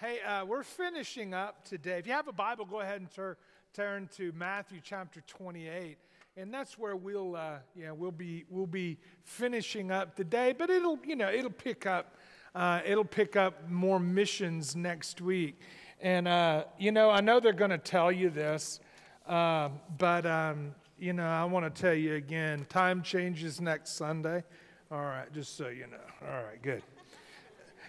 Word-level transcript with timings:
Hey, 0.00 0.18
uh, 0.26 0.46
we're 0.46 0.62
finishing 0.62 1.34
up 1.34 1.62
today. 1.62 1.98
If 1.98 2.06
you 2.06 2.14
have 2.14 2.26
a 2.26 2.32
Bible, 2.32 2.64
go 2.64 2.80
ahead 2.80 3.02
and 3.02 3.10
tur- 3.10 3.36
turn 3.74 4.08
to 4.16 4.32
Matthew 4.32 4.80
chapter 4.82 5.20
28, 5.26 5.98
and 6.38 6.54
that's 6.54 6.78
where 6.78 6.96
we'll, 6.96 7.36
uh, 7.36 7.58
know, 7.76 7.92
we'll 7.92 8.10
be 8.10 8.46
we'll 8.48 8.66
be 8.66 8.96
finishing 9.24 9.90
up 9.90 10.16
today. 10.16 10.54
But 10.56 10.70
it'll, 10.70 10.98
you 11.04 11.16
know, 11.16 11.30
it'll 11.30 11.50
pick 11.50 11.84
up, 11.84 12.16
uh, 12.54 12.80
it'll 12.86 13.04
pick 13.04 13.36
up 13.36 13.68
more 13.68 14.00
missions 14.00 14.74
next 14.74 15.20
week. 15.20 15.60
And 16.00 16.26
uh, 16.26 16.64
you 16.78 16.92
know, 16.92 17.10
I 17.10 17.20
know 17.20 17.38
they're 17.38 17.52
going 17.52 17.68
to 17.68 17.76
tell 17.76 18.10
you 18.10 18.30
this, 18.30 18.80
uh, 19.26 19.68
but 19.98 20.24
um, 20.24 20.74
you 20.98 21.12
know, 21.12 21.26
I 21.26 21.44
want 21.44 21.74
to 21.74 21.82
tell 21.82 21.92
you 21.92 22.14
again. 22.14 22.64
Time 22.70 23.02
changes 23.02 23.60
next 23.60 23.96
Sunday. 23.96 24.44
All 24.90 25.02
right, 25.02 25.30
just 25.34 25.58
so 25.58 25.68
you 25.68 25.88
know. 25.88 26.26
All 26.26 26.42
right, 26.42 26.62
good. 26.62 26.82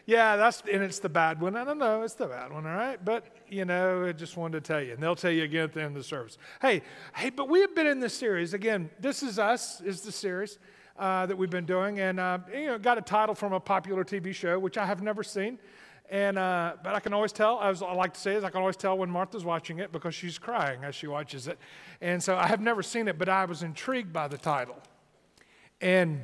Yeah, 0.05 0.35
that's 0.35 0.63
and 0.71 0.83
it's 0.83 0.99
the 0.99 1.09
bad 1.09 1.39
one. 1.39 1.55
I 1.55 1.63
don't 1.63 1.77
know, 1.77 2.01
it's 2.01 2.15
the 2.15 2.27
bad 2.27 2.51
one, 2.51 2.65
all 2.65 2.75
right? 2.75 3.03
But 3.03 3.25
you 3.47 3.65
know, 3.65 4.05
I 4.05 4.11
just 4.11 4.35
wanted 4.35 4.63
to 4.63 4.73
tell 4.73 4.81
you. 4.81 4.93
And 4.93 5.01
they'll 5.03 5.15
tell 5.15 5.31
you 5.31 5.43
again 5.43 5.65
at 5.65 5.73
the 5.73 5.81
end 5.81 5.95
of 5.95 5.95
the 5.95 6.03
service. 6.03 6.37
Hey, 6.61 6.81
hey, 7.15 7.29
but 7.29 7.49
we 7.49 7.61
have 7.61 7.75
been 7.75 7.87
in 7.87 7.99
this 7.99 8.13
series. 8.13 8.53
Again, 8.53 8.89
This 8.99 9.23
Is 9.23 9.37
Us 9.37 9.81
is 9.81 10.01
the 10.01 10.11
series 10.11 10.57
uh, 10.97 11.25
that 11.25 11.37
we've 11.37 11.49
been 11.49 11.65
doing. 11.65 11.99
And 11.99 12.19
uh, 12.19 12.39
you 12.51 12.67
know, 12.67 12.77
got 12.77 12.97
a 12.97 13.01
title 13.01 13.35
from 13.35 13.53
a 13.53 13.59
popular 13.59 14.03
TV 14.03 14.33
show, 14.33 14.57
which 14.57 14.77
I 14.77 14.85
have 14.85 15.01
never 15.01 15.23
seen. 15.23 15.59
And 16.09 16.37
uh, 16.37 16.73
but 16.83 16.93
I 16.93 16.99
can 16.99 17.13
always 17.13 17.31
tell, 17.31 17.61
as 17.61 17.81
I 17.81 17.93
like 17.93 18.13
to 18.15 18.19
say 18.19 18.35
is 18.35 18.43
I 18.43 18.49
can 18.49 18.59
always 18.59 18.75
tell 18.75 18.97
when 18.97 19.09
Martha's 19.09 19.45
watching 19.45 19.79
it 19.79 19.93
because 19.93 20.13
she's 20.13 20.37
crying 20.37 20.83
as 20.83 20.93
she 20.93 21.07
watches 21.07 21.47
it. 21.47 21.57
And 22.01 22.21
so 22.21 22.35
I 22.35 22.47
have 22.47 22.59
never 22.59 22.83
seen 22.83 23.07
it, 23.07 23.17
but 23.17 23.29
I 23.29 23.45
was 23.45 23.63
intrigued 23.63 24.11
by 24.11 24.27
the 24.27 24.37
title. 24.37 24.75
And 25.79 26.21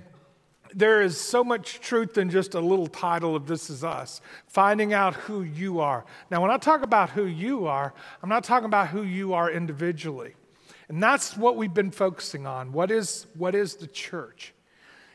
there 0.74 1.02
is 1.02 1.20
so 1.20 1.44
much 1.44 1.80
truth 1.80 2.18
in 2.18 2.30
just 2.30 2.54
a 2.56 2.60
little 2.60 2.88
title 2.88 3.36
of 3.36 3.48
This 3.48 3.70
Is 3.70 3.84
Us, 3.84 4.22
finding 4.48 4.94
out 4.94 5.14
who 5.14 5.44
you 5.44 5.80
are. 5.80 6.06
Now, 6.32 6.42
when 6.42 6.52
I 6.52 6.58
talk 6.58 6.82
about 6.82 7.10
who 7.12 7.26
you 7.26 7.68
are, 7.68 7.94
I'm 8.22 8.30
not 8.30 8.44
talking 8.44 8.66
about 8.66 8.90
who 8.90 9.04
you 9.04 9.34
are 9.34 9.52
individually. 9.52 10.36
And 10.90 11.02
that's 11.02 11.36
what 11.36 11.58
we've 11.58 11.74
been 11.74 11.92
focusing 11.92 12.48
on. 12.48 12.72
What 12.72 12.92
is, 12.92 13.28
what 13.36 13.56
is 13.56 13.76
the 13.76 13.88
church? 13.88 14.54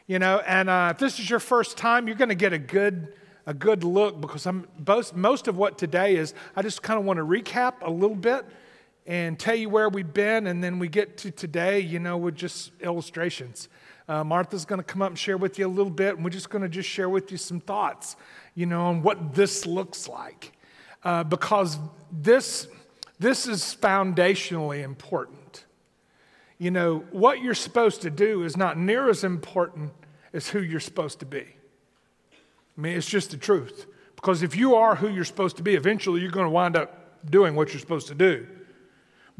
You 0.06 0.18
know, 0.18 0.42
and 0.46 0.68
uh, 0.68 0.90
if 0.92 0.98
this 0.98 1.18
is 1.18 1.30
your 1.30 1.40
first 1.40 1.76
time, 1.76 2.06
you're 2.06 2.16
going 2.16 2.28
to 2.28 2.34
get 2.34 2.52
a 2.52 2.58
good, 2.58 3.14
a 3.46 3.54
good 3.54 3.84
look 3.84 4.20
because 4.20 4.46
I'm, 4.46 4.68
most, 4.86 5.16
most 5.16 5.48
of 5.48 5.56
what 5.56 5.78
today 5.78 6.16
is, 6.16 6.34
I 6.54 6.62
just 6.62 6.82
kind 6.82 6.98
of 6.98 7.06
want 7.06 7.18
to 7.18 7.24
recap 7.24 7.74
a 7.82 7.90
little 7.90 8.16
bit 8.16 8.44
and 9.06 9.38
tell 9.38 9.54
you 9.54 9.68
where 9.68 9.88
we've 9.88 10.12
been, 10.12 10.46
and 10.46 10.62
then 10.62 10.78
we 10.78 10.88
get 10.88 11.16
to 11.18 11.30
today, 11.30 11.80
you 11.80 11.98
know, 11.98 12.16
with 12.16 12.36
just 12.36 12.70
illustrations. 12.80 13.68
Uh, 14.08 14.24
Martha's 14.24 14.64
going 14.64 14.80
to 14.80 14.84
come 14.84 15.02
up 15.02 15.08
and 15.08 15.18
share 15.18 15.36
with 15.36 15.58
you 15.58 15.66
a 15.66 15.68
little 15.68 15.90
bit, 15.90 16.16
and 16.16 16.24
we're 16.24 16.30
just 16.30 16.50
going 16.50 16.62
to 16.62 16.68
just 16.68 16.88
share 16.88 17.08
with 17.08 17.30
you 17.30 17.38
some 17.38 17.60
thoughts, 17.60 18.16
you 18.54 18.66
know, 18.66 18.82
on 18.82 19.02
what 19.02 19.34
this 19.34 19.66
looks 19.66 20.08
like. 20.08 20.52
Uh, 21.04 21.24
because 21.24 21.78
this, 22.10 22.68
this 23.18 23.46
is 23.46 23.76
foundationally 23.80 24.82
important. 24.82 25.64
You 26.58 26.70
know, 26.70 27.04
what 27.10 27.42
you're 27.42 27.54
supposed 27.54 28.02
to 28.02 28.10
do 28.10 28.44
is 28.44 28.56
not 28.56 28.78
near 28.78 29.08
as 29.08 29.24
important 29.24 29.92
as 30.32 30.48
who 30.48 30.60
you're 30.60 30.80
supposed 30.80 31.18
to 31.20 31.26
be. 31.26 31.46
I 32.76 32.80
mean, 32.80 32.96
it's 32.96 33.08
just 33.08 33.30
the 33.30 33.36
truth. 33.36 33.86
Because 34.14 34.42
if 34.42 34.56
you 34.56 34.76
are 34.76 34.94
who 34.94 35.08
you're 35.08 35.24
supposed 35.24 35.56
to 35.56 35.62
be, 35.62 35.74
eventually 35.74 36.20
you're 36.20 36.30
going 36.30 36.46
to 36.46 36.50
wind 36.50 36.76
up 36.76 37.28
doing 37.28 37.56
what 37.56 37.72
you're 37.72 37.80
supposed 37.80 38.08
to 38.08 38.14
do. 38.14 38.46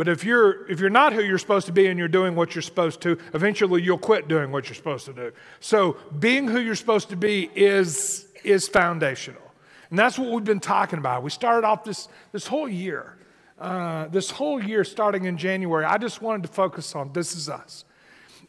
But 0.03 0.09
if 0.09 0.25
you're, 0.25 0.69
if 0.69 0.81
you're 0.81 0.91
not 0.91 1.13
who 1.13 1.23
you're 1.23 1.39
supposed 1.39 1.67
to 1.67 1.73
be 1.73 1.87
and 1.87 1.97
you're 1.97 2.09
doing 2.09 2.35
what 2.35 2.57
you're 2.57 2.63
supposed 2.63 3.01
to, 3.03 3.17
eventually 3.35 3.83
you'll 3.83 3.99
quit 3.99 4.27
doing 4.27 4.51
what 4.51 4.67
you're 4.67 4.75
supposed 4.75 5.05
to 5.05 5.13
do. 5.13 5.31
So 5.61 5.97
being 6.19 6.49
who 6.49 6.59
you're 6.59 6.75
supposed 6.75 7.11
to 7.11 7.17
be 7.17 7.49
is, 7.55 8.27
is 8.43 8.67
foundational. 8.67 9.55
And 9.91 9.97
that's 9.97 10.19
what 10.19 10.33
we've 10.33 10.43
been 10.43 10.59
talking 10.59 10.99
about. 10.99 11.23
We 11.23 11.31
started 11.31 11.65
off 11.65 11.85
this, 11.85 12.09
this 12.33 12.49
whole 12.49 12.69
year, 12.69 13.17
uh, 13.61 14.09
this 14.09 14.33
whole 14.33 14.61
year 14.61 14.83
starting 14.83 15.27
in 15.27 15.39
January. 15.39 15.85
I 15.85 15.99
just 15.99 16.21
wanted 16.21 16.43
to 16.49 16.53
focus 16.53 16.97
on 16.97 17.13
this 17.13 17.37
is 17.37 17.49
us. 17.49 17.85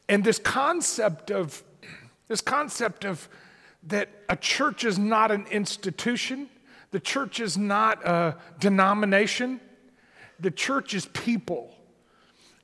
And 0.09 0.23
this 0.23 0.39
concept 0.39 1.29
of, 1.29 1.61
this 2.29 2.41
concept 2.41 3.05
of 3.05 3.29
that 3.83 4.09
a 4.27 4.35
church 4.35 4.85
is 4.85 4.97
not 4.97 5.29
an 5.29 5.45
institution, 5.51 6.49
the 6.89 6.99
church 6.99 7.39
is 7.39 7.59
not 7.59 8.03
a 8.07 8.37
denomination 8.59 9.59
the 10.43 10.51
church 10.51 10.93
is 10.93 11.07
people. 11.07 11.73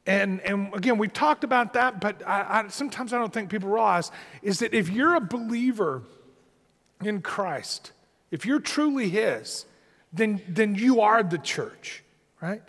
And, 0.05 0.41
and 0.41 0.73
again, 0.73 0.97
we've 0.97 1.13
talked 1.13 1.43
about 1.43 1.73
that, 1.73 2.01
but 2.01 2.25
I, 2.27 2.63
I, 2.63 2.67
sometimes 2.67 3.13
I 3.13 3.17
don't 3.17 3.33
think 3.33 3.49
people 3.49 3.69
realize 3.69 4.11
is 4.41 4.59
that 4.59 4.73
if 4.73 4.89
you're 4.89 5.15
a 5.15 5.21
believer 5.21 6.03
in 7.03 7.21
Christ, 7.21 7.91
if 8.31 8.45
you're 8.45 8.59
truly 8.59 9.09
His, 9.09 9.65
then, 10.11 10.41
then 10.47 10.75
you 10.75 11.01
are 11.01 11.23
the 11.23 11.37
church, 11.37 12.03
right? 12.41 12.61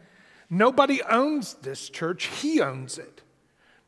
Nobody 0.49 1.03
owns 1.03 1.55
this 1.55 1.89
church, 1.89 2.27
He 2.27 2.61
owns 2.61 2.99
it. 2.99 3.23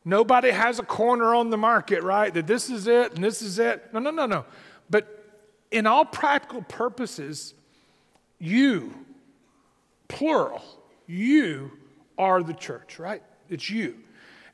Nobody 0.04 0.50
has 0.50 0.78
a 0.78 0.82
corner 0.82 1.34
on 1.34 1.50
the 1.50 1.56
market, 1.56 2.02
right? 2.02 2.32
That 2.34 2.46
this 2.46 2.70
is 2.70 2.86
it 2.88 3.14
and 3.14 3.22
this 3.22 3.40
is 3.40 3.58
it. 3.58 3.92
No, 3.92 4.00
no, 4.00 4.10
no, 4.10 4.26
no. 4.26 4.44
But 4.90 5.24
in 5.70 5.86
all 5.86 6.04
practical 6.04 6.62
purposes, 6.62 7.54
you, 8.38 8.94
plural, 10.08 10.62
you 11.06 11.72
are 12.18 12.42
the 12.42 12.54
church, 12.54 12.98
right? 12.98 13.22
It's 13.48 13.68
you. 13.70 13.96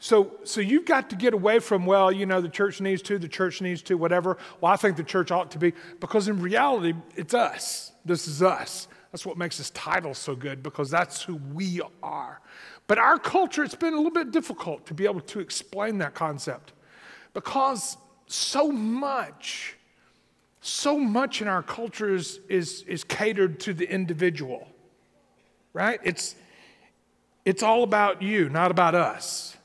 So, 0.00 0.32
so 0.44 0.60
you've 0.60 0.84
got 0.84 1.10
to 1.10 1.16
get 1.16 1.34
away 1.34 1.58
from, 1.58 1.84
well, 1.84 2.12
you 2.12 2.24
know, 2.24 2.40
the 2.40 2.48
church 2.48 2.80
needs 2.80 3.02
to, 3.02 3.18
the 3.18 3.28
church 3.28 3.60
needs 3.60 3.82
to, 3.82 3.94
whatever. 3.96 4.38
Well, 4.60 4.72
I 4.72 4.76
think 4.76 4.96
the 4.96 5.02
church 5.02 5.30
ought 5.30 5.50
to 5.52 5.58
be, 5.58 5.72
because 5.98 6.28
in 6.28 6.40
reality, 6.40 6.94
it's 7.16 7.34
us. 7.34 7.92
This 8.04 8.28
is 8.28 8.42
us. 8.42 8.86
That's 9.10 9.26
what 9.26 9.36
makes 9.36 9.58
this 9.58 9.70
title 9.70 10.14
so 10.14 10.36
good, 10.36 10.62
because 10.62 10.90
that's 10.90 11.22
who 11.22 11.36
we 11.52 11.80
are. 12.02 12.40
But 12.86 12.98
our 12.98 13.18
culture, 13.18 13.64
it's 13.64 13.74
been 13.74 13.92
a 13.92 13.96
little 13.96 14.12
bit 14.12 14.30
difficult 14.30 14.86
to 14.86 14.94
be 14.94 15.04
able 15.04 15.20
to 15.20 15.40
explain 15.40 15.98
that 15.98 16.14
concept 16.14 16.72
because 17.34 17.96
so 18.26 18.70
much, 18.70 19.76
so 20.60 20.98
much 20.98 21.42
in 21.42 21.48
our 21.48 21.62
culture 21.62 22.14
is, 22.14 22.40
is, 22.48 22.82
is 22.82 23.02
catered 23.02 23.58
to 23.60 23.74
the 23.74 23.90
individual 23.90 24.68
right? 25.78 26.00
It's, 26.02 26.34
it's 27.44 27.62
all 27.62 27.84
about 27.84 28.20
you, 28.20 28.48
not 28.48 28.72
about 28.72 28.96
us. 28.96 29.56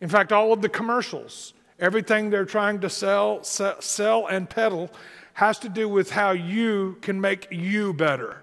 In 0.00 0.08
fact, 0.08 0.32
all 0.32 0.54
of 0.54 0.62
the 0.62 0.70
commercials, 0.70 1.52
everything 1.78 2.30
they're 2.30 2.46
trying 2.46 2.80
to 2.80 2.88
sell, 2.88 3.44
sell 3.44 4.26
and 4.26 4.48
peddle 4.48 4.90
has 5.34 5.58
to 5.58 5.68
do 5.68 5.86
with 5.86 6.10
how 6.10 6.30
you 6.30 6.96
can 7.02 7.20
make 7.20 7.46
you 7.50 7.92
better. 7.92 8.42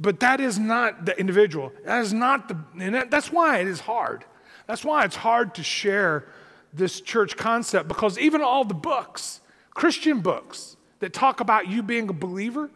But 0.00 0.20
that 0.20 0.40
is 0.40 0.58
not 0.58 1.04
the 1.04 1.18
individual. 1.20 1.72
That 1.84 2.00
is 2.00 2.14
not 2.14 2.48
the, 2.48 2.56
and 2.82 3.10
that's 3.10 3.30
why 3.30 3.58
it 3.58 3.68
is 3.68 3.80
hard. 3.80 4.24
That's 4.66 4.82
why 4.82 5.04
it's 5.04 5.16
hard 5.16 5.54
to 5.56 5.62
share 5.62 6.26
this 6.72 7.02
church 7.02 7.36
concept 7.36 7.86
because 7.86 8.18
even 8.18 8.40
all 8.40 8.64
the 8.64 8.74
books, 8.74 9.42
Christian 9.74 10.20
books 10.20 10.76
that 11.00 11.12
talk 11.12 11.40
about 11.40 11.68
you 11.68 11.82
being 11.82 12.08
a 12.08 12.14
believer, 12.14 12.70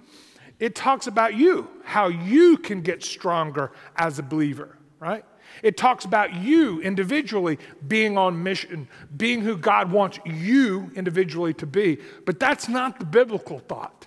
it 0.58 0.74
talks 0.74 1.06
about 1.06 1.34
you, 1.34 1.68
how 1.84 2.08
you 2.08 2.56
can 2.56 2.82
get 2.82 3.02
stronger 3.02 3.72
as 3.96 4.18
a 4.18 4.22
believer, 4.22 4.76
right? 5.00 5.24
It 5.62 5.76
talks 5.76 6.04
about 6.04 6.34
you 6.34 6.80
individually 6.80 7.58
being 7.86 8.16
on 8.16 8.42
mission, 8.42 8.88
being 9.16 9.42
who 9.42 9.56
God 9.56 9.90
wants 9.90 10.18
you 10.24 10.90
individually 10.94 11.54
to 11.54 11.66
be. 11.66 11.98
But 12.24 12.40
that's 12.40 12.68
not 12.68 12.98
the 12.98 13.04
biblical 13.04 13.58
thought. 13.58 14.06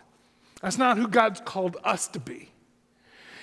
That's 0.61 0.78
not 0.78 0.97
who 0.97 1.07
God's 1.07 1.41
called 1.41 1.78
us 1.83 2.07
to 2.09 2.19
be. 2.19 2.51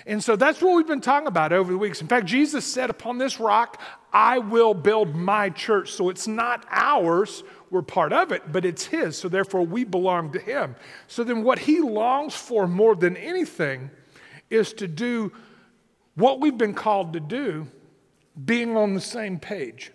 And 0.07 0.23
so 0.23 0.35
that's 0.35 0.61
what 0.61 0.75
we've 0.75 0.87
been 0.87 1.01
talking 1.01 1.29
about 1.29 1.53
over 1.53 1.71
the 1.71 1.79
weeks. 1.79 2.01
In 2.01 2.09
fact, 2.09 2.27
Jesus 2.27 2.67
said, 2.67 2.91
Upon 2.91 3.19
this 3.19 3.39
rock, 3.39 3.81
I 4.13 4.39
will 4.39 4.75
build 4.75 5.15
my 5.15 5.49
church. 5.51 5.93
So 5.93 6.11
it's 6.11 6.29
not 6.29 6.67
ours, 6.71 7.43
we're 7.71 7.83
part 7.83 8.13
of 8.13 8.33
it, 8.33 8.53
but 8.53 8.65
it's 8.65 8.87
His. 8.87 9.17
So 9.17 9.29
therefore, 9.29 9.63
we 9.63 9.85
belong 9.85 10.33
to 10.33 10.39
Him. 10.39 10.77
So 11.07 11.25
then, 11.25 11.43
what 11.43 11.61
He 11.61 11.81
longs 11.81 12.35
for 12.35 12.67
more 12.67 12.95
than 12.95 13.17
anything 13.17 13.91
is 14.51 14.73
to 14.75 14.87
do 14.87 15.33
what 16.15 16.41
we've 16.41 16.59
been 16.59 16.75
called 16.75 17.15
to 17.15 17.21
do, 17.21 17.67
being 18.45 18.77
on 18.77 18.93
the 18.93 19.01
same 19.01 19.39
page, 19.39 19.93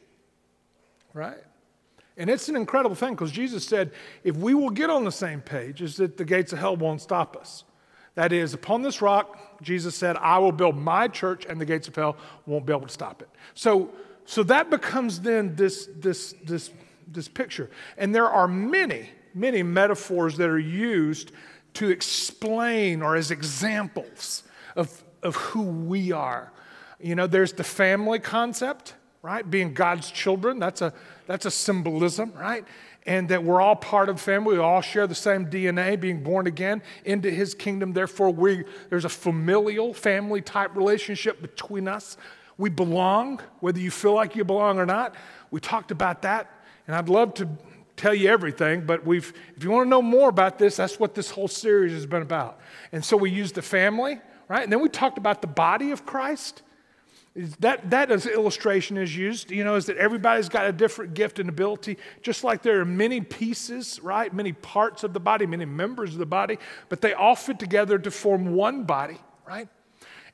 right? 1.13 1.37
And 2.17 2.29
it's 2.29 2.49
an 2.49 2.55
incredible 2.55 2.95
thing 2.95 3.13
because 3.13 3.31
Jesus 3.31 3.63
said, 3.65 3.91
if 4.23 4.35
we 4.35 4.55
will 4.55 4.71
get 4.71 4.89
on 4.89 5.05
the 5.05 5.11
same 5.11 5.41
page, 5.41 5.83
is 5.83 5.97
that 5.97 6.17
the 6.17 6.25
gates 6.25 6.51
of 6.51 6.57
hell 6.59 6.75
won't 6.75 7.01
stop 7.01 7.37
us. 7.37 7.63
That 8.15 8.33
is, 8.33 8.55
upon 8.55 8.81
this 8.81 8.99
rock, 8.99 9.39
Jesus 9.61 9.95
said, 9.95 10.17
I 10.17 10.37
will 10.39 10.51
build 10.51 10.75
my 10.77 11.07
church 11.07 11.45
and 11.47 11.59
the 11.59 11.65
gates 11.65 11.87
of 11.87 11.95
hell 11.95 12.17
won't 12.45 12.65
be 12.65 12.73
able 12.73 12.87
to 12.87 12.93
stop 12.93 13.21
it. 13.21 13.29
So, 13.53 13.89
so 14.25 14.43
that 14.43 14.69
becomes 14.69 15.21
then 15.21 15.55
this, 15.55 15.89
this, 15.95 16.33
this, 16.43 16.71
this 17.07 17.27
picture. 17.27 17.69
And 17.97 18.13
there 18.13 18.29
are 18.29 18.47
many, 18.47 19.09
many 19.33 19.63
metaphors 19.63 20.37
that 20.37 20.49
are 20.49 20.59
used 20.59 21.31
to 21.75 21.89
explain 21.89 23.01
or 23.01 23.15
as 23.15 23.31
examples 23.31 24.43
of, 24.75 25.03
of 25.23 25.35
who 25.35 25.63
we 25.63 26.11
are. 26.11 26.51
You 26.99 27.15
know, 27.15 27.27
there's 27.27 27.53
the 27.53 27.63
family 27.63 28.19
concept, 28.19 28.95
right? 29.21 29.49
Being 29.49 29.73
God's 29.73 30.09
children, 30.09 30.59
that's 30.59 30.81
a, 30.81 30.93
that's 31.27 31.45
a 31.45 31.51
symbolism, 31.51 32.33
right? 32.33 32.65
And 33.07 33.29
that 33.29 33.41
we're 33.43 33.61
all 33.61 33.75
part 33.75 34.09
of 34.09 34.19
family. 34.19 34.57
We 34.57 34.61
all 34.61 34.81
share 34.81 35.07
the 35.07 35.15
same 35.15 35.47
DNA, 35.47 35.99
being 35.99 36.21
born 36.21 36.45
again 36.45 36.83
into 37.05 37.31
his 37.31 37.55
kingdom. 37.55 37.93
Therefore, 37.93 38.29
we, 38.29 38.65
there's 38.89 39.05
a 39.05 39.09
familial 39.09 39.93
family 39.93 40.41
type 40.41 40.75
relationship 40.75 41.41
between 41.41 41.87
us. 41.87 42.17
We 42.57 42.69
belong, 42.69 43.39
whether 43.61 43.79
you 43.79 43.91
feel 43.91 44.13
like 44.13 44.35
you 44.35 44.43
belong 44.43 44.77
or 44.77 44.85
not. 44.85 45.15
We 45.51 45.61
talked 45.61 45.91
about 45.91 46.23
that, 46.23 46.51
and 46.85 46.95
I'd 46.95 47.07
love 47.07 47.33
to 47.35 47.47
tell 47.95 48.13
you 48.13 48.29
everything, 48.29 48.85
but 48.85 49.05
we've, 49.05 49.33
if 49.55 49.63
you 49.63 49.71
want 49.71 49.85
to 49.85 49.89
know 49.89 50.01
more 50.01 50.29
about 50.29 50.59
this, 50.59 50.75
that's 50.75 50.99
what 50.99 51.15
this 51.15 51.31
whole 51.31 51.47
series 51.47 51.93
has 51.93 52.05
been 52.05 52.21
about. 52.21 52.59
And 52.91 53.03
so 53.03 53.17
we 53.17 53.31
used 53.31 53.55
the 53.55 53.61
family, 53.61 54.19
right? 54.49 54.63
And 54.63 54.71
then 54.71 54.81
we 54.81 54.89
talked 54.89 55.17
about 55.17 55.41
the 55.41 55.47
body 55.47 55.91
of 55.91 56.05
Christ. 56.05 56.61
That, 57.59 57.91
that 57.91 58.09
illustration 58.09 58.97
is 58.97 59.15
used, 59.15 59.51
you 59.51 59.63
know, 59.63 59.75
is 59.75 59.85
that 59.85 59.97
everybody's 59.97 60.49
got 60.49 60.65
a 60.65 60.71
different 60.71 61.13
gift 61.13 61.37
and 61.37 61.47
ability, 61.47 61.99
just 62.23 62.43
like 62.43 62.63
there 62.63 62.81
are 62.81 62.85
many 62.85 63.21
pieces, 63.21 63.99
right? 64.01 64.33
Many 64.33 64.53
parts 64.53 65.03
of 65.03 65.13
the 65.13 65.19
body, 65.19 65.45
many 65.45 65.65
members 65.65 66.13
of 66.13 66.19
the 66.19 66.25
body, 66.25 66.57
but 66.89 67.01
they 67.01 67.13
all 67.13 67.35
fit 67.35 67.59
together 67.59 67.99
to 67.99 68.09
form 68.09 68.55
one 68.55 68.85
body, 68.85 69.19
right? 69.47 69.69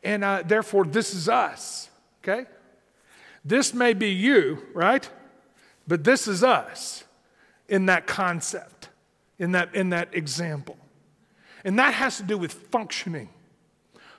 And 0.01 0.23
uh, 0.23 0.43
therefore, 0.45 0.85
this 0.85 1.13
is 1.13 1.27
us, 1.27 1.89
okay? 2.23 2.45
This 3.43 3.73
may 3.73 3.93
be 3.93 4.11
you, 4.11 4.63
right? 4.73 5.09
But 5.85 6.05
this 6.05 6.25
is 6.25 6.41
us 6.41 7.03
in 7.67 7.87
that 7.87 8.07
concept, 8.07 8.87
in 9.39 9.51
that, 9.51 9.75
in 9.75 9.89
that 9.89 10.15
example. 10.15 10.77
And 11.65 11.77
that 11.79 11.95
has 11.95 12.15
to 12.15 12.23
do 12.23 12.37
with 12.37 12.53
functioning, 12.53 13.27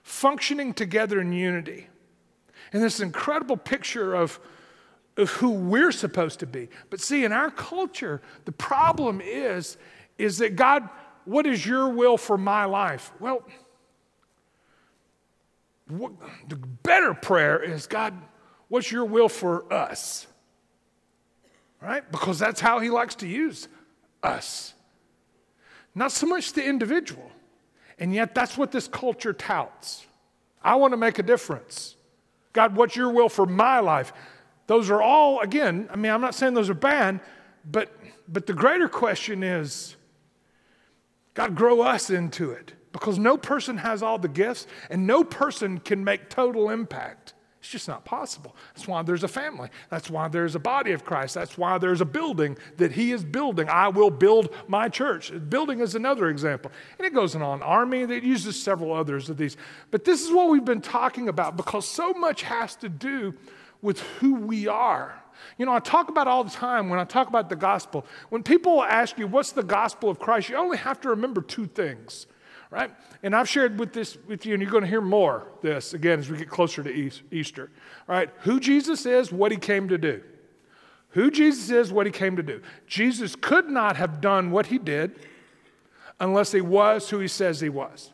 functioning 0.03 0.75
together 0.75 1.19
in 1.19 1.33
unity 1.33 1.89
and 2.75 2.83
this 2.83 2.99
incredible 2.99 3.57
picture 3.57 4.15
of, 4.15 4.41
of 5.17 5.31
who 5.31 5.51
we're 5.51 5.93
supposed 5.93 6.41
to 6.41 6.47
be. 6.47 6.69
But 6.91 7.01
see, 7.01 7.25
in 7.25 7.33
our 7.33 7.51
culture, 7.51 8.21
the 8.45 8.53
problem 8.53 9.23
is, 9.25 9.79
is 10.19 10.39
that 10.39 10.57
God, 10.57 10.89
what 11.25 11.47
is 11.47 11.65
your 11.65 11.89
will 11.89 12.19
for 12.19 12.37
my 12.37 12.65
life? 12.65 13.13
Well, 13.21 13.47
what, 15.87 16.13
the 16.49 16.57
better 16.57 17.15
prayer 17.15 17.63
is, 17.63 17.87
God, 17.87 18.13
what's 18.67 18.91
your 18.91 19.05
will 19.05 19.29
for 19.29 19.73
us? 19.73 20.27
Right? 21.81 22.11
Because 22.11 22.41
that's 22.41 22.61
how 22.61 22.81
he 22.81 22.91
likes 22.91 23.15
to 23.17 23.29
use 23.29 23.69
us. 24.21 24.75
Not 25.95 26.11
so 26.11 26.27
much 26.27 26.55
the 26.55 26.65
individual. 26.65 27.31
And 28.01 28.13
yet, 28.13 28.35
that's 28.35 28.59
what 28.59 28.73
this 28.73 28.89
culture 28.89 29.33
touts. 29.33 30.05
I 30.61 30.75
want 30.75 30.93
to 30.93 30.97
make 30.97 31.21
a 31.21 31.23
difference. 31.23 31.95
God, 32.55 32.77
what's 32.77 32.97
your 32.97 33.11
will 33.11 33.29
for 33.29 33.45
my 33.45 33.81
life? 33.81 34.15
Those 34.67 34.89
are 34.89 35.03
all, 35.03 35.41
again, 35.41 35.89
I 35.93 35.97
mean, 35.97 36.11
I'm 36.11 36.23
not 36.23 36.35
saying 36.35 36.55
those 36.55 36.71
are 36.71 36.75
bad, 36.75 37.21
but, 37.71 37.95
but 38.27 38.47
the 38.47 38.55
greater 38.55 38.89
question 38.89 39.43
is 39.43 39.97
God, 41.35 41.55
grow 41.55 41.83
us 41.83 42.09
into 42.11 42.53
it 42.53 42.73
because 42.93 43.19
no 43.19 43.37
person 43.37 43.79
has 43.79 44.03
all 44.03 44.19
the 44.19 44.29
gifts 44.29 44.67
and 44.89 45.07
no 45.07 45.25
person 45.25 45.81
can 45.81 46.05
make 46.05 46.31
total 46.31 46.71
impact. 46.71 47.34
It's 47.65 47.73
just 47.73 47.89
not 47.89 48.05
possible. 48.05 48.55
That's 48.75 48.87
why 48.87 49.01
there's 49.01 49.25
a 49.25 49.29
family. 49.29 49.71
That's 49.89 50.11
why 50.11 50.29
there's 50.29 50.55
a 50.55 50.59
body 50.59 50.93
of 50.93 51.03
Christ. 51.03 51.33
That's 51.33 51.57
why 51.57 51.79
there's 51.79 52.03
a 52.03 52.05
building 52.05 52.59
that 52.77 52.93
He 52.93 53.11
is 53.11 53.25
building. 53.25 53.71
I 53.71 53.89
will 53.89 54.11
build 54.11 54.55
my 54.69 54.91
church. 54.91 55.33
Building 55.49 55.81
is 55.81 55.95
another 55.95 56.29
example. 56.29 56.71
And 56.99 57.07
it 57.07 57.15
goes 57.15 57.35
on. 57.35 57.63
Army, 57.63 58.05
that 58.05 58.23
uses 58.23 58.63
several 58.63 58.93
others 58.93 59.31
of 59.31 59.39
these. 59.39 59.57
But 59.91 60.05
this 60.05 60.23
is 60.23 60.31
what 60.31 60.51
we've 60.51 60.67
been 60.67 60.83
talking 60.83 61.31
about 61.31 61.57
because 61.57 61.89
so 61.89 62.13
much 62.13 62.43
has 62.43 62.77
to 62.77 62.91
do 62.91 63.33
with 63.81 64.01
who 64.19 64.35
we 64.35 64.67
are. 64.67 65.23
You 65.57 65.65
know, 65.65 65.73
I 65.73 65.79
talk 65.79 66.11
about 66.11 66.29
all 66.29 66.45
the 66.45 66.51
time 66.51 66.91
when 66.91 66.99
I 66.99 67.05
talk 67.05 67.29
about 67.29 67.49
the 67.49 67.57
gospel. 67.57 68.05
When 68.29 68.43
people 68.43 68.83
ask 68.83 69.17
you, 69.17 69.27
what's 69.27 69.53
the 69.53 69.63
gospel 69.63 70.11
of 70.11 70.19
Christ, 70.19 70.51
you 70.51 70.57
only 70.57 70.77
have 70.77 71.01
to 71.01 71.09
remember 71.09 71.41
two 71.41 71.65
things, 71.65 72.27
right? 72.75 72.91
and 73.25 73.35
I've 73.35 73.49
shared 73.49 73.79
with 73.79 73.95
this 73.95 74.19
with 74.27 74.45
you, 74.45 74.53
and 74.53 74.63
you're 74.63 74.71
going 74.71 74.85
to 74.85 74.89
hear 74.89 75.01
more 75.01 75.47
this 75.63 75.95
again 75.95 76.19
as 76.19 76.31
we 76.31 76.37
get 76.37 76.51
closer 76.51 76.83
to 76.83 77.13
Easter. 77.31 77.71
Right, 78.07 78.29
who 78.41 78.61
Jesus 78.61 79.07
is, 79.07 79.33
what 79.33 79.51
he 79.51 79.57
came 79.57 79.89
to 79.89 79.97
do. 79.97 80.23
Who 81.11 81.31
Jesus 81.31 81.71
is, 81.71 81.91
what 81.91 82.05
he 82.05 82.13
came 82.13 82.37
to 82.37 82.43
do. 82.43 82.61
Jesus 82.87 83.35
could 83.35 83.71
not 83.71 83.97
have 83.97 84.21
done 84.21 84.51
what 84.51 84.67
he 84.67 84.77
did 84.79 85.19
unless 86.21 86.53
he 86.53 86.61
was 86.61 87.09
who 87.09 87.19
he 87.19 87.29
says 87.29 87.61
he 87.61 87.71
was. 87.71 88.13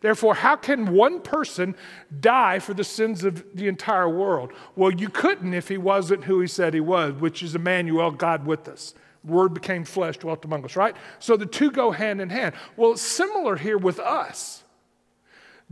Therefore, 0.00 0.34
how 0.34 0.56
can 0.56 0.92
one 0.92 1.20
person 1.20 1.76
die 2.20 2.58
for 2.58 2.74
the 2.74 2.84
sins 2.84 3.22
of 3.22 3.44
the 3.54 3.68
entire 3.68 4.08
world? 4.08 4.52
Well, 4.74 4.90
you 4.90 5.08
couldn't 5.08 5.54
if 5.54 5.68
he 5.68 5.78
wasn't 5.78 6.24
who 6.24 6.40
he 6.40 6.46
said 6.48 6.74
he 6.74 6.80
was, 6.80 7.14
which 7.14 7.42
is 7.42 7.54
Emmanuel, 7.54 8.10
God 8.10 8.44
with 8.44 8.66
us. 8.66 8.94
Word 9.24 9.54
became 9.54 9.84
flesh, 9.84 10.16
dwelt 10.18 10.44
among 10.44 10.64
us, 10.64 10.76
right? 10.76 10.96
So 11.18 11.36
the 11.36 11.46
two 11.46 11.70
go 11.70 11.90
hand 11.90 12.20
in 12.20 12.30
hand. 12.30 12.54
Well, 12.76 12.92
it's 12.92 13.02
similar 13.02 13.56
here 13.56 13.78
with 13.78 13.98
us. 13.98 14.62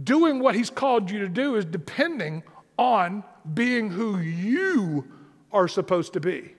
Doing 0.02 0.40
what 0.40 0.54
he's 0.54 0.70
called 0.70 1.10
you 1.10 1.20
to 1.20 1.28
do 1.28 1.56
is 1.56 1.64
depending 1.64 2.42
on 2.76 3.24
being 3.54 3.90
who 3.90 4.18
you 4.18 5.06
are 5.52 5.68
supposed 5.68 6.12
to 6.12 6.20
be. 6.20 6.52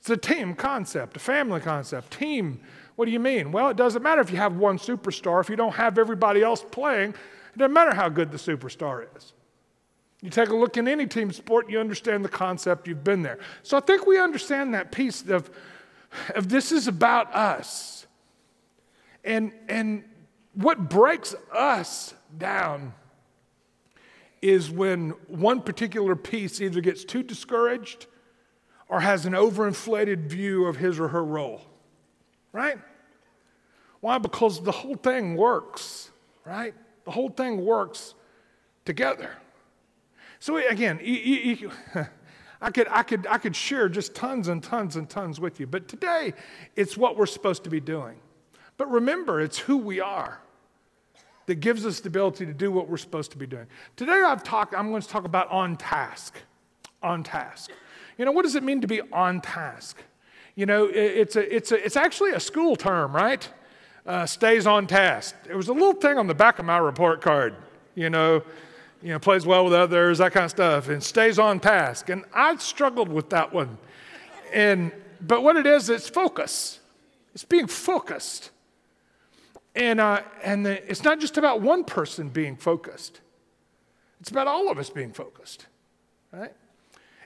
It's 0.00 0.10
a 0.10 0.16
team 0.16 0.54
concept, 0.54 1.16
a 1.16 1.20
family 1.20 1.60
concept. 1.60 2.10
Team, 2.18 2.60
what 2.96 3.04
do 3.04 3.12
you 3.12 3.20
mean? 3.20 3.52
Well, 3.52 3.68
it 3.68 3.76
doesn't 3.76 4.02
matter 4.02 4.20
if 4.20 4.32
you 4.32 4.36
have 4.38 4.56
one 4.56 4.78
superstar, 4.78 5.40
if 5.40 5.48
you 5.48 5.54
don't 5.54 5.74
have 5.74 5.98
everybody 5.98 6.42
else 6.42 6.64
playing, 6.68 7.10
it 7.10 7.58
doesn't 7.58 7.72
matter 7.72 7.94
how 7.94 8.08
good 8.08 8.32
the 8.32 8.38
superstar 8.38 9.06
is. 9.16 9.32
You 10.20 10.30
take 10.30 10.48
a 10.48 10.56
look 10.56 10.76
in 10.76 10.88
any 10.88 11.06
team 11.06 11.32
sport, 11.32 11.68
you 11.68 11.78
understand 11.78 12.24
the 12.24 12.28
concept, 12.28 12.88
you've 12.88 13.04
been 13.04 13.22
there. 13.22 13.38
So 13.62 13.76
I 13.76 13.80
think 13.80 14.06
we 14.06 14.18
understand 14.18 14.74
that 14.74 14.92
piece 14.92 15.28
of 15.28 15.50
if 16.34 16.48
this 16.48 16.72
is 16.72 16.88
about 16.88 17.34
us. 17.34 18.06
And, 19.24 19.52
and 19.68 20.04
what 20.54 20.88
breaks 20.88 21.34
us 21.52 22.14
down 22.36 22.94
is 24.40 24.70
when 24.70 25.10
one 25.28 25.60
particular 25.60 26.16
piece 26.16 26.60
either 26.60 26.80
gets 26.80 27.04
too 27.04 27.22
discouraged 27.22 28.06
or 28.88 29.00
has 29.00 29.24
an 29.24 29.32
overinflated 29.32 30.26
view 30.26 30.66
of 30.66 30.76
his 30.76 30.98
or 30.98 31.08
her 31.08 31.24
role. 31.24 31.62
Right? 32.52 32.78
Why? 34.00 34.18
Because 34.18 34.62
the 34.62 34.72
whole 34.72 34.96
thing 34.96 35.36
works, 35.36 36.10
right? 36.44 36.74
The 37.04 37.12
whole 37.12 37.30
thing 37.30 37.64
works 37.64 38.14
together. 38.84 39.30
So 40.40 40.56
again, 40.56 40.98
you, 41.02 41.14
you, 41.14 41.54
you, 41.54 41.70
I 42.62 42.70
could, 42.70 42.86
I, 42.88 43.02
could, 43.02 43.26
I 43.26 43.38
could 43.38 43.56
share 43.56 43.88
just 43.88 44.14
tons 44.14 44.46
and 44.46 44.62
tons 44.62 44.94
and 44.94 45.10
tons 45.10 45.40
with 45.40 45.58
you, 45.58 45.66
but 45.66 45.88
today 45.88 46.32
it's 46.76 46.96
what 46.96 47.16
we're 47.16 47.26
supposed 47.26 47.64
to 47.64 47.70
be 47.70 47.80
doing. 47.80 48.14
But 48.76 48.88
remember, 48.88 49.40
it's 49.40 49.58
who 49.58 49.76
we 49.76 50.00
are 50.00 50.40
that 51.46 51.56
gives 51.56 51.84
us 51.84 51.98
the 51.98 52.08
ability 52.08 52.46
to 52.46 52.54
do 52.54 52.70
what 52.70 52.88
we're 52.88 52.98
supposed 52.98 53.32
to 53.32 53.36
be 53.36 53.48
doing. 53.48 53.66
Today 53.96 54.22
I've 54.24 54.44
talked, 54.44 54.74
I'm 54.74 54.90
going 54.90 55.02
to 55.02 55.08
talk 55.08 55.24
about 55.24 55.50
on 55.50 55.76
task. 55.76 56.36
On 57.02 57.24
task. 57.24 57.72
You 58.16 58.24
know, 58.24 58.32
what 58.32 58.42
does 58.42 58.54
it 58.54 58.62
mean 58.62 58.80
to 58.80 58.86
be 58.86 59.00
on 59.12 59.40
task? 59.40 59.96
You 60.54 60.66
know, 60.66 60.84
it's, 60.86 61.34
a, 61.34 61.54
it's, 61.54 61.72
a, 61.72 61.84
it's 61.84 61.96
actually 61.96 62.30
a 62.30 62.40
school 62.40 62.76
term, 62.76 63.12
right? 63.12 63.48
Uh, 64.06 64.24
stays 64.24 64.68
on 64.68 64.86
task. 64.86 65.34
There 65.46 65.56
was 65.56 65.68
a 65.68 65.72
little 65.72 65.94
thing 65.94 66.16
on 66.16 66.28
the 66.28 66.34
back 66.34 66.60
of 66.60 66.64
my 66.64 66.78
report 66.78 67.22
card, 67.22 67.56
you 67.96 68.08
know, 68.08 68.44
you 69.02 69.08
know, 69.08 69.18
plays 69.18 69.44
well 69.44 69.64
with 69.64 69.74
others, 69.74 70.18
that 70.18 70.32
kind 70.32 70.44
of 70.44 70.50
stuff, 70.50 70.88
and 70.88 71.02
stays 71.02 71.38
on 71.38 71.60
task. 71.60 72.08
And 72.08 72.24
I 72.32 72.56
struggled 72.56 73.08
with 73.08 73.30
that 73.30 73.52
one. 73.52 73.78
And 74.52 74.92
but 75.20 75.42
what 75.42 75.56
it 75.56 75.66
is, 75.66 75.88
it's 75.88 76.08
focus. 76.08 76.80
It's 77.34 77.44
being 77.44 77.66
focused. 77.66 78.50
And 79.74 80.00
uh, 80.00 80.22
and 80.42 80.64
the, 80.66 80.90
it's 80.90 81.02
not 81.02 81.18
just 81.18 81.38
about 81.38 81.60
one 81.60 81.84
person 81.84 82.28
being 82.28 82.56
focused. 82.56 83.20
It's 84.20 84.30
about 84.30 84.46
all 84.46 84.70
of 84.70 84.78
us 84.78 84.88
being 84.88 85.12
focused, 85.12 85.66
right? 86.32 86.52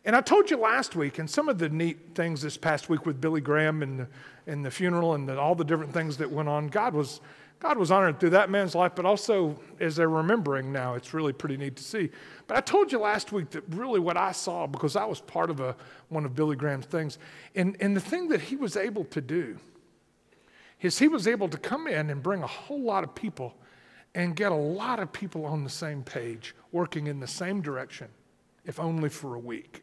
And 0.05 0.15
I 0.15 0.21
told 0.21 0.51
you 0.51 0.57
last 0.57 0.95
week, 0.95 1.19
and 1.19 1.29
some 1.29 1.49
of 1.49 1.59
the 1.59 1.69
neat 1.69 2.15
things 2.15 2.41
this 2.41 2.57
past 2.57 2.89
week 2.89 3.05
with 3.05 3.21
Billy 3.21 3.41
Graham 3.41 3.83
and 3.83 4.07
and 4.47 4.65
the 4.65 4.71
funeral 4.71 5.15
and 5.15 5.29
the, 5.29 5.39
all 5.39 5.55
the 5.55 5.65
different 5.65 5.93
things 5.93 6.17
that 6.19 6.31
went 6.31 6.49
on. 6.49 6.69
God 6.69 6.95
was 6.95 7.21
God 7.59 7.79
was 7.79 7.91
honored 7.91 8.21
through 8.21 8.31
that 8.31 8.51
man's 8.51 8.75
life, 8.75 8.93
but 8.95 9.07
also 9.07 9.59
as 9.81 9.97
they're 9.97 10.11
remembering 10.11 10.73
now, 10.73 10.95
it's 10.95 11.15
really 11.15 11.33
pretty 11.33 11.57
neat 11.57 11.77
to 11.77 11.83
see. 11.83 12.11
But 12.47 12.59
I 12.59 12.61
told 12.61 12.93
you 12.93 12.99
last 12.99 13.33
week 13.33 13.51
that 13.51 13.65
really 13.71 13.99
what 13.99 14.17
I 14.17 14.33
saw, 14.33 14.67
because 14.67 14.95
I 14.95 15.07
was 15.07 15.21
part 15.21 15.49
of 15.49 15.61
a, 15.61 15.75
one 16.11 16.27
of 16.27 16.35
Billy 16.35 16.55
Graham's 16.55 16.87
things, 16.87 17.19
and, 17.55 17.77
and 17.81 17.97
the 17.97 18.01
thing 18.01 18.29
that 18.29 18.43
he 18.43 18.57
was 18.57 18.77
able 18.77 19.05
to 19.07 19.21
do 19.21 19.59
is 20.83 20.99
he 20.99 21.09
was 21.09 21.27
able 21.27 21.49
to 21.49 21.57
come 21.57 21.87
in 21.87 22.11
and 22.11 22.23
bring 22.23 22.43
a 22.43 22.47
whole 22.47 22.83
lot 22.83 23.03
of 23.03 23.15
people 23.15 23.55
and 24.15 24.37
get 24.37 24.53
a 24.53 24.57
lot 24.57 25.01
of 25.01 25.13
people 25.13 25.47
on 25.47 25.65
the 25.65 25.71
same 25.71 26.03
page, 26.03 26.55
working 26.73 27.07
in 27.07 27.21
the 27.21 27.27
same 27.27 27.63
direction, 27.63 28.09
if 28.65 28.79
only 28.79 29.09
for 29.09 29.35
a 29.35 29.39
week. 29.39 29.83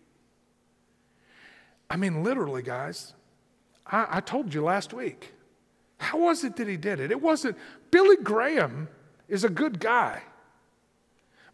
I 1.90 1.98
mean, 1.98 2.24
literally, 2.24 2.62
guys, 2.62 3.14
I, 3.86 4.08
I 4.10 4.20
told 4.22 4.54
you 4.54 4.64
last 4.64 4.94
week. 4.94 5.34
How 6.04 6.20
was 6.20 6.44
it 6.44 6.56
that 6.58 6.68
he 6.68 6.78
did 6.78 7.00
it? 7.00 7.12
It 7.12 7.22
wasn't, 7.22 7.58
Billy 7.92 8.18
Graham 8.18 8.90
is 9.28 9.44
a 9.44 9.50
good 9.50 9.80
guy, 9.80 10.22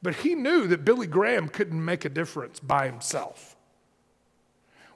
but 0.01 0.15
he 0.15 0.35
knew 0.35 0.67
that 0.67 0.83
Billy 0.83 1.07
Graham 1.07 1.47
couldn't 1.47 1.83
make 1.83 2.05
a 2.05 2.09
difference 2.09 2.59
by 2.59 2.87
himself. 2.87 3.55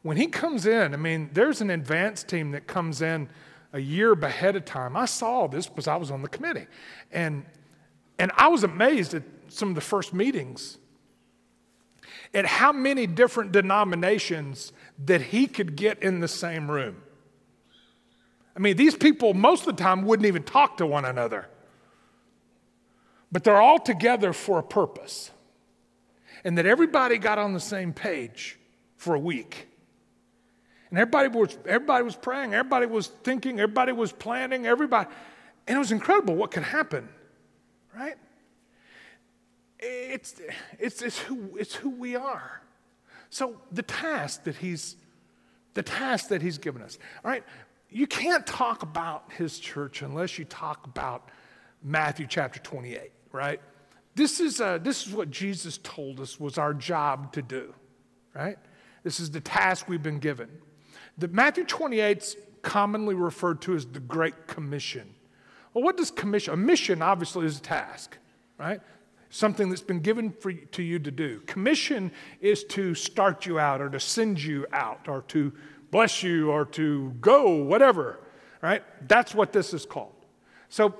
When 0.02 0.18
he 0.18 0.28
comes 0.28 0.66
in, 0.66 0.94
I 0.94 0.98
mean, 0.98 1.30
there's 1.34 1.62
an 1.62 1.70
advanced 1.70 2.28
team 2.28 2.52
that 2.52 2.68
comes 2.68 3.02
in 3.02 3.30
a 3.72 3.80
year 3.80 4.14
ahead 4.14 4.56
of 4.56 4.66
time. 4.66 4.98
I 4.98 5.06
saw 5.06 5.48
this 5.48 5.68
because 5.68 5.88
I 5.88 5.96
was 5.96 6.12
on 6.12 6.22
the 6.22 6.28
committee. 6.28 6.68
And, 7.12 7.46
and 8.20 8.32
I 8.36 8.50
was 8.50 8.64
amazed 8.64 9.14
at 9.14 9.24
some 9.48 9.70
of 9.70 9.76
the 9.76 9.82
first 9.82 10.14
meetings 10.14 10.78
at 12.34 12.46
how 12.46 12.72
many 12.72 13.06
different 13.06 13.52
denominations 13.52 14.74
that 15.06 15.22
he 15.22 15.48
could 15.48 15.76
get 15.76 16.02
in 16.02 16.20
the 16.20 16.28
same 16.28 16.70
room. 16.70 17.03
I 18.56 18.60
mean, 18.60 18.78
these 18.78 18.96
people 18.96 19.34
most 19.34 19.68
of 19.68 19.76
the 19.76 19.84
time 19.84 20.04
wouldn't 20.04 20.28
even 20.28 20.44
talk 20.44 20.78
to 20.78 20.86
one 20.86 21.06
another, 21.06 21.48
but 23.32 23.44
they're 23.44 23.62
all 23.62 23.80
together 23.80 24.34
for 24.34 24.60
a 24.60 24.64
purpose. 24.64 25.32
And 26.44 26.58
that 26.58 26.66
everybody 26.66 27.18
got 27.18 27.40
on 27.40 27.54
the 27.54 27.60
same 27.60 27.94
page 27.94 28.60
for 28.98 29.16
a 29.16 29.20
week. 29.20 29.68
And 30.90 31.00
everybody 31.00 31.30
was, 31.30 31.58
everybody 31.66 32.04
was 32.04 32.16
praying, 32.16 32.54
everybody 32.54 32.86
was 32.86 33.08
thinking, 33.08 33.60
everybody 33.60 33.94
was 33.94 34.12
planning, 34.12 34.68
everybody. 34.68 35.10
And 35.68 35.78
it 35.78 35.80
was 35.80 35.92
incredible 35.92 36.36
what 36.36 36.52
could 36.52 36.64
happen, 36.64 37.10
right? 37.96 38.16
It's, 39.80 40.36
it's, 40.80 41.02
it's, 41.02 41.20
who, 41.20 41.58
it's 41.58 41.74
who 41.74 41.90
we 41.90 42.16
are. 42.16 42.62
So 43.30 43.60
the 43.72 43.82
task 43.82 44.44
that 44.44 44.58
he's, 44.58 44.96
the 45.74 45.82
task 45.82 46.28
that 46.28 46.42
he's 46.42 46.58
given 46.60 46.82
us, 46.82 47.00
all 47.26 47.32
right? 47.32 47.44
You 47.94 48.08
can't 48.08 48.46
talk 48.48 48.82
about 48.82 49.32
his 49.38 49.60
church 49.60 50.02
unless 50.02 50.40
you 50.40 50.46
talk 50.46 50.86
about 50.86 51.30
Matthew 51.84 52.26
chapter 52.28 52.60
28, 52.60 53.12
right? 53.32 53.62
This 54.16 54.40
is, 54.40 54.60
uh, 54.60 54.80
this 54.80 55.06
is 55.06 55.14
what 55.14 55.30
Jesus 55.30 55.78
told 55.78 56.20
us 56.20 56.40
was 56.40 56.58
our 56.58 56.74
job 56.74 57.32
to 57.34 57.44
do, 57.44 57.72
right? 58.34 58.58
This 59.04 59.20
is 59.20 59.30
the 59.30 59.42
task 59.42 59.88
we've 59.88 60.02
been 60.02 60.18
given. 60.18 60.50
The 61.20 61.28
Matthew 61.28 61.66
28 61.66 62.18
is 62.18 62.38
commonly 62.64 63.14
referred 63.14 63.62
to 63.62 63.76
as 63.76 63.86
the 63.86 64.00
Great 64.00 64.48
Commission. 64.48 65.14
Well, 65.74 65.84
what 65.84 65.96
does 65.96 66.10
commission? 66.10 66.56
A 66.56 66.58
mission 66.58 67.04
obviously 67.04 67.46
is 67.46 67.60
a 67.60 67.62
task, 67.62 68.18
right? 68.58 68.82
Something 69.30 69.70
that's 69.70 69.82
been 69.82 70.00
given 70.00 70.32
for, 70.32 70.52
to 70.52 70.82
you 70.82 70.98
to 70.98 71.12
do. 71.12 71.42
Commission 71.42 72.12
is 72.42 72.64
to 72.66 72.96
start 72.96 73.46
you 73.46 73.60
out 73.60 73.82
or 73.82 73.90
to 73.90 74.00
send 74.00 74.42
you 74.42 74.66
out 74.74 75.08
or 75.08 75.22
to 75.28 75.54
bless 75.94 76.24
you 76.24 76.52
or 76.52 76.66
to 76.66 77.12
go, 77.22 77.54
whatever, 77.64 78.20
right? 78.62 78.84
That's 79.08 79.34
what 79.34 79.54
this 79.54 79.74
is 79.74 79.86
called. 79.86 80.16
So, 80.68 80.96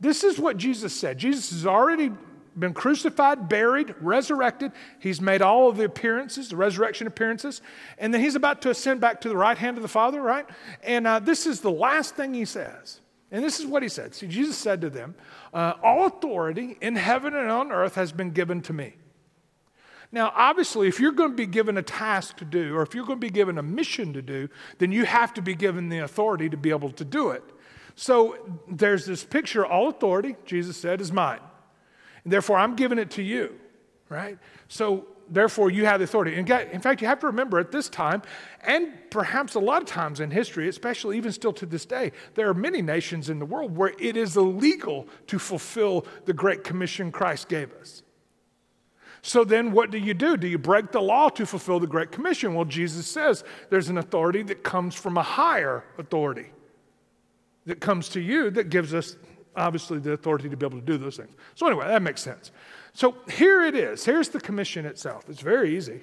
this 0.00 0.24
is 0.24 0.38
what 0.38 0.56
Jesus 0.56 0.94
said. 0.94 1.18
Jesus 1.18 1.50
has 1.50 1.66
already 1.66 2.10
been 2.56 2.72
crucified, 2.72 3.48
buried, 3.48 3.94
resurrected. 4.00 4.72
He's 5.00 5.20
made 5.20 5.42
all 5.42 5.68
of 5.68 5.76
the 5.76 5.84
appearances, 5.84 6.48
the 6.48 6.56
resurrection 6.56 7.06
appearances, 7.06 7.60
and 7.98 8.14
then 8.14 8.20
he's 8.20 8.36
about 8.36 8.62
to 8.62 8.70
ascend 8.70 9.00
back 9.00 9.20
to 9.22 9.28
the 9.28 9.36
right 9.36 9.58
hand 9.58 9.76
of 9.76 9.82
the 9.82 9.88
Father, 9.88 10.22
right? 10.22 10.46
And 10.82 11.06
uh, 11.06 11.18
this 11.18 11.46
is 11.46 11.60
the 11.60 11.70
last 11.70 12.16
thing 12.16 12.32
he 12.32 12.44
says. 12.44 13.00
And 13.30 13.44
this 13.44 13.60
is 13.60 13.66
what 13.66 13.82
he 13.82 13.88
said. 13.88 14.14
See, 14.14 14.26
Jesus 14.26 14.56
said 14.56 14.80
to 14.80 14.88
them, 14.88 15.14
uh, 15.52 15.74
All 15.82 16.06
authority 16.06 16.78
in 16.80 16.96
heaven 16.96 17.34
and 17.34 17.50
on 17.50 17.70
earth 17.70 17.96
has 17.96 18.12
been 18.12 18.30
given 18.30 18.62
to 18.62 18.72
me. 18.72 18.94
Now, 20.10 20.32
obviously, 20.34 20.88
if 20.88 20.98
you're 20.98 21.12
going 21.12 21.32
to 21.32 21.36
be 21.36 21.46
given 21.46 21.76
a 21.76 21.82
task 21.82 22.38
to 22.38 22.44
do, 22.44 22.74
or 22.74 22.82
if 22.82 22.94
you're 22.94 23.04
going 23.04 23.20
to 23.20 23.26
be 23.26 23.30
given 23.30 23.58
a 23.58 23.62
mission 23.62 24.14
to 24.14 24.22
do, 24.22 24.48
then 24.78 24.90
you 24.90 25.04
have 25.04 25.34
to 25.34 25.42
be 25.42 25.54
given 25.54 25.90
the 25.90 25.98
authority 25.98 26.48
to 26.48 26.56
be 26.56 26.70
able 26.70 26.90
to 26.92 27.04
do 27.04 27.30
it. 27.30 27.44
So 27.94 28.38
there's 28.68 29.04
this 29.04 29.24
picture 29.24 29.66
all 29.66 29.88
authority, 29.88 30.36
Jesus 30.46 30.76
said, 30.76 31.00
is 31.00 31.12
mine. 31.12 31.40
And 32.24 32.32
therefore, 32.32 32.56
I'm 32.56 32.74
giving 32.74 32.98
it 32.98 33.10
to 33.12 33.22
you, 33.22 33.58
right? 34.08 34.38
So, 34.68 35.06
therefore, 35.28 35.70
you 35.70 35.84
have 35.84 36.00
the 36.00 36.04
authority. 36.04 36.36
In 36.36 36.80
fact, 36.80 37.02
you 37.02 37.08
have 37.08 37.20
to 37.20 37.26
remember 37.26 37.58
at 37.58 37.70
this 37.70 37.90
time, 37.90 38.22
and 38.62 38.92
perhaps 39.10 39.56
a 39.56 39.60
lot 39.60 39.82
of 39.82 39.88
times 39.88 40.20
in 40.20 40.30
history, 40.30 40.68
especially 40.68 41.18
even 41.18 41.32
still 41.32 41.52
to 41.52 41.66
this 41.66 41.84
day, 41.84 42.12
there 42.34 42.48
are 42.48 42.54
many 42.54 42.80
nations 42.80 43.28
in 43.28 43.38
the 43.38 43.44
world 43.44 43.76
where 43.76 43.92
it 43.98 44.16
is 44.16 44.38
illegal 44.38 45.06
to 45.26 45.38
fulfill 45.38 46.06
the 46.24 46.32
Great 46.32 46.64
Commission 46.64 47.12
Christ 47.12 47.48
gave 47.48 47.72
us. 47.74 48.02
So 49.28 49.44
then, 49.44 49.72
what 49.72 49.90
do 49.90 49.98
you 49.98 50.14
do? 50.14 50.38
Do 50.38 50.48
you 50.48 50.56
break 50.56 50.90
the 50.90 51.02
law 51.02 51.28
to 51.28 51.44
fulfill 51.44 51.78
the 51.80 51.86
Great 51.86 52.10
Commission? 52.10 52.54
Well, 52.54 52.64
Jesus 52.64 53.06
says 53.06 53.44
there's 53.68 53.90
an 53.90 53.98
authority 53.98 54.42
that 54.44 54.64
comes 54.64 54.94
from 54.94 55.18
a 55.18 55.22
higher 55.22 55.84
authority 55.98 56.46
that 57.66 57.78
comes 57.78 58.08
to 58.10 58.22
you 58.22 58.48
that 58.52 58.70
gives 58.70 58.94
us 58.94 59.16
obviously 59.54 59.98
the 59.98 60.12
authority 60.12 60.48
to 60.48 60.56
be 60.56 60.64
able 60.64 60.80
to 60.80 60.86
do 60.86 60.96
those 60.96 61.18
things. 61.18 61.28
So, 61.56 61.66
anyway, 61.66 61.88
that 61.88 62.00
makes 62.00 62.22
sense. 62.22 62.52
So, 62.94 63.16
here 63.30 63.64
it 63.64 63.74
is. 63.74 64.02
Here's 64.02 64.30
the 64.30 64.40
commission 64.40 64.86
itself. 64.86 65.28
It's 65.28 65.42
very 65.42 65.76
easy. 65.76 66.00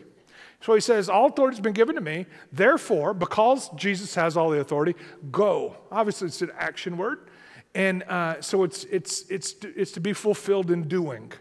So 0.62 0.76
he 0.76 0.80
says, 0.80 1.10
All 1.10 1.26
authority 1.26 1.56
has 1.56 1.64
been 1.64 1.74
given 1.74 1.96
to 1.96 2.02
me. 2.02 2.28
Therefore, 2.52 3.16
because 3.16 3.70
Jesus 3.70 4.14
has 4.14 4.38
all 4.38 4.52
the 4.52 4.60
authority, 4.60 4.94
go. 5.32 5.78
Obviously, 5.92 6.28
it's 6.28 6.44
an 6.44 6.52
action 6.60 6.96
word. 6.96 7.32
And 7.74 8.04
uh, 8.04 8.40
so 8.40 8.64
it's, 8.64 8.84
it's, 8.84 9.24
it's, 9.32 9.56
it's 9.64 9.94
to 9.94 10.00
be 10.00 10.14
fulfilled 10.14 10.70
in 10.70 10.88
doing. 10.88 11.32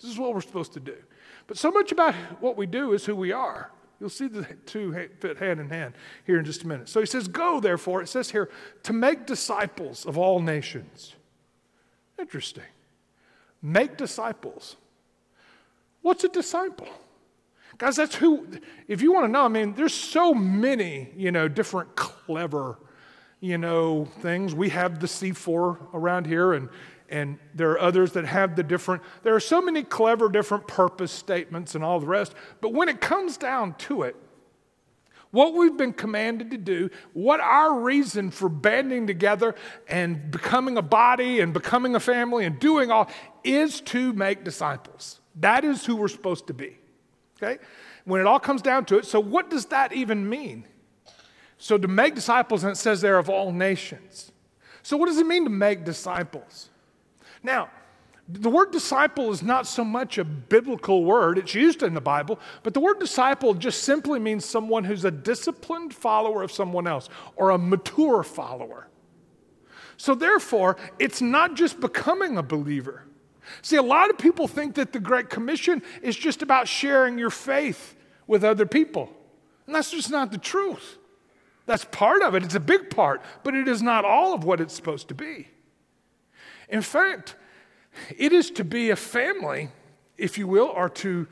This 0.00 0.10
is 0.10 0.18
what 0.18 0.32
we're 0.32 0.40
supposed 0.40 0.72
to 0.72 0.80
do. 0.80 0.96
But 1.46 1.56
so 1.56 1.70
much 1.70 1.92
about 1.92 2.14
what 2.40 2.56
we 2.56 2.66
do 2.66 2.92
is 2.92 3.04
who 3.04 3.14
we 3.14 3.32
are. 3.32 3.70
You'll 3.98 4.10
see 4.10 4.28
the 4.28 4.44
two 4.66 4.92
fit 5.20 5.38
hand 5.38 5.58
in 5.58 5.70
hand 5.70 5.94
here 6.24 6.38
in 6.38 6.44
just 6.44 6.64
a 6.64 6.66
minute. 6.66 6.88
So 6.88 7.00
he 7.00 7.06
says, 7.06 7.28
Go, 7.28 7.60
therefore, 7.60 8.02
it 8.02 8.08
says 8.08 8.30
here, 8.30 8.50
to 8.82 8.92
make 8.92 9.26
disciples 9.26 10.04
of 10.04 10.18
all 10.18 10.40
nations. 10.40 11.14
Interesting. 12.18 12.64
Make 13.62 13.96
disciples. 13.96 14.76
What's 16.02 16.24
a 16.24 16.28
disciple? 16.28 16.88
Guys, 17.78 17.96
that's 17.96 18.14
who, 18.14 18.46
if 18.88 19.02
you 19.02 19.12
want 19.12 19.26
to 19.26 19.32
know, 19.32 19.44
I 19.44 19.48
mean, 19.48 19.74
there's 19.74 19.94
so 19.94 20.32
many, 20.32 21.10
you 21.16 21.30
know, 21.30 21.46
different 21.46 21.94
clever, 21.94 22.78
you 23.40 23.58
know, 23.58 24.06
things. 24.20 24.54
We 24.54 24.70
have 24.70 25.00
the 25.00 25.06
C4 25.06 25.78
around 25.92 26.26
here, 26.26 26.54
and, 26.54 26.68
and 27.08 27.38
there 27.54 27.70
are 27.70 27.80
others 27.80 28.12
that 28.12 28.24
have 28.24 28.56
the 28.56 28.62
different, 28.62 29.02
there 29.22 29.34
are 29.34 29.40
so 29.40 29.60
many 29.60 29.82
clever 29.82 30.28
different 30.28 30.66
purpose 30.66 31.12
statements 31.12 31.74
and 31.74 31.84
all 31.84 32.00
the 32.00 32.06
rest. 32.06 32.34
But 32.60 32.72
when 32.72 32.88
it 32.88 33.00
comes 33.00 33.36
down 33.36 33.74
to 33.74 34.02
it, 34.02 34.16
what 35.30 35.54
we've 35.54 35.76
been 35.76 35.92
commanded 35.92 36.50
to 36.52 36.58
do, 36.58 36.90
what 37.12 37.40
our 37.40 37.78
reason 37.80 38.30
for 38.30 38.48
banding 38.48 39.06
together 39.06 39.54
and 39.88 40.30
becoming 40.30 40.78
a 40.78 40.82
body 40.82 41.40
and 41.40 41.52
becoming 41.52 41.94
a 41.94 42.00
family 42.00 42.44
and 42.44 42.58
doing 42.58 42.90
all 42.90 43.10
is 43.44 43.80
to 43.82 44.12
make 44.14 44.44
disciples. 44.44 45.20
That 45.40 45.64
is 45.64 45.84
who 45.84 45.96
we're 45.96 46.08
supposed 46.08 46.46
to 46.46 46.54
be. 46.54 46.78
Okay? 47.36 47.62
When 48.04 48.20
it 48.20 48.26
all 48.26 48.40
comes 48.40 48.62
down 48.62 48.86
to 48.86 48.98
it, 48.98 49.04
so 49.04 49.20
what 49.20 49.50
does 49.50 49.66
that 49.66 49.92
even 49.92 50.28
mean? 50.28 50.64
So 51.58 51.76
to 51.76 51.88
make 51.88 52.14
disciples, 52.14 52.64
and 52.64 52.72
it 52.72 52.76
says 52.76 53.00
there 53.00 53.18
of 53.18 53.28
all 53.28 53.52
nations. 53.52 54.32
So 54.82 54.96
what 54.96 55.06
does 55.06 55.18
it 55.18 55.26
mean 55.26 55.44
to 55.44 55.50
make 55.50 55.84
disciples? 55.84 56.70
Now, 57.46 57.70
the 58.28 58.50
word 58.50 58.72
disciple 58.72 59.30
is 59.30 59.40
not 59.40 59.68
so 59.68 59.84
much 59.84 60.18
a 60.18 60.24
biblical 60.24 61.04
word, 61.04 61.38
it's 61.38 61.54
used 61.54 61.84
in 61.84 61.94
the 61.94 62.00
Bible, 62.00 62.40
but 62.64 62.74
the 62.74 62.80
word 62.80 62.98
disciple 62.98 63.54
just 63.54 63.84
simply 63.84 64.18
means 64.18 64.44
someone 64.44 64.82
who's 64.82 65.04
a 65.04 65.12
disciplined 65.12 65.94
follower 65.94 66.42
of 66.42 66.50
someone 66.50 66.88
else 66.88 67.08
or 67.36 67.50
a 67.50 67.58
mature 67.58 68.24
follower. 68.24 68.88
So, 69.96 70.16
therefore, 70.16 70.76
it's 70.98 71.22
not 71.22 71.54
just 71.54 71.80
becoming 71.80 72.36
a 72.36 72.42
believer. 72.42 73.04
See, 73.62 73.76
a 73.76 73.82
lot 73.82 74.10
of 74.10 74.18
people 74.18 74.48
think 74.48 74.74
that 74.74 74.92
the 74.92 74.98
Great 74.98 75.30
Commission 75.30 75.82
is 76.02 76.16
just 76.16 76.42
about 76.42 76.66
sharing 76.66 77.16
your 77.16 77.30
faith 77.30 77.94
with 78.26 78.42
other 78.42 78.66
people, 78.66 79.08
and 79.66 79.74
that's 79.74 79.92
just 79.92 80.10
not 80.10 80.32
the 80.32 80.38
truth. 80.38 80.98
That's 81.66 81.84
part 81.84 82.22
of 82.22 82.34
it, 82.34 82.42
it's 82.42 82.56
a 82.56 82.60
big 82.60 82.90
part, 82.90 83.22
but 83.44 83.54
it 83.54 83.68
is 83.68 83.82
not 83.82 84.04
all 84.04 84.34
of 84.34 84.42
what 84.42 84.60
it's 84.60 84.74
supposed 84.74 85.06
to 85.08 85.14
be. 85.14 85.46
In 86.68 86.82
fact, 86.82 87.36
it 88.16 88.32
is 88.32 88.50
to 88.52 88.64
be 88.64 88.90
a 88.90 88.96
family, 88.96 89.70
if 90.18 90.38
you 90.38 90.46
will, 90.46 90.66
or 90.66 90.88
to 90.88 91.26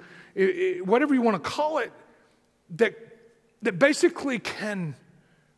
whatever 0.84 1.14
you 1.14 1.22
want 1.22 1.42
to 1.42 1.50
call 1.50 1.78
it, 1.78 1.92
that, 2.76 2.94
that 3.62 3.78
basically 3.78 4.38
can 4.38 4.96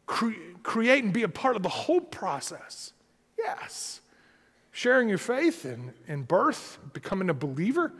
cre- 0.06 0.32
create 0.62 1.04
and 1.04 1.12
be 1.12 1.22
a 1.22 1.28
part 1.28 1.56
of 1.56 1.62
the 1.62 1.68
whole 1.68 2.00
process. 2.00 2.92
Yes. 3.38 4.00
Sharing 4.72 5.08
your 5.08 5.18
faith 5.18 5.64
in, 5.64 5.92
in 6.06 6.22
birth, 6.24 6.78
becoming 6.92 7.30
a 7.30 7.34
believer, 7.34 7.92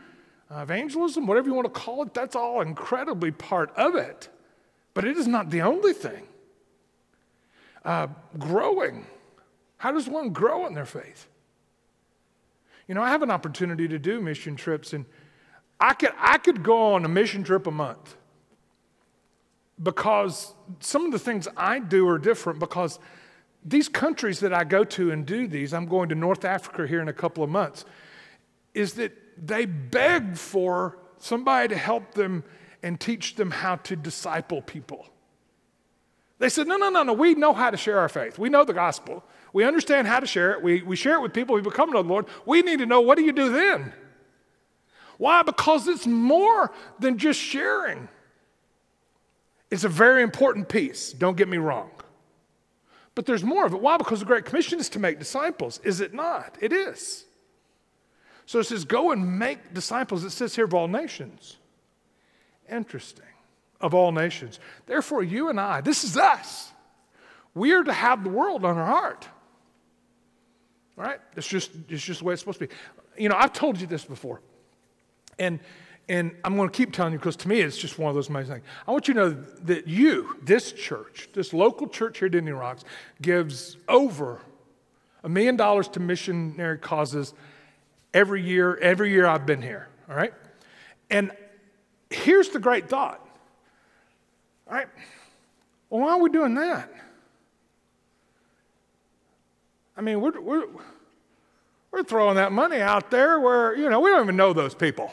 uh, 0.51 0.59
evangelism, 0.59 1.25
whatever 1.25 1.47
you 1.47 1.53
want 1.53 1.65
to 1.65 1.79
call 1.79 2.03
it, 2.03 2.13
that's 2.13 2.35
all 2.35 2.61
incredibly 2.61 3.31
part 3.31 3.71
of 3.75 3.95
it. 3.95 4.29
But 4.93 5.05
it 5.05 5.17
is 5.17 5.27
not 5.27 5.49
the 5.49 5.61
only 5.61 5.93
thing. 5.93 6.27
Uh, 7.83 8.07
growing. 8.37 9.05
How 9.77 9.91
does 9.91 10.07
one 10.07 10.29
grow 10.29 10.67
in 10.67 10.73
their 10.73 10.85
faith? 10.85 11.27
You 12.87 12.95
know, 12.95 13.01
I 13.01 13.09
have 13.09 13.21
an 13.21 13.31
opportunity 13.31 13.87
to 13.87 13.99
do 13.99 14.21
mission 14.21 14.55
trips, 14.55 14.93
and 14.93 15.05
I 15.79 15.93
could, 15.93 16.11
I 16.17 16.37
could 16.37 16.63
go 16.63 16.93
on 16.93 17.05
a 17.05 17.09
mission 17.09 17.43
trip 17.43 17.67
a 17.67 17.71
month 17.71 18.15
because 19.81 20.53
some 20.79 21.05
of 21.05 21.11
the 21.11 21.19
things 21.19 21.47
I 21.55 21.79
do 21.79 22.07
are 22.07 22.17
different 22.17 22.59
because 22.59 22.99
these 23.63 23.89
countries 23.89 24.39
that 24.39 24.53
I 24.53 24.63
go 24.63 24.83
to 24.85 25.11
and 25.11 25.25
do 25.25 25.47
these, 25.47 25.73
I'm 25.73 25.85
going 25.85 26.09
to 26.09 26.15
North 26.15 26.45
Africa 26.45 26.87
here 26.87 27.01
in 27.01 27.09
a 27.09 27.13
couple 27.13 27.43
of 27.43 27.49
months, 27.49 27.85
is 28.73 28.93
that 28.93 29.11
they 29.37 29.65
beg 29.65 30.37
for 30.37 30.97
somebody 31.19 31.67
to 31.69 31.77
help 31.77 32.13
them 32.13 32.43
and 32.81 32.99
teach 32.99 33.35
them 33.35 33.51
how 33.51 33.75
to 33.75 33.95
disciple 33.95 34.61
people. 34.61 35.07
They 36.39 36.49
said, 36.49 36.67
no, 36.67 36.77
no, 36.77 36.89
no, 36.89 37.03
no, 37.03 37.13
we 37.13 37.33
know 37.35 37.53
how 37.53 37.69
to 37.69 37.77
share 37.77 37.99
our 37.99 38.09
faith. 38.09 38.37
We 38.37 38.49
know 38.49 38.63
the 38.63 38.73
gospel. 38.73 39.23
We 39.53 39.63
understand 39.63 40.07
how 40.07 40.19
to 40.19 40.27
share 40.27 40.51
it. 40.53 40.61
We, 40.61 40.81
we 40.81 40.95
share 40.95 41.15
it 41.15 41.21
with 41.21 41.33
people 41.33 41.55
who 41.55 41.61
become 41.61 41.91
the 41.91 42.03
Lord. 42.03 42.25
We 42.45 42.61
need 42.61 42.79
to 42.79 42.85
know 42.85 43.01
what 43.01 43.17
do 43.17 43.23
you 43.23 43.31
do 43.31 43.51
then? 43.51 43.93
Why? 45.17 45.41
Because 45.41 45.87
it's 45.87 46.05
more 46.05 46.71
than 46.99 47.17
just 47.17 47.39
sharing. 47.39 48.07
It's 49.69 49.83
a 49.83 49.89
very 49.89 50.23
important 50.23 50.69
piece, 50.69 51.11
don't 51.11 51.35
get 51.35 51.47
me 51.47 51.57
wrong. 51.57 51.91
But 53.15 53.25
there's 53.25 53.43
more 53.43 53.65
of 53.65 53.73
it. 53.73 53.81
Why? 53.81 53.97
Because 53.97 54.19
the 54.19 54.25
Great 54.25 54.45
Commission 54.45 54.79
is 54.79 54.89
to 54.89 54.99
make 54.99 55.17
disciples. 55.17 55.79
Is 55.83 56.01
it 56.01 56.13
not? 56.13 56.55
It 56.61 56.71
is. 56.71 57.25
So 58.45 58.59
it 58.59 58.65
says, 58.65 58.85
go 58.85 59.11
and 59.11 59.39
make 59.39 59.73
disciples. 59.73 60.23
It 60.23 60.29
says 60.29 60.55
here 60.55 60.65
of 60.65 60.73
all 60.73 60.87
nations. 60.87 61.57
Interesting. 62.71 63.25
Of 63.81 63.93
all 63.93 64.11
nations. 64.11 64.59
Therefore, 64.85 65.23
you 65.23 65.49
and 65.49 65.59
I, 65.59 65.81
this 65.81 66.03
is 66.03 66.15
us. 66.15 66.71
We 67.53 67.73
are 67.73 67.83
to 67.83 67.91
have 67.91 68.23
the 68.23 68.29
world 68.29 68.63
on 68.63 68.77
our 68.77 68.85
heart. 68.85 69.27
Right? 70.97 71.19
It's 71.37 71.47
just, 71.47 71.71
it's 71.87 72.03
just 72.03 72.19
the 72.19 72.25
way 72.25 72.33
it's 72.33 72.41
supposed 72.41 72.59
to 72.59 72.67
be. 72.67 72.73
You 73.17 73.29
know, 73.29 73.35
I've 73.37 73.53
told 73.53 73.79
you 73.79 73.87
this 73.87 74.03
before. 74.03 74.41
And 75.39 75.59
and 76.09 76.35
I'm 76.43 76.55
going 76.55 76.69
to 76.69 76.75
keep 76.75 76.93
telling 76.93 77.13
you 77.13 77.19
because 77.19 77.35
to 77.37 77.47
me 77.47 77.59
it's 77.59 77.77
just 77.77 77.99
one 77.99 78.09
of 78.09 78.15
those 78.15 78.29
amazing 78.29 78.55
things. 78.55 78.65
I 78.87 78.91
want 78.91 79.07
you 79.07 79.13
to 79.15 79.19
know 79.19 79.29
that 79.63 79.87
you, 79.87 80.37
this 80.41 80.71
church, 80.71 81.29
this 81.33 81.53
local 81.53 81.87
church 81.87 82.19
here 82.19 82.27
at 82.27 82.35
Indian 82.35 82.57
Rocks, 82.57 82.83
gives 83.21 83.77
over 83.89 84.39
a 85.23 85.29
million 85.29 85.57
dollars 85.57 85.89
to 85.89 85.99
missionary 85.99 86.77
causes 86.77 87.33
every 88.13 88.41
year, 88.41 88.77
every 88.77 89.11
year 89.11 89.27
I've 89.27 89.45
been 89.45 89.61
here. 89.61 89.89
All 90.09 90.15
right? 90.15 90.33
And 91.09 91.31
here's 92.09 92.49
the 92.49 92.59
great 92.59 92.87
thought. 92.87 93.27
All 94.67 94.75
right? 94.75 94.87
Well, 95.89 96.01
why 96.01 96.11
are 96.11 96.19
we 96.21 96.29
doing 96.29 96.55
that? 96.55 96.89
I 99.97 100.01
mean, 100.01 100.21
we're, 100.21 100.39
we're, 100.39 100.67
we're 101.91 102.03
throwing 102.03 102.35
that 102.35 102.51
money 102.51 102.79
out 102.79 103.09
there 103.09 103.39
where, 103.39 103.75
you 103.75 103.89
know, 103.89 103.99
we 103.99 104.11
don't 104.11 104.23
even 104.23 104.37
know 104.37 104.53
those 104.53 104.75
people. 104.75 105.11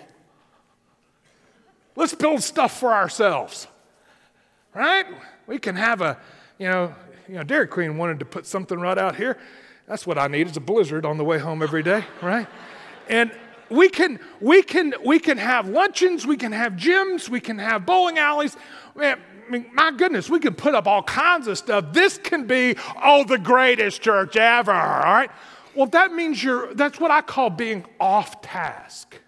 Let's 1.97 2.15
build 2.15 2.43
stuff 2.43 2.79
for 2.79 2.93
ourselves, 2.93 3.67
right? 4.75 5.07
We 5.47 5.59
can 5.59 5.77
have 5.77 6.03
a, 6.03 6.19
you 6.59 6.69
know, 6.69 6.95
you 7.27 7.37
know, 7.37 7.43
Dairy 7.43 7.67
Queen 7.67 7.97
wanted 7.97 8.19
to 8.19 8.27
put 8.27 8.47
something 8.47 8.79
right 8.79 8.99
out 8.99 9.17
here. 9.17 9.39
That's 9.87 10.07
what 10.07 10.19
I 10.19 10.27
need 10.27 10.49
is 10.49 10.57
a 10.57 10.61
blizzard 10.61 11.07
on 11.07 11.17
the 11.17 11.25
way 11.25 11.39
home 11.39 11.63
every 11.63 11.83
day, 11.83 12.05
right? 12.21 12.47
And 13.09 13.33
we 13.71 13.89
can, 13.89 14.19
we 14.41 14.63
can, 14.63 14.95
we 15.05 15.19
can 15.19 15.39
have 15.39 15.69
luncheons, 15.69 16.27
we 16.27 16.37
can 16.37 16.53
have 16.53 16.75
gyms, 16.75 17.29
we 17.29 17.41
can 17.41 17.59
have 17.59 17.87
bowling 17.87 18.19
alleys. 18.19 18.57
Man, 18.95 19.19
mean, 19.51 19.67
my 19.73 19.91
goodness, 19.91 20.29
we 20.29 20.39
can 20.39 20.55
put 20.55 20.75
up 20.75 20.87
all 20.87 21.03
kinds 21.03 21.47
of 21.47 21.59
stuff. 21.59 21.93
This 21.93 22.19
can 22.19 22.47
be, 22.47 22.77
oh, 23.03 23.25
the 23.25 23.39
greatest 23.39 24.03
church 24.03 24.37
ever, 24.37 24.73
all 24.73 25.01
right? 25.01 25.31
Well, 25.75 25.87
that 25.87 26.13
means 26.13 26.43
you're, 26.43 26.73
that's 26.75 27.01
what 27.01 27.11
I 27.11 27.21
call 27.21 27.51
being 27.51 27.85
off 27.99 28.41
task. 28.43 29.21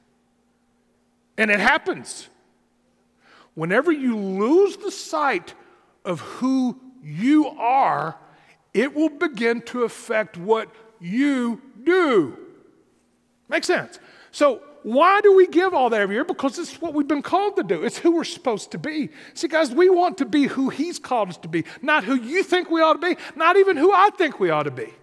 And 1.39 1.51
it 1.51 1.61
happens 1.61 2.29
whenever 3.55 3.91
you 3.91 4.17
lose 4.17 4.77
the 4.77 4.91
sight 4.91 5.55
of 6.05 6.21
who 6.21 6.79
you 7.03 7.49
are, 7.49 8.17
it 8.73 8.95
will 8.95 9.09
begin 9.09 9.61
to 9.63 9.83
affect 9.83 10.37
what 10.37 10.69
you 11.01 11.61
do. 11.83 12.39
Makes 13.49 13.67
sense? 13.67 13.99
So, 14.31 14.63
why 14.87 15.21
do 15.21 15.35
we 15.35 15.49
give 15.49 15.75
all 15.75 15.91
that 15.91 16.01
every 16.01 16.15
year? 16.15 16.25
Because 16.25 16.61
it's 16.61 16.81
what 16.81 16.95
we've 16.95 17.09
been 17.09 17.21
called 17.21 17.57
to 17.57 17.65
do. 17.65 17.83
It's 17.83 17.99
who 17.99 18.13
we're 18.13 18.23
supposed 18.23 18.71
to 18.71 18.79
be. 18.79 19.09
See, 19.35 19.49
guys, 19.49 19.73
we 19.73 19.91
want 19.91 20.17
to 20.19 20.25
be 20.25 20.45
who 20.45 20.69
He's 20.69 21.01
called 21.01 21.29
us 21.29 21.37
to 21.39 21.49
be, 21.49 21.65
not 21.83 22.05
who 22.05 22.15
you 22.15 22.45
think 22.45 22.71
we 22.71 22.81
ought 22.81 22.93
to 22.93 23.15
be, 23.15 23.21
not 23.35 23.57
even 23.57 23.77
who 23.77 23.91
I 23.93 24.11
think 24.11 24.39
we 24.39 24.51
ought 24.51 24.63
to 24.63 24.71
be. 24.71 24.95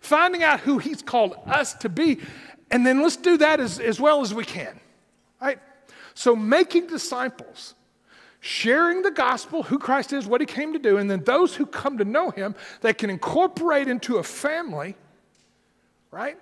Finding 0.00 0.42
out 0.42 0.60
who 0.60 0.78
He's 0.78 1.02
called 1.02 1.36
us 1.44 1.74
to 1.74 1.90
be, 1.90 2.20
and 2.70 2.86
then 2.86 3.02
let's 3.02 3.18
do 3.18 3.36
that 3.36 3.60
as, 3.60 3.78
as 3.78 4.00
well 4.00 4.22
as 4.22 4.32
we 4.32 4.46
can. 4.46 4.80
Right? 5.42 5.58
So, 6.14 6.34
making 6.34 6.86
disciples 6.86 7.74
sharing 8.40 9.02
the 9.02 9.10
gospel, 9.10 9.62
who 9.62 9.78
Christ 9.78 10.14
is, 10.14 10.26
what 10.26 10.40
he 10.40 10.46
came 10.46 10.72
to 10.72 10.78
do, 10.78 10.96
and 10.96 11.10
then 11.10 11.22
those 11.24 11.54
who 11.54 11.66
come 11.66 11.98
to 11.98 12.04
know 12.06 12.30
him, 12.30 12.54
they 12.80 12.94
can 12.94 13.10
incorporate 13.10 13.88
into 13.88 14.16
a 14.16 14.22
family, 14.22 14.96
right? 16.10 16.38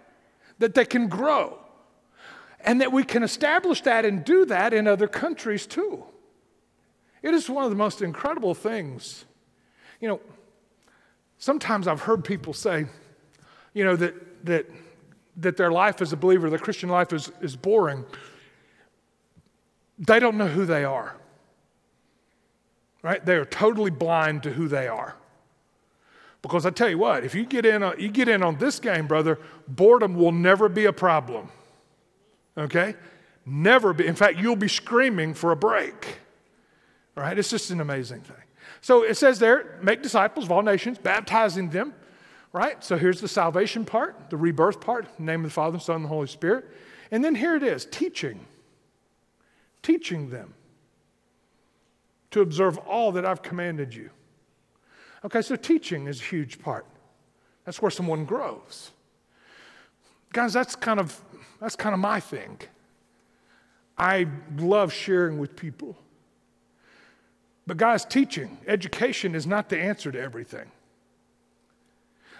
That 0.61 0.75
they 0.75 0.85
can 0.85 1.09
grow. 1.09 1.59
And 2.67 2.81
that 2.81 2.93
we 2.93 3.05
can 3.05 3.23
establish 3.23 3.81
that 3.83 4.05
and 4.05 4.25
do 4.25 4.45
that 4.47 4.75
in 4.75 4.87
other 4.87 5.09
countries 5.09 5.67
too. 5.67 6.05
It 7.23 7.33
is 7.33 7.49
one 7.49 7.65
of 7.65 7.71
the 7.71 7.77
most 7.77 8.03
incredible 8.03 8.55
things. 8.55 9.25
You 10.01 10.09
know, 10.09 10.21
sometimes 11.39 11.89
I've 11.89 12.03
heard 12.03 12.25
people 12.25 12.53
say, 12.53 12.87
you 13.73 13.85
know, 13.85 13.97
that, 13.97 14.45
that, 14.45 14.67
that 15.39 15.57
their 15.57 15.71
life 15.71 16.03
as 16.03 16.13
a 16.13 16.17
believer, 16.17 16.51
their 16.51 16.59
Christian 16.59 16.89
life 16.89 17.13
is, 17.13 17.31
is 17.41 17.57
boring. 17.57 18.05
They 19.99 20.19
don't 20.19 20.37
know 20.37 20.49
who 20.49 20.67
they 20.67 20.85
are 20.85 21.17
right? 23.07 23.25
They 23.25 23.37
are 23.37 23.45
totally 23.45 23.93
blind 23.93 24.43
to 24.43 24.53
who 24.53 24.67
they 24.67 24.89
are. 24.89 25.15
Because 26.43 26.67
I 26.67 26.71
tell 26.71 26.91
you 26.91 26.99
what, 26.99 27.23
if 27.23 27.37
you 27.37 27.47
get 27.47 27.65
in 27.65 27.85
on, 27.85 28.01
you 28.01 28.09
get 28.09 28.27
in 28.27 28.43
on 28.43 28.59
this 28.59 28.81
game, 28.81 29.07
brother, 29.07 29.39
boredom 29.69 30.17
will 30.17 30.33
never 30.33 30.69
be 30.69 30.87
a 30.87 30.93
problem. 30.93 31.49
Okay? 32.57 32.95
Never 33.45 33.93
be. 33.93 34.07
In 34.07 34.15
fact, 34.15 34.39
you'll 34.39 34.57
be 34.57 34.69
screaming 34.69 35.35
for 35.35 35.53
a 35.53 35.57
break. 35.57 36.19
Right? 37.15 37.39
It's 37.39 37.51
just 37.51 37.71
an 37.71 37.81
amazing 37.81 38.23
thing. 38.23 38.37
So 38.81 39.03
it 39.03 39.17
says 39.17 39.39
there, 39.39 39.79
make 39.83 40.03
disciples 40.03 40.47
of 40.47 40.53
all 40.53 40.63
nations, 40.63 40.99
baptizing 40.99 41.71
them. 41.71 41.95
Right? 42.53 42.83
So 42.83 42.97
here's 42.97 43.21
the 43.21 43.29
salvation 43.29 43.85
part, 43.85 44.31
the 44.31 44.37
rebirth 44.37 44.81
part, 44.81 45.07
the 45.17 45.23
name 45.23 45.41
of 45.41 45.51
the 45.51 45.55
Father, 45.55 45.79
Son, 45.79 45.97
and 45.97 46.05
the 46.05 46.09
Holy 46.09 46.27
Spirit. 46.27 46.67
And 47.11 47.25
then 47.25 47.35
here 47.35 47.55
it 47.55 47.63
is, 47.63 47.85
teaching. 47.85 48.41
Teaching 49.83 50.31
them 50.31 50.55
to 52.31 52.41
observe 52.41 52.79
all 52.79 53.13
that 53.13 53.25
I've 53.25 53.43
commanded 53.43 53.95
you. 53.95 54.11
Okay, 55.25 55.43
so 55.43 55.57
teaching 55.57 56.07
is 56.07 56.21
a 56.21 56.25
huge 56.25 56.61
part. 56.61 56.87
That's 57.65 57.81
where 57.81 57.91
someone 57.91 58.25
grows. 58.25 58.91
Guys, 60.37 60.53
that's 60.53 60.77
kind 60.77 61.01
of 61.01 61.19
that's 61.59 61.77
kind 61.77 61.95
of 61.95 61.99
my 61.99 62.21
thing. 62.21 62.61
I 63.97 64.27
love 64.59 64.93
sharing 64.93 65.39
with 65.39 65.57
people. 65.57 65.97
But 67.67 67.79
guys, 67.79 68.05
teaching, 68.05 68.59
education 68.67 69.35
is 69.35 69.47
not 69.47 69.71
the 69.71 69.79
answer 69.79 70.13
to 70.13 70.21
everything. 70.21 70.71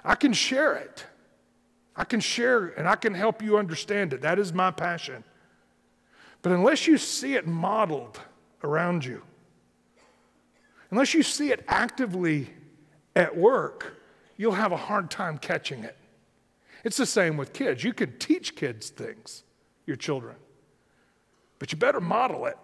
I 0.05 0.15
can 0.15 0.35
share 0.35 0.75
it. 0.75 1.07
I 1.97 2.05
can 2.05 2.21
share 2.21 2.67
and 2.67 2.87
I 2.87 2.97
can 2.97 3.15
help 3.15 3.41
you 3.41 3.57
understand 3.57 4.13
it. 4.13 4.21
That 4.21 4.39
is 4.39 4.53
my 4.53 4.71
passion. 4.71 5.25
But 6.43 6.53
unless 6.53 6.87
you 6.87 6.99
see 6.99 7.35
it 7.35 7.47
modeled 7.47 8.21
around 8.63 9.07
you, 9.07 9.23
Unless 10.91 11.15
you 11.15 11.23
see 11.23 11.51
it 11.51 11.65
actively 11.67 12.51
at 13.15 13.37
work, 13.37 13.97
you'll 14.37 14.53
have 14.53 14.73
a 14.73 14.77
hard 14.77 15.11
time 15.11 15.39
catching 15.39 15.83
it. 15.83 15.97
It's 16.85 16.97
the 16.97 17.07
same 17.07 17.37
with 17.37 17.53
kids. 17.53 17.83
You 17.83 17.93
can 17.93 18.19
teach 18.19 18.55
kids 18.55 18.91
things, 18.91 19.43
your 19.87 19.97
children, 19.97 20.37
but 21.59 21.73
you 21.73 21.79
better 21.79 22.01
model 22.01 22.47
it. 22.47 22.57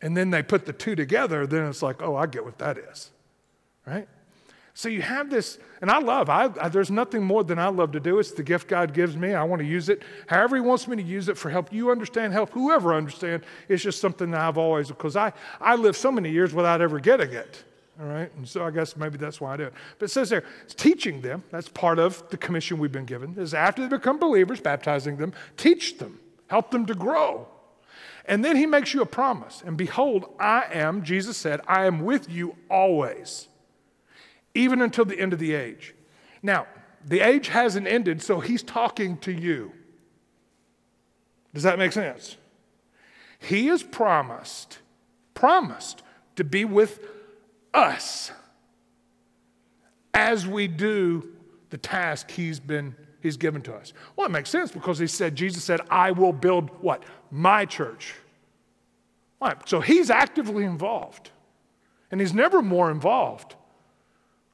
And 0.00 0.16
then 0.16 0.30
they 0.30 0.42
put 0.42 0.64
the 0.64 0.72
two 0.72 0.94
together, 0.94 1.46
then 1.46 1.66
it's 1.66 1.82
like, 1.82 2.02
oh, 2.02 2.14
I 2.14 2.26
get 2.26 2.44
what 2.44 2.58
that 2.58 2.78
is, 2.78 3.10
right? 3.86 4.08
So 4.74 4.88
you 4.88 5.02
have 5.02 5.28
this, 5.28 5.58
and 5.80 5.90
I 5.90 5.98
love, 5.98 6.30
I, 6.30 6.50
I, 6.60 6.68
there's 6.68 6.90
nothing 6.90 7.24
more 7.24 7.42
than 7.42 7.58
I 7.58 7.66
love 7.66 7.90
to 7.92 8.00
do. 8.00 8.20
It's 8.20 8.30
the 8.30 8.44
gift 8.44 8.68
God 8.68 8.94
gives 8.94 9.16
me. 9.16 9.34
I 9.34 9.42
want 9.42 9.60
to 9.60 9.66
use 9.66 9.88
it 9.88 10.04
however 10.28 10.54
He 10.54 10.62
wants 10.62 10.86
me 10.86 10.94
to 10.94 11.02
use 11.02 11.28
it 11.28 11.36
for 11.36 11.50
help 11.50 11.72
you 11.72 11.90
understand, 11.90 12.32
help 12.32 12.50
whoever 12.50 12.94
understand. 12.94 13.42
It's 13.68 13.82
just 13.82 14.00
something 14.00 14.30
that 14.30 14.40
I've 14.40 14.56
always, 14.56 14.86
because 14.86 15.16
I, 15.16 15.32
I 15.60 15.74
lived 15.74 15.96
so 15.96 16.12
many 16.12 16.30
years 16.30 16.54
without 16.54 16.80
ever 16.80 17.00
getting 17.00 17.32
it. 17.32 17.64
All 18.00 18.06
right, 18.06 18.30
and 18.36 18.48
so 18.48 18.64
I 18.64 18.70
guess 18.70 18.96
maybe 18.96 19.18
that's 19.18 19.40
why 19.40 19.54
I 19.54 19.56
do 19.56 19.64
it. 19.64 19.72
But 19.98 20.04
it 20.06 20.12
says 20.12 20.30
there, 20.30 20.44
it's 20.62 20.74
teaching 20.74 21.20
them. 21.20 21.42
That's 21.50 21.68
part 21.68 21.98
of 21.98 22.22
the 22.30 22.36
commission 22.36 22.78
we've 22.78 22.92
been 22.92 23.06
given. 23.06 23.34
Is 23.36 23.54
after 23.54 23.82
they 23.82 23.96
become 23.96 24.18
believers, 24.18 24.60
baptizing 24.60 25.16
them, 25.16 25.32
teach 25.56 25.98
them, 25.98 26.20
help 26.46 26.70
them 26.70 26.86
to 26.86 26.94
grow. 26.94 27.48
And 28.24 28.44
then 28.44 28.56
he 28.56 28.66
makes 28.66 28.94
you 28.94 29.02
a 29.02 29.06
promise. 29.06 29.62
And 29.66 29.76
behold, 29.76 30.32
I 30.38 30.66
am, 30.72 31.02
Jesus 31.02 31.36
said, 31.36 31.60
I 31.66 31.86
am 31.86 32.04
with 32.04 32.30
you 32.30 32.54
always 32.70 33.48
even 34.58 34.82
until 34.82 35.04
the 35.04 35.18
end 35.18 35.32
of 35.32 35.38
the 35.38 35.54
age. 35.54 35.94
Now, 36.42 36.66
the 37.04 37.20
age 37.20 37.48
hasn't 37.48 37.86
ended, 37.86 38.22
so 38.22 38.40
he's 38.40 38.62
talking 38.62 39.16
to 39.18 39.32
you. 39.32 39.72
Does 41.54 41.62
that 41.62 41.78
make 41.78 41.92
sense? 41.92 42.36
He 43.38 43.68
is 43.68 43.82
promised, 43.82 44.78
promised 45.34 46.02
to 46.36 46.44
be 46.44 46.64
with 46.64 47.00
us 47.78 48.30
as 50.12 50.46
we 50.46 50.68
do 50.68 51.28
the 51.70 51.78
task 51.78 52.30
he's 52.30 52.60
been 52.60 52.94
he's 53.22 53.36
given 53.36 53.62
to 53.62 53.74
us. 53.74 53.92
Well, 54.16 54.26
it 54.26 54.30
makes 54.30 54.50
sense 54.50 54.70
because 54.70 54.98
he 54.98 55.06
said, 55.06 55.36
Jesus 55.36 55.64
said, 55.64 55.80
I 55.90 56.12
will 56.12 56.32
build 56.32 56.70
what? 56.80 57.04
My 57.30 57.64
church. 57.64 58.14
Right. 59.40 59.56
So 59.68 59.80
he's 59.80 60.10
actively 60.10 60.64
involved. 60.64 61.30
And 62.10 62.20
he's 62.20 62.32
never 62.32 62.62
more 62.62 62.90
involved 62.90 63.54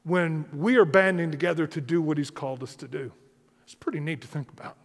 when 0.05 0.45
we 0.53 0.77
are 0.77 0.85
banding 0.85 1.31
together 1.31 1.67
to 1.67 1.81
do 1.81 2.01
what 2.01 2.19
He's 2.19 2.31
called 2.31 2.63
us 2.63 2.77
to 2.77 2.89
do. 2.89 3.11
It's 3.65 3.75
pretty 3.75 4.01
neat 4.01 4.21
to 4.21 4.29
think 4.29 4.51
about, 4.51 4.77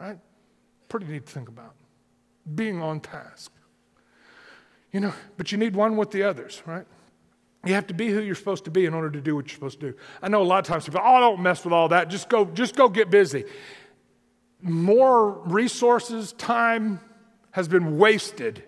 right? 0.00 0.18
Pretty 0.88 1.06
neat 1.06 1.26
to 1.26 1.32
think 1.32 1.48
about. 1.48 1.74
Being 2.54 2.82
on 2.82 3.00
task. 3.00 3.52
You 4.92 5.00
know, 5.00 5.12
but 5.36 5.52
you 5.52 5.58
need 5.58 5.76
one 5.76 5.96
with 5.96 6.10
the 6.10 6.22
others, 6.22 6.62
right? 6.66 6.86
You 7.64 7.74
have 7.74 7.86
to 7.88 7.94
be 7.94 8.08
who 8.08 8.20
you're 8.20 8.34
supposed 8.34 8.64
to 8.64 8.70
be 8.70 8.86
in 8.86 8.94
order 8.94 9.10
to 9.10 9.20
do 9.20 9.36
what 9.36 9.46
you're 9.46 9.54
supposed 9.54 9.80
to 9.80 9.90
do. 9.92 9.98
I 10.22 10.28
know 10.28 10.42
a 10.42 10.44
lot 10.44 10.58
of 10.58 10.64
times 10.64 10.86
people, 10.86 11.00
oh, 11.04 11.20
don't 11.20 11.42
mess 11.42 11.62
with 11.64 11.74
all 11.74 11.88
that. 11.88 12.08
Just 12.08 12.28
go, 12.28 12.46
just 12.46 12.74
go 12.74 12.88
get 12.88 13.10
busy. 13.10 13.44
More 14.62 15.30
resources, 15.30 16.32
time 16.32 17.00
has 17.50 17.68
been 17.68 17.98
wasted. 17.98 18.62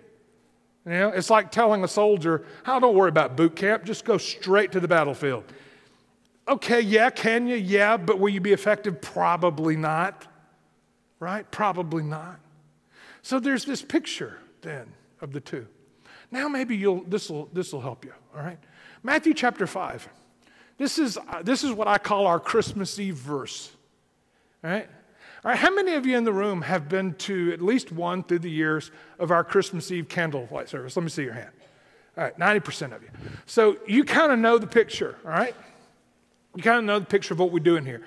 You 0.85 0.92
know, 0.92 1.09
it's 1.09 1.31
like 1.31 1.50
telling 1.50 1.85
a 1.85 1.88
soldier, 1.88 2.44
oh, 2.66 2.81
don't 2.81 2.94
worry 2.94 3.09
about 3.09 3.37
boot 3.37 3.57
camp, 3.57 3.85
just 3.85 4.05
go 4.05 4.18
straight 4.18 4.72
to 4.72 4.81
the 4.81 4.88
battlefield. 4.88 5.44
Okay, 6.48 6.81
yeah, 6.81 7.09
can 7.09 7.46
you? 7.46 7.57
Yeah, 7.57 7.96
but 7.96 8.18
will 8.18 8.31
you 8.31 8.40
be 8.40 8.52
effective? 8.52 9.00
Probably 9.00 9.76
not. 9.76 10.26
Right? 11.20 11.48
Probably 11.50 12.02
not. 12.02 12.40
So 13.22 13.38
there's 13.38 13.64
this 13.64 13.81
picture 13.81 14.40
then 14.62 14.92
of 15.20 15.33
the 15.33 15.40
two. 15.40 15.68
Now 16.33 16.48
maybe 16.48 16.76
you'll 16.76 17.05
this 17.05 17.31
will 17.31 17.48
this 17.52 17.72
will 17.72 17.81
help 17.81 18.05
you, 18.05 18.12
all 18.37 18.42
right? 18.42 18.59
Matthew 19.02 19.34
chapter 19.34 19.66
5. 19.66 20.08
This 20.78 20.98
is, 20.98 21.18
uh, 21.18 21.42
this 21.42 21.64
is 21.64 21.72
what 21.72 21.88
I 21.88 21.98
call 21.98 22.26
our 22.26 22.40
Christmas 22.40 22.98
Eve 22.98 23.16
verse. 23.16 23.70
All 24.64 24.70
right? 24.70 24.88
All 25.44 25.50
right, 25.50 25.58
how 25.58 25.74
many 25.74 25.94
of 25.94 26.06
you 26.06 26.16
in 26.16 26.22
the 26.24 26.32
room 26.32 26.62
have 26.62 26.88
been 26.88 27.14
to 27.14 27.52
at 27.52 27.60
least 27.60 27.90
one 27.90 28.22
through 28.22 28.40
the 28.40 28.50
years 28.50 28.92
of 29.18 29.32
our 29.32 29.42
Christmas 29.42 29.90
Eve 29.90 30.08
candlelight 30.08 30.68
service? 30.68 30.96
Let 30.96 31.02
me 31.02 31.08
see 31.08 31.24
your 31.24 31.32
hand. 31.32 31.50
All 32.16 32.22
right, 32.22 32.38
90% 32.38 32.94
of 32.94 33.02
you. 33.02 33.08
So 33.46 33.76
you 33.86 34.04
kind 34.04 34.30
of 34.30 34.38
know 34.38 34.58
the 34.58 34.68
picture, 34.68 35.16
all 35.24 35.30
right? 35.30 35.54
You 36.54 36.62
kind 36.62 36.78
of 36.78 36.84
know 36.84 37.00
the 37.00 37.06
picture 37.06 37.34
of 37.34 37.40
what 37.40 37.50
we're 37.50 37.58
doing 37.58 37.84
here. 37.84 38.02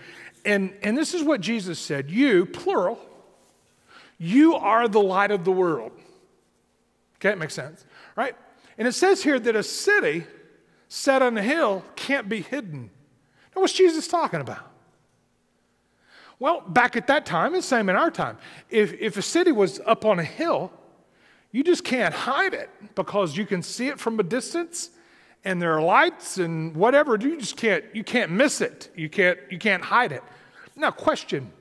And, 0.46 0.74
and 0.82 0.98
this 0.98 1.14
is 1.14 1.24
what 1.24 1.42
Jesus 1.42 1.78
said 1.80 2.10
You, 2.10 2.46
plural, 2.46 3.00
you 4.18 4.56
are 4.56 4.88
the 4.88 5.02
light 5.02 5.32
of 5.32 5.44
the 5.44 5.52
world. 5.52 5.92
Okay, 7.18 7.32
it 7.32 7.38
makes 7.38 7.54
sense, 7.54 7.84
right? 8.16 8.36
And 8.78 8.88
it 8.88 8.94
says 8.94 9.24
here 9.24 9.40
that 9.40 9.56
a 9.56 9.64
city 9.64 10.26
set 10.96 11.22
on 11.22 11.38
a 11.38 11.44
hill 11.44 11.84
can't 11.98 12.30
be 12.30 12.42
hidden. 12.42 12.90
Now, 13.54 13.62
what's 13.62 13.74
Jesus 13.74 14.08
talking 14.08 14.40
about? 14.40 14.72
Well, 16.40 16.62
back 16.62 16.96
at 16.96 17.08
that 17.08 17.26
time, 17.26 17.54
and 17.54 17.62
same 17.62 17.90
in 17.90 17.98
our 17.98 18.10
time, 18.10 18.38
if, 18.70 18.94
if 18.94 19.18
a 19.18 19.22
city 19.22 19.52
was 19.52 19.82
up 19.86 20.06
on 20.06 20.20
a 20.20 20.24
hill, 20.24 20.72
you 21.52 21.64
just 21.64 21.84
can't 21.84 22.14
hide 22.14 22.54
it 22.54 22.70
because 22.96 23.36
you 23.36 23.46
can 23.46 23.62
see 23.62 23.90
it 23.90 24.00
from 24.00 24.18
a 24.22 24.24
distance 24.24 24.90
and 25.44 25.62
there 25.62 25.74
are 25.74 25.82
lights 25.82 26.38
and 26.38 26.74
whatever. 26.76 27.18
You 27.20 27.40
just 27.40 27.58
can't, 27.58 27.84
you 27.94 28.04
can't 28.04 28.32
miss 28.32 28.62
it. 28.62 28.90
You 28.96 29.10
can't, 29.10 29.38
you 29.50 29.60
can't 29.60 29.84
hide 29.84 30.14
it. 30.14 30.24
Now, 30.78 30.92
question 30.92 31.52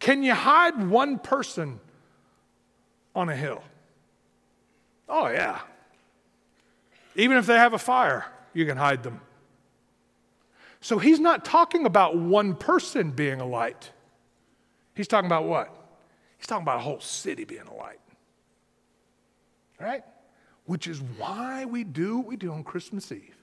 Can 0.00 0.24
you 0.24 0.34
hide 0.34 0.88
one 0.88 1.20
person 1.20 1.78
on 3.14 3.28
a 3.28 3.36
hill? 3.36 3.62
Oh, 5.08 5.28
yeah. 5.28 5.60
Even 7.16 7.38
if 7.38 7.46
they 7.46 7.56
have 7.56 7.72
a 7.72 7.78
fire, 7.78 8.26
you 8.52 8.66
can 8.66 8.76
hide 8.76 9.02
them. 9.02 9.20
So 10.80 10.98
he's 10.98 11.18
not 11.18 11.44
talking 11.44 11.86
about 11.86 12.16
one 12.16 12.54
person 12.54 13.10
being 13.10 13.40
a 13.40 13.46
light. 13.46 13.90
He's 14.94 15.08
talking 15.08 15.26
about 15.26 15.44
what? 15.44 15.74
He's 16.38 16.46
talking 16.46 16.62
about 16.62 16.76
a 16.76 16.82
whole 16.82 17.00
city 17.00 17.44
being 17.44 17.66
a 17.66 17.74
light. 17.74 17.98
Right? 19.80 20.04
Which 20.66 20.86
is 20.86 21.00
why 21.18 21.64
we 21.64 21.84
do 21.84 22.18
what 22.18 22.26
we 22.26 22.36
do 22.36 22.52
on 22.52 22.62
Christmas 22.62 23.10
Eve. 23.10 23.34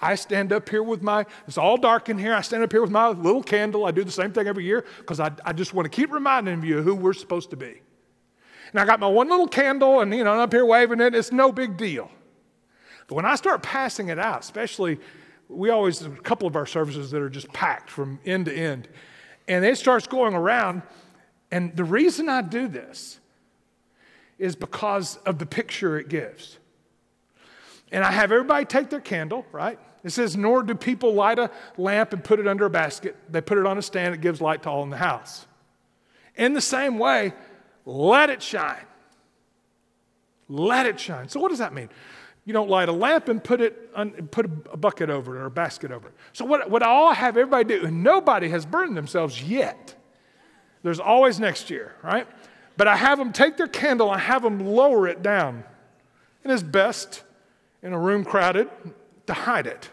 I 0.00 0.14
stand 0.14 0.52
up 0.52 0.68
here 0.68 0.82
with 0.82 1.02
my, 1.02 1.26
it's 1.46 1.58
all 1.58 1.76
dark 1.76 2.08
in 2.08 2.18
here. 2.18 2.34
I 2.34 2.40
stand 2.40 2.62
up 2.62 2.72
here 2.72 2.80
with 2.80 2.90
my 2.90 3.08
little 3.08 3.42
candle. 3.42 3.84
I 3.84 3.90
do 3.90 4.02
the 4.02 4.10
same 4.10 4.32
thing 4.32 4.46
every 4.46 4.64
year 4.64 4.84
because 4.98 5.20
I, 5.20 5.30
I 5.44 5.52
just 5.52 5.74
want 5.74 5.84
to 5.84 5.90
keep 5.90 6.10
reminding 6.10 6.62
you 6.62 6.82
who 6.82 6.94
we're 6.94 7.12
supposed 7.12 7.50
to 7.50 7.56
be. 7.56 7.82
And 8.70 8.80
I 8.80 8.84
got 8.84 9.00
my 9.00 9.08
one 9.08 9.28
little 9.28 9.48
candle 9.48 10.00
and, 10.00 10.14
you 10.14 10.24
know, 10.24 10.32
I'm 10.32 10.40
up 10.40 10.52
here 10.52 10.64
waving 10.64 11.00
it. 11.00 11.14
It's 11.14 11.32
no 11.32 11.52
big 11.52 11.76
deal. 11.76 12.10
But 13.10 13.16
when 13.16 13.26
I 13.26 13.34
start 13.34 13.64
passing 13.64 14.08
it 14.08 14.20
out, 14.20 14.44
especially, 14.44 15.00
we 15.48 15.70
always, 15.70 16.00
a 16.00 16.10
couple 16.10 16.46
of 16.46 16.54
our 16.54 16.64
services 16.64 17.10
that 17.10 17.20
are 17.20 17.28
just 17.28 17.52
packed 17.52 17.90
from 17.90 18.20
end 18.24 18.44
to 18.44 18.54
end, 18.54 18.86
and 19.48 19.64
it 19.64 19.76
starts 19.78 20.06
going 20.06 20.32
around. 20.32 20.82
And 21.50 21.74
the 21.74 21.82
reason 21.82 22.28
I 22.28 22.42
do 22.42 22.68
this 22.68 23.18
is 24.38 24.54
because 24.54 25.16
of 25.26 25.40
the 25.40 25.46
picture 25.46 25.98
it 25.98 26.08
gives. 26.08 26.58
And 27.90 28.04
I 28.04 28.12
have 28.12 28.30
everybody 28.30 28.64
take 28.64 28.90
their 28.90 29.00
candle, 29.00 29.44
right? 29.50 29.80
It 30.04 30.10
says, 30.10 30.36
Nor 30.36 30.62
do 30.62 30.76
people 30.76 31.12
light 31.12 31.40
a 31.40 31.50
lamp 31.76 32.12
and 32.12 32.22
put 32.22 32.38
it 32.38 32.46
under 32.46 32.66
a 32.66 32.70
basket. 32.70 33.16
They 33.28 33.40
put 33.40 33.58
it 33.58 33.66
on 33.66 33.76
a 33.76 33.82
stand, 33.82 34.14
it 34.14 34.20
gives 34.20 34.40
light 34.40 34.62
to 34.62 34.70
all 34.70 34.84
in 34.84 34.90
the 34.90 34.96
house. 34.98 35.48
In 36.36 36.54
the 36.54 36.60
same 36.60 36.96
way, 36.96 37.32
let 37.84 38.30
it 38.30 38.40
shine. 38.40 38.86
Let 40.48 40.86
it 40.86 41.00
shine. 41.00 41.28
So, 41.28 41.40
what 41.40 41.48
does 41.48 41.58
that 41.58 41.74
mean? 41.74 41.88
You 42.50 42.52
don't 42.52 42.68
light 42.68 42.88
a 42.88 42.92
lamp 42.92 43.28
and 43.28 43.42
put 43.44 43.60
it 43.60 43.94
put 44.32 44.44
a 44.44 44.76
bucket 44.76 45.08
over 45.08 45.36
it 45.36 45.40
or 45.40 45.46
a 45.46 45.50
basket 45.52 45.92
over 45.92 46.08
it. 46.08 46.14
So 46.32 46.44
what, 46.44 46.68
what 46.68 46.82
I 46.82 46.88
all 46.88 47.14
have 47.14 47.36
everybody 47.36 47.62
do, 47.62 47.86
and 47.86 48.02
nobody 48.02 48.48
has 48.48 48.66
burned 48.66 48.96
themselves 48.96 49.40
yet. 49.40 49.94
There's 50.82 50.98
always 50.98 51.38
next 51.38 51.70
year, 51.70 51.94
right? 52.02 52.26
But 52.76 52.88
I 52.88 52.96
have 52.96 53.18
them 53.18 53.32
take 53.32 53.56
their 53.56 53.68
candle, 53.68 54.10
I 54.10 54.18
have 54.18 54.42
them 54.42 54.58
lower 54.66 55.06
it 55.06 55.22
down. 55.22 55.62
And 56.42 56.52
it's 56.52 56.64
best 56.64 57.22
in 57.84 57.92
a 57.92 57.98
room 58.00 58.24
crowded 58.24 58.68
to 59.28 59.32
hide 59.32 59.68
it. 59.68 59.88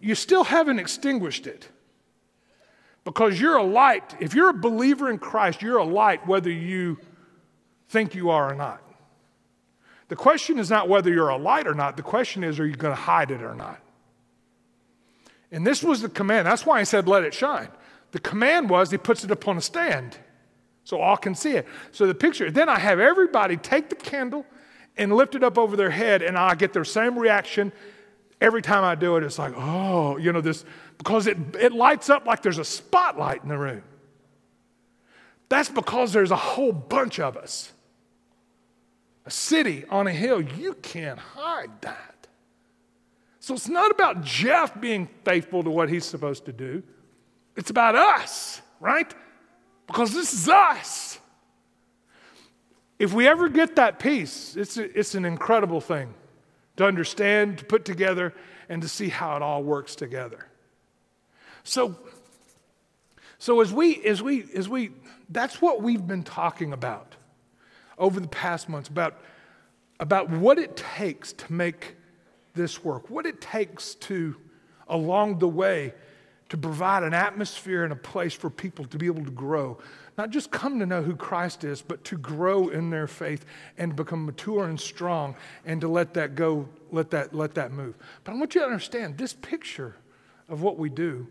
You 0.00 0.14
still 0.14 0.44
haven't 0.44 0.78
extinguished 0.78 1.46
it. 1.46 1.68
Because 3.04 3.38
you're 3.38 3.58
a 3.58 3.62
light. 3.62 4.16
If 4.20 4.32
you're 4.32 4.48
a 4.48 4.54
believer 4.54 5.10
in 5.10 5.18
Christ, 5.18 5.60
you're 5.60 5.76
a 5.76 5.84
light 5.84 6.26
whether 6.26 6.50
you 6.50 6.96
think 7.90 8.14
you 8.14 8.30
are 8.30 8.50
or 8.50 8.54
not. 8.54 8.81
The 10.12 10.16
question 10.16 10.58
is 10.58 10.68
not 10.68 10.90
whether 10.90 11.10
you're 11.10 11.30
a 11.30 11.38
light 11.38 11.66
or 11.66 11.72
not. 11.72 11.96
The 11.96 12.02
question 12.02 12.44
is, 12.44 12.60
are 12.60 12.66
you 12.66 12.76
going 12.76 12.94
to 12.94 13.00
hide 13.00 13.30
it 13.30 13.40
or 13.40 13.54
not? 13.54 13.80
And 15.50 15.66
this 15.66 15.82
was 15.82 16.02
the 16.02 16.10
command. 16.10 16.46
That's 16.46 16.66
why 16.66 16.80
he 16.80 16.84
said, 16.84 17.08
let 17.08 17.22
it 17.22 17.32
shine. 17.32 17.70
The 18.10 18.18
command 18.18 18.68
was 18.68 18.90
he 18.90 18.98
puts 18.98 19.24
it 19.24 19.30
upon 19.30 19.56
a 19.56 19.62
stand 19.62 20.18
so 20.84 21.00
all 21.00 21.16
can 21.16 21.34
see 21.34 21.52
it. 21.52 21.66
So 21.92 22.06
the 22.06 22.14
picture, 22.14 22.50
then 22.50 22.68
I 22.68 22.78
have 22.78 23.00
everybody 23.00 23.56
take 23.56 23.88
the 23.88 23.96
candle 23.96 24.44
and 24.98 25.14
lift 25.14 25.34
it 25.34 25.42
up 25.42 25.56
over 25.56 25.76
their 25.76 25.88
head, 25.88 26.20
and 26.20 26.36
I 26.36 26.56
get 26.56 26.74
their 26.74 26.84
same 26.84 27.18
reaction 27.18 27.72
every 28.38 28.60
time 28.60 28.84
I 28.84 28.94
do 28.94 29.16
it. 29.16 29.24
It's 29.24 29.38
like, 29.38 29.54
oh, 29.56 30.18
you 30.18 30.30
know, 30.30 30.42
this, 30.42 30.66
because 30.98 31.26
it, 31.26 31.38
it 31.58 31.72
lights 31.72 32.10
up 32.10 32.26
like 32.26 32.42
there's 32.42 32.58
a 32.58 32.66
spotlight 32.66 33.42
in 33.44 33.48
the 33.48 33.56
room. 33.56 33.82
That's 35.48 35.70
because 35.70 36.12
there's 36.12 36.32
a 36.32 36.36
whole 36.36 36.72
bunch 36.72 37.18
of 37.18 37.38
us 37.38 37.72
a 39.24 39.30
city 39.30 39.84
on 39.88 40.06
a 40.06 40.12
hill, 40.12 40.40
you 40.40 40.74
can't 40.74 41.18
hide 41.18 41.70
that. 41.82 42.26
So 43.40 43.54
it's 43.54 43.68
not 43.68 43.90
about 43.90 44.22
Jeff 44.22 44.80
being 44.80 45.08
faithful 45.24 45.62
to 45.64 45.70
what 45.70 45.88
he's 45.88 46.04
supposed 46.04 46.44
to 46.46 46.52
do, 46.52 46.82
it's 47.56 47.70
about 47.70 47.94
us, 47.94 48.62
right? 48.80 49.12
Because 49.86 50.14
this 50.14 50.32
is 50.32 50.48
us. 50.48 51.18
If 52.98 53.12
we 53.12 53.26
ever 53.26 53.48
get 53.48 53.76
that 53.76 53.98
piece, 53.98 54.56
it's, 54.56 54.76
a, 54.76 54.98
it's 54.98 55.14
an 55.14 55.24
incredible 55.24 55.80
thing 55.80 56.14
to 56.76 56.86
understand, 56.86 57.58
to 57.58 57.64
put 57.64 57.84
together, 57.84 58.32
and 58.68 58.80
to 58.80 58.88
see 58.88 59.08
how 59.08 59.36
it 59.36 59.42
all 59.42 59.62
works 59.62 59.96
together. 59.96 60.46
So, 61.64 61.96
so 63.38 63.60
as 63.60 63.72
we, 63.72 64.02
as 64.04 64.22
we, 64.22 64.46
as 64.54 64.68
we, 64.68 64.92
that's 65.28 65.60
what 65.60 65.82
we've 65.82 66.06
been 66.06 66.22
talking 66.22 66.72
about 66.72 67.16
over 67.98 68.20
the 68.20 68.28
past 68.28 68.68
months 68.68 68.88
about, 68.88 69.20
about 70.00 70.30
what 70.30 70.58
it 70.58 70.76
takes 70.76 71.32
to 71.32 71.52
make 71.52 71.96
this 72.54 72.84
work, 72.84 73.10
what 73.10 73.26
it 73.26 73.40
takes 73.40 73.94
to, 73.96 74.36
along 74.88 75.38
the 75.38 75.48
way, 75.48 75.94
to 76.48 76.58
provide 76.58 77.02
an 77.02 77.14
atmosphere 77.14 77.82
and 77.82 77.94
a 77.94 77.96
place 77.96 78.34
for 78.34 78.50
people 78.50 78.84
to 78.84 78.98
be 78.98 79.06
able 79.06 79.24
to 79.24 79.30
grow. 79.30 79.78
Not 80.18 80.28
just 80.28 80.50
come 80.50 80.78
to 80.80 80.84
know 80.84 81.02
who 81.02 81.16
Christ 81.16 81.64
is, 81.64 81.80
but 81.80 82.04
to 82.04 82.18
grow 82.18 82.68
in 82.68 82.90
their 82.90 83.06
faith 83.06 83.46
and 83.78 83.96
become 83.96 84.26
mature 84.26 84.64
and 84.68 84.78
strong 84.78 85.34
and 85.64 85.80
to 85.80 85.88
let 85.88 86.12
that 86.12 86.34
go, 86.34 86.68
let 86.90 87.10
that, 87.12 87.34
let 87.34 87.54
that 87.54 87.72
move. 87.72 87.94
But 88.22 88.32
I 88.32 88.34
want 88.34 88.54
you 88.54 88.60
to 88.60 88.66
understand 88.66 89.16
this 89.16 89.32
picture 89.32 89.96
of 90.50 90.60
what 90.60 90.76
we 90.76 90.90
do 90.90 91.26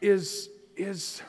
is, 0.00 0.48
is, 0.76 1.22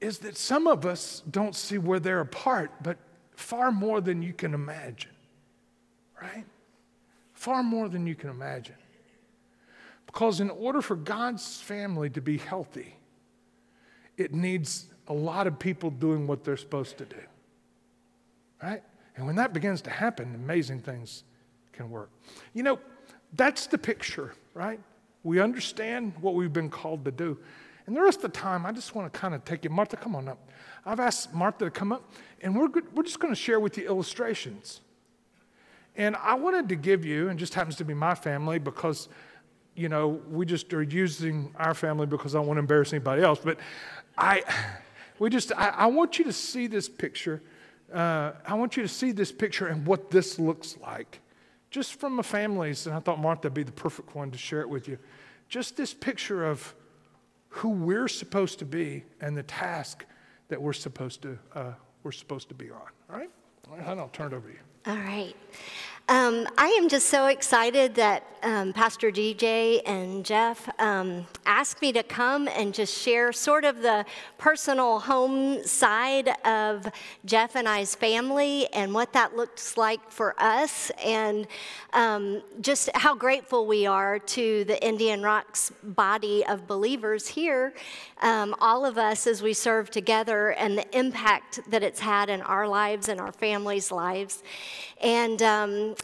is 0.00 0.18
that 0.18 0.36
some 0.36 0.66
of 0.66 0.86
us 0.86 1.22
don't 1.30 1.54
see 1.54 1.78
where 1.78 2.00
they're 2.00 2.20
apart, 2.20 2.70
but 2.82 2.98
far 3.32 3.70
more 3.70 4.00
than 4.00 4.22
you 4.22 4.32
can 4.32 4.54
imagine, 4.54 5.10
right? 6.20 6.44
Far 7.34 7.62
more 7.62 7.88
than 7.88 8.06
you 8.06 8.14
can 8.14 8.30
imagine. 8.30 8.76
Because 10.06 10.40
in 10.40 10.50
order 10.50 10.82
for 10.82 10.96
God's 10.96 11.60
family 11.60 12.10
to 12.10 12.20
be 12.20 12.38
healthy, 12.38 12.96
it 14.16 14.34
needs 14.34 14.86
a 15.08 15.14
lot 15.14 15.46
of 15.46 15.58
people 15.58 15.90
doing 15.90 16.26
what 16.26 16.44
they're 16.44 16.56
supposed 16.56 16.98
to 16.98 17.04
do, 17.04 17.20
right? 18.62 18.82
And 19.16 19.26
when 19.26 19.36
that 19.36 19.52
begins 19.52 19.82
to 19.82 19.90
happen, 19.90 20.34
amazing 20.34 20.80
things 20.80 21.24
can 21.72 21.90
work. 21.90 22.10
You 22.54 22.62
know, 22.62 22.78
that's 23.34 23.66
the 23.66 23.78
picture, 23.78 24.34
right? 24.54 24.80
We 25.22 25.40
understand 25.40 26.14
what 26.20 26.34
we've 26.34 26.52
been 26.52 26.70
called 26.70 27.04
to 27.04 27.10
do. 27.10 27.38
And 27.90 27.96
the 27.96 28.02
rest 28.02 28.18
of 28.18 28.32
the 28.32 28.38
time, 28.38 28.64
I 28.64 28.70
just 28.70 28.94
want 28.94 29.12
to 29.12 29.18
kind 29.18 29.34
of 29.34 29.44
take 29.44 29.64
you. 29.64 29.70
Martha, 29.70 29.96
come 29.96 30.14
on 30.14 30.28
up. 30.28 30.38
I've 30.86 31.00
asked 31.00 31.34
Martha 31.34 31.64
to 31.64 31.72
come 31.72 31.90
up, 31.90 32.08
and 32.40 32.56
we're, 32.56 32.68
good, 32.68 32.84
we're 32.94 33.02
just 33.02 33.18
going 33.18 33.34
to 33.34 33.40
share 33.40 33.58
with 33.58 33.76
you 33.76 33.84
illustrations. 33.84 34.80
And 35.96 36.14
I 36.14 36.34
wanted 36.34 36.68
to 36.68 36.76
give 36.76 37.04
you, 37.04 37.30
and 37.30 37.36
just 37.36 37.52
happens 37.54 37.74
to 37.78 37.84
be 37.84 37.92
my 37.92 38.14
family 38.14 38.60
because, 38.60 39.08
you 39.74 39.88
know, 39.88 40.20
we 40.30 40.46
just 40.46 40.72
are 40.72 40.84
using 40.84 41.52
our 41.56 41.74
family 41.74 42.06
because 42.06 42.36
I 42.36 42.38
don't 42.38 42.46
want 42.46 42.58
to 42.58 42.60
embarrass 42.60 42.92
anybody 42.92 43.22
else. 43.22 43.40
But 43.42 43.58
I, 44.16 44.44
we 45.18 45.28
just, 45.28 45.50
I, 45.56 45.70
I 45.70 45.86
want 45.86 46.16
you 46.16 46.24
to 46.26 46.32
see 46.32 46.68
this 46.68 46.88
picture. 46.88 47.42
Uh, 47.92 48.34
I 48.46 48.54
want 48.54 48.76
you 48.76 48.84
to 48.84 48.88
see 48.88 49.10
this 49.10 49.32
picture 49.32 49.66
and 49.66 49.84
what 49.84 50.12
this 50.12 50.38
looks 50.38 50.76
like. 50.80 51.18
Just 51.72 51.94
from 51.94 52.16
the 52.16 52.22
family's, 52.22 52.86
and 52.86 52.94
I 52.94 53.00
thought 53.00 53.18
Martha 53.18 53.48
would 53.48 53.54
be 53.54 53.64
the 53.64 53.72
perfect 53.72 54.14
one 54.14 54.30
to 54.30 54.38
share 54.38 54.60
it 54.60 54.68
with 54.68 54.86
you. 54.86 54.96
Just 55.48 55.76
this 55.76 55.92
picture 55.92 56.46
of 56.46 56.72
who 57.50 57.68
we're 57.68 58.08
supposed 58.08 58.58
to 58.60 58.64
be 58.64 59.04
and 59.20 59.36
the 59.36 59.42
task 59.42 60.06
that 60.48 60.60
we're 60.60 60.72
supposed 60.72 61.22
to, 61.22 61.38
uh, 61.54 61.72
we're 62.02 62.12
supposed 62.12 62.48
to 62.48 62.54
be 62.54 62.70
on. 62.70 62.80
All 63.10 63.16
right? 63.16 63.30
All 63.70 63.76
right, 63.76 63.86
I'll 63.86 64.08
turn 64.08 64.32
it 64.32 64.36
over 64.36 64.48
to 64.48 64.54
you. 64.54 64.60
All 64.86 64.96
right. 64.96 65.34
Um, 66.08 66.48
I 66.58 66.66
am 66.80 66.88
just 66.88 67.06
so 67.06 67.26
excited 67.26 67.94
that 67.94 68.24
um, 68.42 68.72
Pastor 68.72 69.10
DJ 69.10 69.80
and 69.86 70.24
Jeff 70.24 70.68
um, 70.80 71.26
asked 71.44 71.82
me 71.82 71.92
to 71.92 72.02
come 72.02 72.48
and 72.48 72.72
just 72.72 72.96
share 72.96 73.32
sort 73.32 73.64
of 73.64 73.82
the 73.82 74.04
personal 74.38 74.98
home 74.98 75.62
side 75.64 76.30
of 76.44 76.90
Jeff 77.24 77.54
and 77.54 77.68
I's 77.68 77.94
family 77.94 78.66
and 78.72 78.94
what 78.94 79.12
that 79.12 79.36
looks 79.36 79.76
like 79.76 80.10
for 80.10 80.34
us, 80.38 80.90
and 81.04 81.46
um, 81.92 82.42
just 82.60 82.88
how 82.94 83.14
grateful 83.14 83.66
we 83.66 83.86
are 83.86 84.18
to 84.18 84.64
the 84.64 84.82
Indian 84.84 85.22
Rocks 85.22 85.72
body 85.82 86.44
of 86.46 86.66
believers 86.66 87.28
here, 87.28 87.74
um, 88.22 88.54
all 88.60 88.86
of 88.86 88.96
us 88.96 89.26
as 89.26 89.42
we 89.42 89.52
serve 89.52 89.90
together, 89.90 90.50
and 90.52 90.78
the 90.78 90.98
impact 90.98 91.60
that 91.70 91.82
it's 91.82 92.00
had 92.00 92.30
in 92.30 92.40
our 92.42 92.66
lives 92.66 93.08
and 93.08 93.20
our 93.20 93.32
families' 93.32 93.92
lives. 93.92 94.42
And 95.02 95.42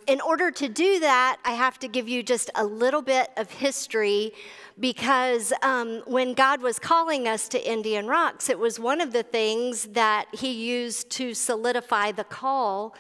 in 0.07 0.21
order 0.21 0.51
to 0.51 0.69
do 0.69 1.01
that, 1.01 1.39
I 1.45 1.53
have 1.53 1.79
to 1.81 1.89
give 1.89 2.09
you 2.09 2.23
just 2.23 2.51
a 2.55 2.65
little 2.65 3.03
bit 3.03 3.31
of 3.37 3.51
history 3.51 4.33
because 4.79 5.53
um, 5.63 6.03
when 6.07 6.35
God 6.35 6.61
was 6.61 6.79
calling 6.79 7.27
us 7.27 7.49
to 7.49 7.71
Indian 7.71 8.07
Rocks, 8.07 8.51
it 8.51 8.59
was 8.59 8.79
one 8.79 9.01
of 9.01 9.13
the 9.13 9.23
things 9.23 9.85
that 9.89 10.27
He 10.33 10.51
used 10.51 11.11
to 11.11 11.35
solidify 11.35 12.13
the 12.13 12.25
call, 12.25 12.95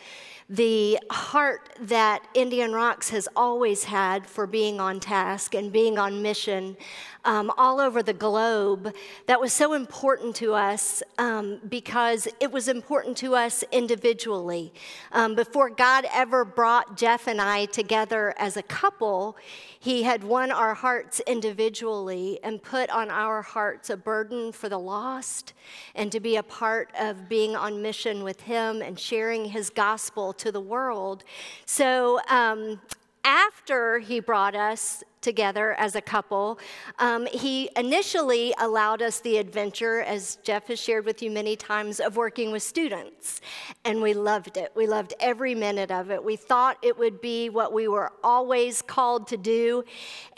the 0.48 0.98
heart 1.10 1.70
that 1.80 2.24
Indian 2.34 2.72
Rocks 2.72 3.10
has 3.10 3.28
always 3.34 3.84
had 3.84 4.26
for 4.26 4.46
being 4.46 4.78
on 4.78 5.00
task 5.00 5.54
and 5.56 5.72
being 5.72 5.98
on 5.98 6.22
mission 6.22 6.76
um, 7.24 7.50
all 7.58 7.80
over 7.80 8.00
the 8.00 8.12
globe 8.12 8.94
that 9.26 9.40
was 9.40 9.52
so 9.52 9.72
important 9.72 10.36
to 10.36 10.54
us 10.54 11.02
um, 11.18 11.60
because 11.68 12.28
it 12.38 12.52
was 12.52 12.68
important 12.68 13.16
to 13.16 13.34
us 13.34 13.64
individually. 13.72 14.72
Um, 15.10 15.34
before 15.34 15.68
God 15.68 16.06
ever 16.14 16.44
brought 16.44 16.96
Jeff 16.96 17.26
and 17.26 17.40
I 17.40 17.64
together 17.64 18.32
as 18.38 18.56
a 18.56 18.62
couple, 18.62 19.36
he 19.86 20.02
had 20.02 20.24
won 20.24 20.50
our 20.50 20.74
hearts 20.74 21.20
individually 21.28 22.40
and 22.42 22.60
put 22.60 22.90
on 22.90 23.08
our 23.08 23.40
hearts 23.40 23.88
a 23.88 23.96
burden 23.96 24.50
for 24.50 24.68
the 24.68 24.76
lost 24.76 25.52
and 25.94 26.10
to 26.10 26.18
be 26.18 26.34
a 26.34 26.42
part 26.42 26.90
of 26.98 27.28
being 27.28 27.54
on 27.54 27.80
mission 27.80 28.24
with 28.24 28.40
Him 28.40 28.82
and 28.82 28.98
sharing 28.98 29.44
His 29.44 29.70
gospel 29.70 30.32
to 30.32 30.50
the 30.50 30.60
world. 30.60 31.22
So, 31.66 32.18
um, 32.28 32.80
after 33.26 33.98
He 33.98 34.20
brought 34.20 34.54
us 34.54 35.02
together 35.20 35.74
as 35.74 35.96
a 35.96 36.00
couple. 36.00 36.56
Um, 37.00 37.26
he 37.26 37.68
initially 37.76 38.54
allowed 38.60 39.02
us 39.02 39.18
the 39.18 39.38
adventure, 39.38 40.00
as 40.02 40.38
Jeff 40.44 40.68
has 40.68 40.78
shared 40.78 41.04
with 41.04 41.20
you 41.20 41.32
many 41.32 41.56
times, 41.56 41.98
of 41.98 42.16
working 42.16 42.52
with 42.52 42.62
students. 42.62 43.40
And 43.84 44.00
we 44.00 44.14
loved 44.14 44.56
it. 44.56 44.70
We 44.76 44.86
loved 44.86 45.14
every 45.18 45.56
minute 45.56 45.90
of 45.90 46.12
it. 46.12 46.22
We 46.22 46.36
thought 46.36 46.78
it 46.80 46.96
would 46.96 47.20
be 47.20 47.50
what 47.50 47.72
we 47.72 47.88
were 47.88 48.12
always 48.22 48.82
called 48.82 49.26
to 49.28 49.36
do. 49.36 49.82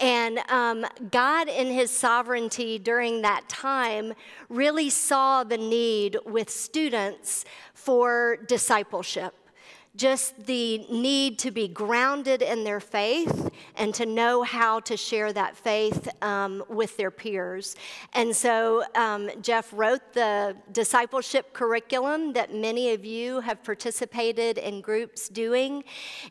And 0.00 0.38
um, 0.48 0.86
God, 1.10 1.50
in 1.50 1.66
His 1.66 1.90
sovereignty 1.90 2.78
during 2.78 3.20
that 3.20 3.46
time, 3.46 4.14
really 4.48 4.88
saw 4.88 5.44
the 5.44 5.58
need 5.58 6.16
with 6.24 6.48
students 6.48 7.44
for 7.74 8.38
discipleship 8.48 9.34
just 9.98 10.46
the 10.46 10.78
need 10.90 11.38
to 11.40 11.50
be 11.50 11.68
grounded 11.68 12.40
in 12.40 12.64
their 12.64 12.80
faith 12.80 13.50
and 13.76 13.92
to 13.92 14.06
know 14.06 14.44
how 14.44 14.78
to 14.80 14.96
share 14.96 15.32
that 15.32 15.56
faith 15.56 16.08
um, 16.22 16.62
with 16.68 16.96
their 16.96 17.10
peers. 17.10 17.74
And 18.14 18.34
so 18.34 18.84
um, 18.94 19.28
Jeff 19.42 19.70
wrote 19.72 20.12
the 20.14 20.56
discipleship 20.72 21.52
curriculum 21.52 22.32
that 22.34 22.54
many 22.54 22.92
of 22.92 23.04
you 23.04 23.40
have 23.40 23.62
participated 23.64 24.56
in 24.56 24.80
groups 24.80 25.28
doing, 25.28 25.82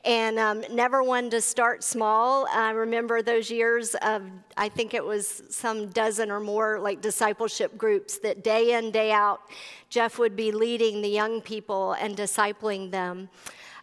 and 0.05 0.39
um, 0.39 0.63
never 0.71 1.03
one 1.03 1.29
to 1.29 1.41
start 1.41 1.83
small. 1.83 2.47
I 2.47 2.71
remember 2.71 3.21
those 3.21 3.51
years 3.51 3.95
of, 3.95 4.23
I 4.55 4.69
think 4.69 4.93
it 4.93 5.03
was 5.03 5.43
some 5.49 5.89
dozen 5.89 6.31
or 6.31 6.39
more 6.39 6.79
like 6.79 7.01
discipleship 7.01 7.77
groups 7.77 8.17
that 8.19 8.43
day 8.43 8.77
in, 8.77 8.91
day 8.91 9.11
out, 9.11 9.41
Jeff 9.89 10.19
would 10.19 10.35
be 10.35 10.51
leading 10.51 11.01
the 11.01 11.09
young 11.09 11.41
people 11.41 11.93
and 11.93 12.15
discipling 12.15 12.91
them. 12.91 13.29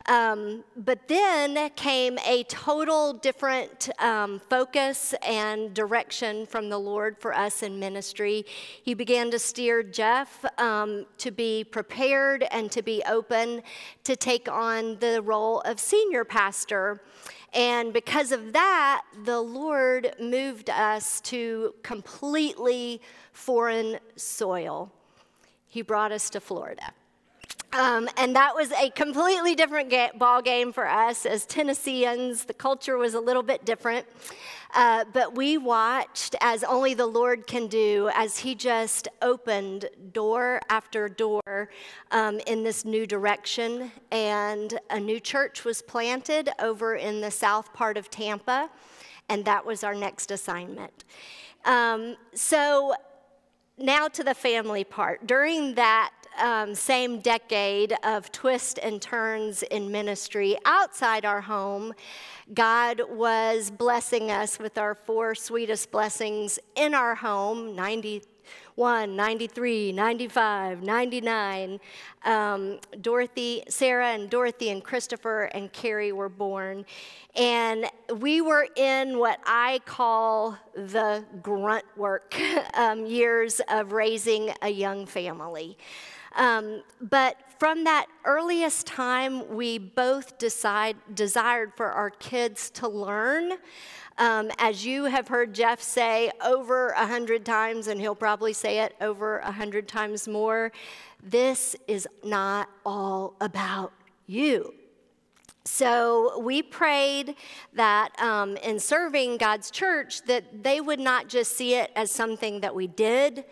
Um, 0.07 0.65
but 0.77 1.09
then 1.09 1.71
came 1.71 2.19
a 2.27 2.43
total 2.45 3.15
different 3.15 3.89
um, 4.03 4.39
focus 4.51 5.15
and 5.27 5.73
direction 5.73 6.45
from 6.45 6.69
the 6.69 6.77
Lord 6.77 7.17
for 7.19 7.35
us 7.35 7.63
in 7.63 7.79
ministry. 7.79 8.45
He 8.83 8.93
began 8.93 9.31
to 9.31 9.39
steer 9.39 9.83
Jeff 9.83 10.45
um, 10.59 11.07
to 11.19 11.31
be 11.31 11.65
prepared 11.65 12.45
and 12.51 12.71
to 12.73 12.83
be 12.83 13.03
open 13.09 13.63
to 14.05 14.15
take 14.15 14.47
on 14.47 14.99
the 14.99 15.23
role 15.23 15.61
of 15.63 15.81
senior 15.81 16.25
pastor. 16.25 17.01
And 17.55 17.93
because 17.93 18.31
of 18.31 18.53
that, 18.53 19.05
the 19.25 19.41
Lord 19.41 20.15
moved 20.21 20.69
us 20.69 21.21
to 21.23 21.75
completely 21.83 23.01
foreign 23.33 23.99
soil. 24.17 24.93
He 25.75 25.83
brought 25.83 26.13
us 26.13 26.31
to 26.31 26.39
Florida. 26.39 26.93
Um, 27.73 28.09
and 28.17 28.37
that 28.37 28.55
was 28.55 28.71
a 28.71 28.91
completely 28.91 29.57
different 29.57 29.91
ga- 29.91 30.13
ball 30.17 30.41
game 30.41 30.73
for 30.73 30.87
us 30.87 31.27
as 31.27 31.45
Tennesseans. 31.47 32.45
The 32.45 32.55
culture 32.55 32.97
was 32.97 33.15
a 33.15 33.19
little 33.19 33.43
bit 33.43 33.65
different. 33.65 34.07
Uh, 34.73 35.05
but 35.13 35.35
we 35.35 35.59
watched 35.59 36.37
as 36.41 36.63
only 36.63 36.95
the 36.95 37.07
Lord 37.07 37.49
can 37.49 37.67
do 37.67 38.09
as 38.15 38.39
He 38.39 38.55
just 38.55 39.09
opened 39.21 39.87
door 40.13 40.61
after 40.69 41.09
door 41.09 41.71
um, 42.13 42.39
in 42.47 42.63
this 42.63 42.85
new 42.85 43.05
direction. 43.05 43.91
And 44.13 44.79
a 44.91 45.01
new 45.01 45.19
church 45.19 45.65
was 45.65 45.83
planted 45.83 46.51
over 46.61 46.95
in 46.95 47.21
the 47.21 47.33
south 47.33 47.73
part 47.73 47.97
of 47.97 48.11
Tampa. 48.11 48.71
And 49.29 49.45
that 49.47 49.67
was 49.67 49.83
our 49.83 49.97
next 49.97 50.31
assignment. 50.31 51.03
Um, 51.65 52.15
so 52.33 52.95
now 53.79 54.09
to 54.09 54.23
the 54.23 54.35
family 54.35 54.85
part. 54.85 55.27
During 55.27 55.75
that 55.75 56.13
um, 56.39 56.75
same 56.75 57.21
decade 57.21 57.95
of 58.03 58.31
twists 58.33 58.79
and 58.83 59.01
turns 59.01 59.63
in 59.63 59.91
ministry 59.91 60.57
outside 60.65 61.25
our 61.25 61.41
home, 61.41 61.93
God 62.53 63.03
was 63.09 63.71
blessing 63.71 64.31
us 64.31 64.59
with 64.59 64.79
our 64.79 64.95
four 64.95 65.35
sweetest 65.35 65.91
blessings 65.91 66.59
in 66.75 66.95
our 66.95 67.15
home 67.15 67.75
91, 67.75 68.23
93, 68.77 69.93
95, 69.93 70.83
99. 70.83 71.81
Um, 72.25 72.79
Dorothy, 73.01 73.63
Sarah, 73.69 74.09
and 74.09 74.29
Dorothy, 74.29 74.71
and 74.71 74.83
Christopher 74.83 75.45
and 75.45 75.73
Carrie 75.73 76.13
were 76.13 76.29
born. 76.29 76.85
And 77.37 77.87
we 78.19 78.41
were 78.41 78.67
in 78.77 79.19
what 79.19 79.39
I 79.47 79.81
call 79.85 80.59
the 80.75 81.25
grunt 81.43 81.85
work 81.97 82.37
um, 82.75 83.07
years 83.07 83.61
of 83.69 83.93
raising 83.93 84.51
a 84.63 84.71
young 84.71 85.07
family. 85.07 85.77
Um, 86.37 86.83
but 87.01 87.37
from 87.59 87.85
that 87.85 88.07
earliest 88.25 88.87
time, 88.87 89.55
we 89.55 89.79
both 89.79 90.37
decide, 90.39 90.97
desired 91.15 91.73
for 91.77 91.93
our 91.93 92.11
kids 92.11 92.71
to 92.71 92.89
learn. 92.89 93.53
Um, 94.17 94.51
as 94.59 94.87
you 94.87 95.05
have 95.07 95.27
heard 95.27 95.55
Jeff 95.55 95.83
say 95.83 96.31
over 96.45 96.91
a 96.91 97.07
hundred 97.07 97.45
times, 97.45 97.89
and 97.89 98.01
he'll 98.01 98.15
probably 98.15 98.53
say 98.53 98.79
it 98.81 98.95
over 99.01 99.39
a 99.39 99.51
hundred 99.51 99.89
times 99.89 100.29
more, 100.29 100.71
this 101.23 101.75
is 101.89 102.07
not 102.23 102.69
all 102.87 103.35
about 103.41 103.93
you. 104.27 104.75
So 105.65 106.39
we 106.41 106.63
prayed 106.63 107.37
that 107.73 108.11
um, 108.21 108.57
in 108.59 108.79
serving 108.79 109.39
God's 109.39 109.71
church, 109.71 110.23
that 110.27 110.63
they 110.63 110.81
would 110.81 111.01
not 111.01 111.29
just 111.29 111.57
see 111.57 111.75
it 111.75 111.91
as 111.97 112.11
something 112.11 112.61
that 112.61 112.75
we 112.75 112.87
did, 112.87 113.45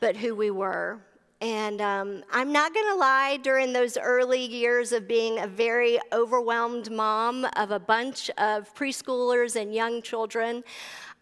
but 0.00 0.16
who 0.16 0.34
we 0.34 0.50
were. 0.50 1.00
And 1.40 1.80
um, 1.80 2.24
I'm 2.32 2.50
not 2.50 2.74
going 2.74 2.86
to 2.88 2.96
lie, 2.96 3.38
during 3.42 3.72
those 3.72 3.96
early 3.96 4.44
years 4.44 4.90
of 4.90 5.06
being 5.06 5.38
a 5.38 5.46
very 5.46 6.00
overwhelmed 6.12 6.90
mom 6.90 7.46
of 7.56 7.70
a 7.70 7.78
bunch 7.78 8.28
of 8.38 8.74
preschoolers 8.74 9.54
and 9.54 9.72
young 9.72 10.02
children, 10.02 10.64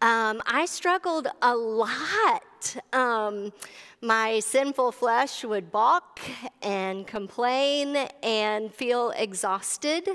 um, 0.01 0.41
I 0.47 0.65
struggled 0.67 1.29
a 1.43 1.55
lot. 1.55 2.77
Um, 2.95 3.53
my 4.01 4.41
sinful 4.41 4.93
flesh 4.93 5.45
would 5.45 5.71
balk 5.71 6.21
and 6.63 7.07
complain 7.07 7.97
and 8.23 8.73
feel 8.73 9.11
exhausted 9.17 10.09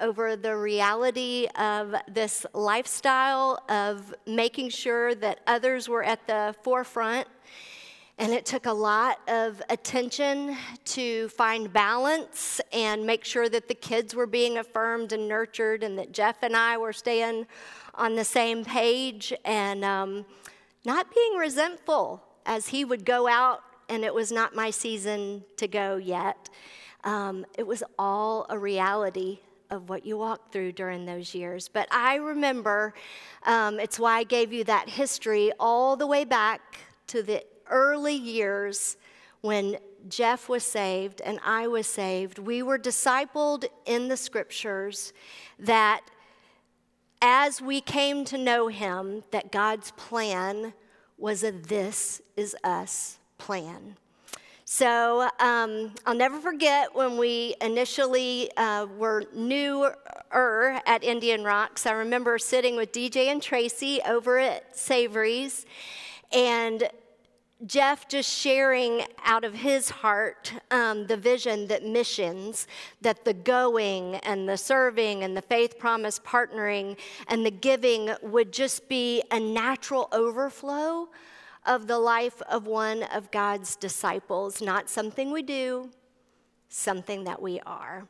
over 0.00 0.36
the 0.36 0.56
reality 0.56 1.46
of 1.56 1.94
this 2.06 2.44
lifestyle 2.52 3.62
of 3.68 4.14
making 4.26 4.70
sure 4.70 5.14
that 5.14 5.40
others 5.46 5.88
were 5.88 6.02
at 6.02 6.26
the 6.26 6.54
forefront 6.62 7.28
and 8.18 8.32
it 8.32 8.44
took 8.44 8.66
a 8.66 8.72
lot 8.72 9.20
of 9.28 9.62
attention 9.70 10.56
to 10.84 11.28
find 11.28 11.72
balance 11.72 12.60
and 12.72 13.06
make 13.06 13.24
sure 13.24 13.48
that 13.48 13.68
the 13.68 13.74
kids 13.74 14.14
were 14.14 14.26
being 14.26 14.58
affirmed 14.58 15.12
and 15.12 15.28
nurtured, 15.28 15.84
and 15.84 15.96
that 15.98 16.12
Jeff 16.12 16.42
and 16.42 16.56
I 16.56 16.76
were 16.76 16.92
staying 16.92 17.46
on 17.94 18.16
the 18.16 18.24
same 18.24 18.64
page 18.64 19.32
and 19.44 19.84
um, 19.84 20.26
not 20.84 21.14
being 21.14 21.34
resentful 21.34 22.22
as 22.44 22.68
he 22.68 22.84
would 22.84 23.04
go 23.04 23.28
out 23.28 23.62
and 23.88 24.04
it 24.04 24.12
was 24.12 24.30
not 24.30 24.54
my 24.54 24.70
season 24.70 25.44
to 25.56 25.66
go 25.66 25.96
yet. 25.96 26.50
Um, 27.04 27.46
it 27.56 27.66
was 27.66 27.82
all 27.98 28.46
a 28.50 28.58
reality 28.58 29.38
of 29.70 29.88
what 29.88 30.04
you 30.04 30.16
walked 30.16 30.52
through 30.52 30.72
during 30.72 31.06
those 31.06 31.34
years. 31.34 31.68
But 31.68 31.88
I 31.90 32.16
remember, 32.16 32.94
um, 33.44 33.78
it's 33.78 33.98
why 33.98 34.18
I 34.18 34.24
gave 34.24 34.52
you 34.52 34.64
that 34.64 34.88
history 34.88 35.52
all 35.58 35.96
the 35.96 36.06
way 36.06 36.24
back 36.24 36.78
to 37.08 37.22
the 37.22 37.44
early 37.70 38.14
years 38.14 38.96
when 39.40 39.78
Jeff 40.08 40.48
was 40.48 40.64
saved 40.64 41.20
and 41.20 41.38
I 41.44 41.66
was 41.66 41.86
saved, 41.86 42.38
we 42.38 42.62
were 42.62 42.78
discipled 42.78 43.64
in 43.86 44.08
the 44.08 44.16
scriptures 44.16 45.12
that 45.58 46.02
as 47.20 47.60
we 47.60 47.80
came 47.80 48.24
to 48.26 48.38
know 48.38 48.68
him, 48.68 49.24
that 49.32 49.50
God's 49.50 49.90
plan 49.92 50.72
was 51.16 51.42
a 51.42 51.50
this 51.50 52.22
is 52.36 52.54
us 52.62 53.18
plan. 53.38 53.96
So 54.64 55.28
um, 55.40 55.94
I'll 56.04 56.14
never 56.14 56.38
forget 56.40 56.94
when 56.94 57.16
we 57.16 57.54
initially 57.60 58.50
uh, 58.56 58.86
were 58.98 59.24
newer 59.34 59.96
at 60.30 61.02
Indian 61.02 61.42
Rocks. 61.42 61.86
I 61.86 61.92
remember 61.92 62.38
sitting 62.38 62.76
with 62.76 62.92
DJ 62.92 63.28
and 63.28 63.40
Tracy 63.40 64.00
over 64.06 64.38
at 64.38 64.76
Savory's, 64.76 65.64
and 66.32 66.88
Jeff 67.66 68.06
just 68.06 68.30
sharing 68.30 69.02
out 69.24 69.42
of 69.42 69.52
his 69.52 69.90
heart 69.90 70.52
um, 70.70 71.06
the 71.08 71.16
vision 71.16 71.66
that 71.66 71.84
missions, 71.84 72.68
that 73.00 73.24
the 73.24 73.34
going 73.34 74.14
and 74.16 74.48
the 74.48 74.56
serving 74.56 75.24
and 75.24 75.36
the 75.36 75.42
faith 75.42 75.76
promise 75.76 76.20
partnering 76.20 76.96
and 77.26 77.44
the 77.44 77.50
giving 77.50 78.10
would 78.22 78.52
just 78.52 78.88
be 78.88 79.22
a 79.32 79.40
natural 79.40 80.08
overflow 80.12 81.08
of 81.66 81.88
the 81.88 81.98
life 81.98 82.40
of 82.42 82.68
one 82.68 83.02
of 83.02 83.30
God's 83.32 83.74
disciples, 83.74 84.62
not 84.62 84.88
something 84.88 85.32
we 85.32 85.42
do, 85.42 85.90
something 86.68 87.24
that 87.24 87.42
we 87.42 87.58
are. 87.60 88.06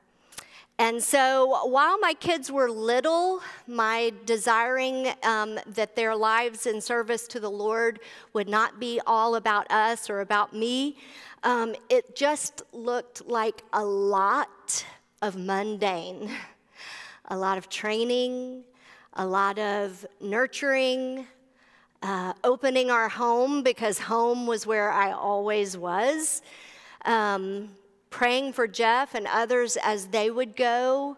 And 0.81 1.03
so 1.03 1.67
while 1.67 1.99
my 1.99 2.15
kids 2.15 2.53
were 2.53 2.71
little, 2.71 3.41
my 3.67 4.13
desiring 4.27 5.09
um, 5.25 5.59
that 5.67 5.97
their 5.97 6.15
lives 6.15 6.67
in 6.67 6.81
service 6.81 7.27
to 7.29 7.41
the 7.41 7.51
Lord 7.51 7.99
would 8.33 8.49
not 8.49 8.79
be 8.79 9.01
all 9.05 9.35
about 9.35 9.69
us 9.73 10.09
or 10.09 10.21
about 10.21 10.55
me, 10.55 10.97
um, 11.43 11.75
it 11.89 12.15
just 12.15 12.63
looked 12.73 13.27
like 13.27 13.63
a 13.73 13.85
lot 13.85 14.85
of 15.21 15.37
mundane, 15.37 16.31
a 17.27 17.37
lot 17.37 17.59
of 17.59 17.69
training, 17.69 18.63
a 19.15 19.27
lot 19.27 19.59
of 19.59 20.07
nurturing, 20.21 21.27
uh, 22.03 22.35
opening 22.45 22.89
our 22.89 23.09
home 23.09 23.65
because 23.65 23.99
home 23.99 24.47
was 24.47 24.65
where 24.65 24.93
I 24.93 25.11
always 25.11 25.77
was. 25.77 26.41
Um, 27.05 27.71
praying 28.11 28.53
for 28.53 28.67
Jeff 28.67 29.15
and 29.15 29.27
others 29.27 29.77
as 29.83 30.09
they 30.09 30.31
would 30.31 30.57
go, 30.57 31.17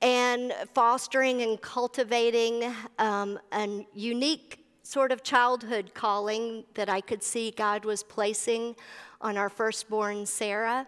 and 0.00 0.52
fostering 0.74 1.42
and 1.42 1.60
cultivating 1.60 2.74
um, 2.98 3.38
a 3.52 3.86
unique 3.94 4.58
sort 4.82 5.12
of 5.12 5.22
childhood 5.22 5.92
calling 5.94 6.64
that 6.74 6.88
I 6.88 7.00
could 7.00 7.22
see 7.22 7.52
God 7.52 7.84
was 7.84 8.02
placing 8.02 8.74
on 9.20 9.36
our 9.36 9.48
firstborn, 9.48 10.26
Sarah. 10.26 10.86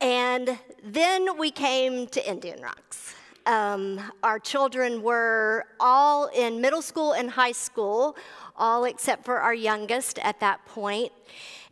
And 0.00 0.58
then 0.84 1.38
we 1.38 1.50
came 1.50 2.06
to 2.08 2.30
Indian 2.30 2.60
Rocks. 2.60 3.14
Um, 3.46 4.00
our 4.22 4.38
children 4.38 5.02
were 5.02 5.64
all 5.80 6.26
in 6.26 6.60
middle 6.60 6.82
school 6.82 7.12
and 7.12 7.30
high 7.30 7.52
school, 7.52 8.16
all 8.56 8.84
except 8.84 9.24
for 9.24 9.40
our 9.40 9.54
youngest 9.54 10.18
at 10.18 10.38
that 10.40 10.64
point. 10.66 11.10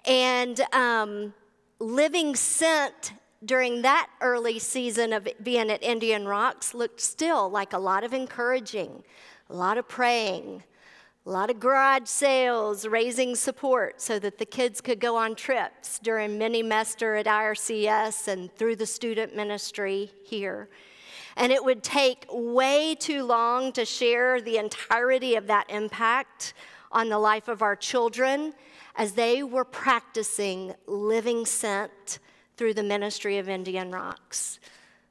And 0.07 0.61
um, 0.73 1.35
living 1.81 2.37
sent 2.37 3.15
during 3.45 3.83
that 3.83 4.11
early 4.21 4.59
season 4.59 5.15
of 5.15 5.27
being 5.43 5.71
at 5.71 5.83
Indian 5.83 6.29
Rocks 6.29 6.75
looked 6.75 7.01
still 7.01 7.49
like 7.49 7.73
a 7.73 7.79
lot 7.79 8.05
of 8.05 8.13
encouraging, 8.13 9.03
a 9.49 9.55
lot 9.55 9.79
of 9.79 9.89
praying, 9.89 10.63
a 11.25 11.31
lot 11.31 11.49
of 11.49 11.59
garage 11.59 12.07
sales, 12.07 12.87
raising 12.87 13.35
support 13.35 14.01
so 14.01 14.19
that 14.19 14.37
the 14.37 14.45
kids 14.45 14.83
could 14.83 15.01
go 15.01 15.17
on 15.17 15.35
trips 15.35 15.99
during 15.99 16.37
mini 16.39 16.63
mester 16.63 17.17
at 17.17 17.27
IRCS 17.27 18.29
and 18.29 18.55
through 18.57 18.77
the 18.77 18.87
student 18.87 19.35
ministry 19.35 20.11
here. 20.23 20.69
And 21.37 21.51
it 21.51 21.65
would 21.65 21.83
take 21.83 22.27
way 22.31 22.95
too 22.95 23.25
long 23.25 23.73
to 23.73 23.87
share 23.87 24.43
the 24.43 24.59
entirety 24.59 25.37
of 25.37 25.47
that 25.47 25.71
impact 25.71 26.53
on 26.93 27.09
the 27.09 27.19
life 27.19 27.49
of 27.49 27.63
our 27.63 27.77
children 27.77 28.53
as 28.97 29.13
they 29.13 29.43
were 29.43 29.65
practicing 29.65 30.75
living 30.87 31.47
sent 31.47 32.19
through 32.57 32.75
the 32.75 32.83
ministry 32.83 33.39
of 33.39 33.49
Indian 33.49 33.91
Rocks. 33.91 34.61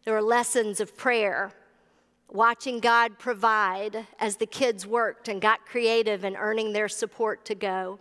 There 0.05 0.13
were 0.13 0.21
lessons 0.21 0.79
of 0.79 0.95
prayer, 0.95 1.51
watching 2.29 2.79
God 2.79 3.17
provide 3.17 4.05
as 4.19 4.35
the 4.35 4.45
kids 4.45 4.85
worked 4.85 5.27
and 5.27 5.41
got 5.41 5.65
creative 5.65 6.23
in 6.23 6.35
earning 6.35 6.73
their 6.73 6.87
support 6.87 7.45
to 7.45 7.55
go. 7.55 7.99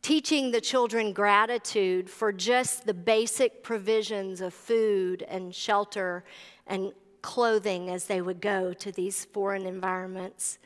Teaching 0.00 0.50
the 0.50 0.60
children 0.60 1.12
gratitude 1.12 2.10
for 2.10 2.32
just 2.32 2.86
the 2.86 2.94
basic 2.94 3.62
provisions 3.62 4.40
of 4.40 4.52
food 4.52 5.22
and 5.28 5.54
shelter 5.54 6.24
and 6.66 6.92
clothing 7.20 7.88
as 7.88 8.06
they 8.06 8.20
would 8.20 8.40
go 8.40 8.72
to 8.72 8.90
these 8.90 9.24
foreign 9.26 9.64
environments 9.64 10.58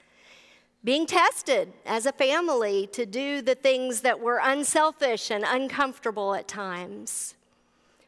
being 0.86 1.04
tested 1.04 1.72
as 1.84 2.06
a 2.06 2.12
family 2.12 2.86
to 2.92 3.04
do 3.04 3.42
the 3.42 3.56
things 3.56 4.02
that 4.02 4.20
were 4.20 4.38
unselfish 4.40 5.32
and 5.32 5.44
uncomfortable 5.44 6.32
at 6.32 6.46
times. 6.46 7.34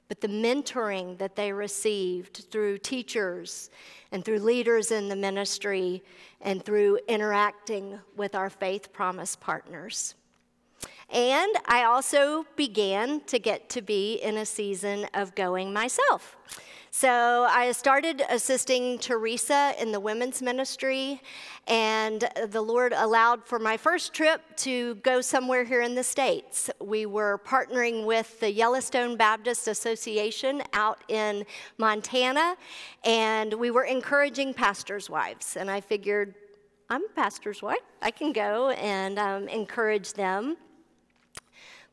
But 0.07 0.21
the 0.21 0.29
mentoring 0.29 1.19
that 1.19 1.35
they 1.35 1.53
received 1.53 2.47
through 2.53 2.79
teachers 2.79 3.71
and 4.13 4.25
through 4.25 4.39
leaders 4.39 4.93
in 4.93 5.09
the 5.09 5.17
ministry 5.17 6.05
and 6.41 6.65
through 6.65 7.01
interacting 7.09 7.99
with 8.17 8.37
our 8.37 8.49
faith 8.49 8.93
promise 8.93 9.35
partners. 9.35 10.15
And 11.11 11.57
I 11.67 11.83
also 11.83 12.47
began 12.55 13.23
to 13.23 13.41
get 13.41 13.69
to 13.71 13.83
be 13.83 14.15
in 14.23 14.37
a 14.37 14.47
season 14.47 15.09
of 15.15 15.35
going 15.35 15.73
myself. 15.73 16.37
So 16.91 17.47
I 17.51 17.73
started 17.73 18.23
assisting 18.31 18.99
Teresa 18.99 19.75
in 19.79 19.93
the 19.93 20.01
women's 20.01 20.41
ministry, 20.41 21.21
and 21.67 22.27
the 22.49 22.63
Lord 22.63 22.95
allowed 22.97 23.45
for 23.45 23.59
my 23.59 23.77
first 23.77 24.15
trip 24.15 24.41
to 24.59 24.95
go 24.97 25.21
somewhere 25.21 25.65
here 25.65 25.83
in 25.83 25.95
the 25.95 26.03
States. 26.03 26.71
We 26.81 27.05
were 27.05 27.43
partnering 27.47 28.07
with 28.07 28.41
the 28.41 28.51
Yellowstone 28.51 29.17
Baptist 29.17 29.69
Association 29.69 30.63
out 30.73 31.05
in 31.09 31.45
Montana, 31.77 32.57
and 33.05 33.53
we 33.53 33.71
were 33.71 33.85
encouraging 33.85 34.55
pastors' 34.55 35.11
wives. 35.11 35.57
And 35.57 35.71
I 35.71 35.83
figured, 35.83 36.35
I'm 36.89 37.05
a 37.05 37.09
pastor's 37.15 37.61
wife, 37.61 37.79
I 38.01 38.11
can 38.11 38.33
go 38.33 38.71
and 38.71 39.19
um, 39.19 39.47
encourage 39.49 40.15
them. 40.15 40.57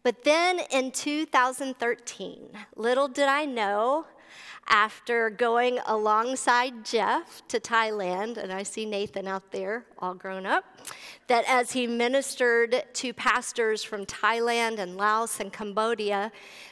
But 0.04 0.24
then 0.24 0.62
in 0.72 0.92
2013, 0.92 2.50
little 2.76 3.08
did 3.08 3.28
I 3.28 3.46
know 3.46 4.06
after 4.68 5.30
going 5.30 5.80
alongside 5.86 6.84
Jeff 6.84 7.42
to 7.48 7.60
Thailand, 7.60 8.38
and 8.38 8.52
I 8.52 8.64
see 8.64 8.86
Nathan 8.86 9.28
out 9.28 9.52
there, 9.52 9.86
all 10.00 10.16
grown 10.16 10.46
up, 10.46 10.66
that 11.28 11.46
as 11.48 11.72
he 11.72 11.88
ministered 11.88 12.84
to 12.94 13.14
pastors 13.14 13.84
from 13.84 14.06
Thailand 14.06 14.80
and 14.80 14.98
Laos 14.98 15.40
and 15.40 15.54
Cambodia, 15.54 16.32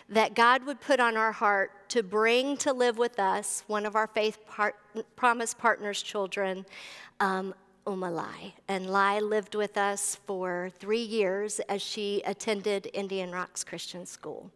that 0.10 0.34
God 0.34 0.66
would 0.66 0.82
put 0.82 1.00
on 1.00 1.16
our 1.16 1.32
heart 1.32 1.90
to 1.90 2.02
bring 2.02 2.58
to 2.58 2.74
live 2.74 2.98
with 2.98 3.20
us 3.20 3.64
one 3.68 3.86
of 3.86 3.96
our 3.96 4.08
faith 4.08 4.40
part- 4.48 4.76
promise 5.16 5.54
partners' 5.54 6.02
children, 6.02 6.66
um, 7.20 7.54
Umalai. 7.86 8.54
And 8.68 8.90
Lai 8.90 9.20
lived 9.20 9.56
with 9.56 9.78
us 9.78 10.18
for 10.26 10.72
three 10.80 11.04
years 11.04 11.60
as 11.62 11.82
she 11.82 12.22
attended 12.26 12.90
Indian 12.94 13.32
Rocks 13.32 13.64
Christian 13.64 14.06
School. 14.06 14.52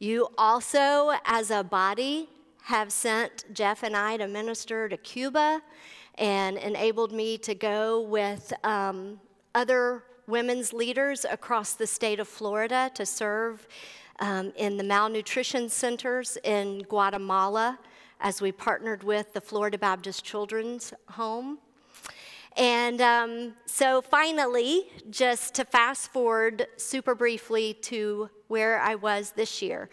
You 0.00 0.28
also, 0.38 1.12
as 1.24 1.50
a 1.50 1.64
body, 1.64 2.28
have 2.62 2.92
sent 2.92 3.44
Jeff 3.52 3.82
and 3.82 3.96
I 3.96 4.16
to 4.18 4.28
minister 4.28 4.88
to 4.88 4.96
Cuba 4.96 5.60
and 6.14 6.56
enabled 6.56 7.10
me 7.12 7.36
to 7.38 7.54
go 7.54 8.02
with 8.02 8.52
um, 8.62 9.18
other 9.56 10.04
women's 10.28 10.72
leaders 10.72 11.26
across 11.28 11.72
the 11.72 11.86
state 11.86 12.20
of 12.20 12.28
Florida 12.28 12.92
to 12.94 13.04
serve 13.04 13.66
um, 14.20 14.52
in 14.56 14.76
the 14.76 14.84
malnutrition 14.84 15.68
centers 15.68 16.38
in 16.44 16.82
Guatemala 16.82 17.78
as 18.20 18.40
we 18.40 18.52
partnered 18.52 19.02
with 19.02 19.32
the 19.32 19.40
Florida 19.40 19.78
Baptist 19.78 20.24
Children's 20.24 20.92
Home. 21.10 21.58
And 22.56 23.00
um, 23.00 23.54
so 23.66 24.02
finally, 24.02 24.88
just 25.10 25.54
to 25.54 25.64
fast 25.64 26.12
forward 26.12 26.66
super 26.76 27.14
briefly 27.14 27.74
to 27.82 28.30
where 28.48 28.80
I 28.80 28.94
was 28.96 29.32
this 29.32 29.62
year. 29.62 29.88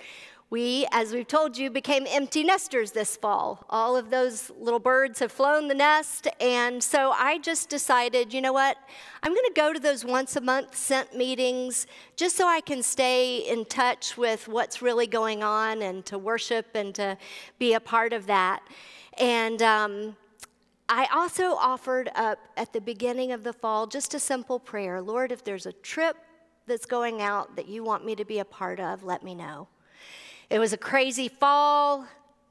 We, 0.51 0.87
as 0.91 1.11
we've 1.11 1.27
told 1.27 1.57
you, 1.57 1.71
became 1.71 2.05
empty 2.07 2.43
nesters 2.43 2.91
this 2.91 3.17
fall. 3.17 3.65
All 3.69 3.97
of 3.97 4.11
those 4.11 4.51
little 4.59 4.79
birds 4.79 5.19
have 5.19 5.31
flown 5.31 5.67
the 5.67 5.73
nest, 5.73 6.27
and 6.39 6.81
so 6.83 7.11
I 7.11 7.39
just 7.39 7.67
decided, 7.67 8.31
you 8.31 8.41
know 8.41 8.53
what? 8.53 8.77
I'm 9.23 9.33
going 9.33 9.47
to 9.47 9.53
go 9.55 9.73
to 9.73 9.79
those 9.79 10.05
once 10.05 10.35
a 10.35 10.41
month 10.41 10.75
sent 10.75 11.15
meetings 11.17 11.87
just 12.15 12.37
so 12.37 12.47
I 12.47 12.61
can 12.61 12.83
stay 12.83 13.39
in 13.39 13.65
touch 13.65 14.17
with 14.17 14.47
what's 14.47 14.83
really 14.83 15.07
going 15.07 15.41
on 15.41 15.81
and 15.81 16.05
to 16.05 16.19
worship 16.19 16.67
and 16.75 16.93
to 16.93 17.17
be 17.57 17.73
a 17.73 17.79
part 17.79 18.13
of 18.13 18.27
that. 18.27 18.61
And 19.17 19.61
um, 19.63 20.15
I 20.87 21.07
also 21.13 21.55
offered 21.55 22.11
up 22.15 22.39
at 22.57 22.71
the 22.71 22.81
beginning 22.81 23.31
of 23.31 23.43
the 23.43 23.53
fall 23.53 23.87
just 23.87 24.13
a 24.13 24.19
simple 24.19 24.59
prayer 24.59 25.01
Lord, 25.01 25.31
if 25.31 25.43
there's 25.43 25.65
a 25.65 25.73
trip 25.73 26.17
that's 26.67 26.85
going 26.85 27.21
out 27.21 27.55
that 27.55 27.67
you 27.67 27.83
want 27.83 28.05
me 28.05 28.15
to 28.15 28.25
be 28.25 28.39
a 28.39 28.45
part 28.45 28.79
of, 28.79 29.03
let 29.03 29.23
me 29.23 29.35
know. 29.35 29.67
It 30.49 30.59
was 30.59 30.73
a 30.73 30.77
crazy 30.77 31.27
fall. 31.27 32.05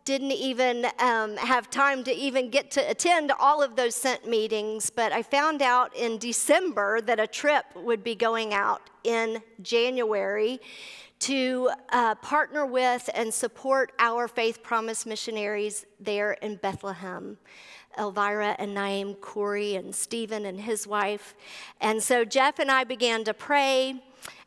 Didn't 0.05 0.33
even 0.33 0.87
um, 0.99 1.37
have 1.37 1.71
time 1.71 2.05
to 2.05 2.13
even 2.13 2.51
get 2.51 2.71
to 2.73 2.91
attend 2.91 3.33
all 3.41 3.63
of 3.63 3.75
those 3.75 3.95
sent 3.95 4.29
meetings, 4.29 4.91
but 4.91 5.13
I 5.13 5.23
found 5.23 5.63
out 5.63 5.97
in 5.97 6.19
December 6.19 7.01
that 7.03 7.19
a 7.19 7.27
trip 7.27 7.65
would 7.75 8.05
be 8.05 8.15
going 8.15 8.53
out 8.53 8.91
in 9.03 9.41
January 9.63 10.61
to 11.21 11.71
uh, 11.91 12.17
partner 12.17 12.67
with 12.67 13.09
and 13.15 13.33
support 13.33 13.93
our 13.99 14.29
Faith 14.29 14.63
Promise 14.63 15.07
missionaries 15.07 15.87
there 15.99 16.33
in 16.33 16.57
Bethlehem. 16.57 17.39
Elvira 17.99 18.57
and 18.59 18.75
Naim 18.75 19.15
Khoury 19.15 19.79
and 19.79 19.95
Stephen 19.95 20.47
and 20.47 20.61
his 20.61 20.87
wife. 20.87 21.35
And 21.81 22.03
so 22.03 22.25
Jeff 22.25 22.59
and 22.59 22.71
I 22.71 22.85
began 22.85 23.25
to 23.25 23.35
pray 23.35 24.03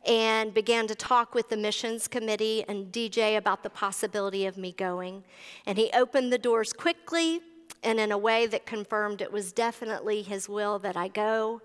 and 0.06 0.54
began 0.54 0.88
to 0.88 0.96
talk 0.96 1.36
with 1.36 1.50
the 1.50 1.58
missions 1.58 2.08
committee 2.08 2.64
and 2.68 2.92
DJ 2.92 3.38
about 3.38 3.64
the 3.64 3.70
possibility 3.70 4.46
of 4.46 4.58
me 4.58 4.72
going. 4.72 5.24
And 5.66 5.78
he 5.78 5.90
opened 5.94 6.32
the 6.32 6.38
doors 6.38 6.72
quickly 6.74 7.42
and 7.84 8.00
in 8.00 8.12
a 8.12 8.18
way 8.18 8.48
that 8.48 8.66
confirmed 8.66 9.22
it 9.22 9.32
was 9.32 9.52
definitely 9.52 10.22
his 10.22 10.50
will 10.50 10.80
that 10.80 10.98
I 10.98 11.10
go. 11.10 11.62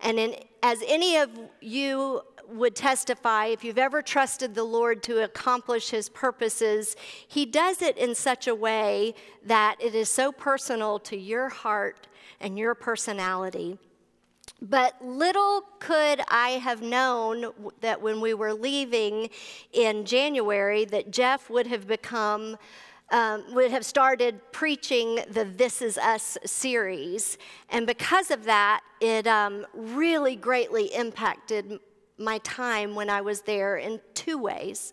And 0.00 0.18
in, 0.18 0.34
as 0.62 0.82
any 0.86 1.16
of 1.16 1.30
you 1.60 2.22
would 2.48 2.74
testify, 2.74 3.46
if 3.46 3.64
you've 3.64 3.78
ever 3.78 4.02
trusted 4.02 4.54
the 4.54 4.64
Lord 4.64 5.02
to 5.04 5.22
accomplish 5.22 5.90
his 5.90 6.08
purposes, 6.08 6.96
he 7.26 7.46
does 7.46 7.82
it 7.82 7.96
in 7.96 8.14
such 8.14 8.46
a 8.46 8.54
way 8.54 9.14
that 9.44 9.76
it 9.80 9.94
is 9.94 10.08
so 10.08 10.32
personal 10.32 10.98
to 11.00 11.16
your 11.16 11.48
heart 11.48 12.08
and 12.40 12.58
your 12.58 12.74
personality 12.74 13.78
but 14.62 14.94
little 15.04 15.62
could 15.80 16.20
I 16.28 16.50
have 16.50 16.80
known 16.82 17.52
that 17.80 18.00
when 18.00 18.20
we 18.20 18.34
were 18.34 18.54
leaving 18.54 19.28
in 19.72 20.04
January, 20.04 20.84
that 20.86 21.10
Jeff 21.10 21.50
would 21.50 21.66
have 21.66 21.86
become, 21.86 22.56
um, 23.10 23.44
would 23.54 23.70
have 23.70 23.84
started 23.84 24.40
preaching 24.52 25.20
the 25.30 25.44
This 25.44 25.82
Is 25.82 25.98
Us 25.98 26.38
series. 26.46 27.36
And 27.68 27.86
because 27.86 28.30
of 28.30 28.44
that, 28.44 28.80
it 29.00 29.26
um, 29.26 29.66
really 29.74 30.36
greatly 30.36 30.94
impacted 30.94 31.78
my 32.18 32.38
time 32.38 32.94
when 32.94 33.10
I 33.10 33.20
was 33.20 33.42
there 33.42 33.76
in 33.76 34.00
two 34.14 34.38
ways. 34.38 34.92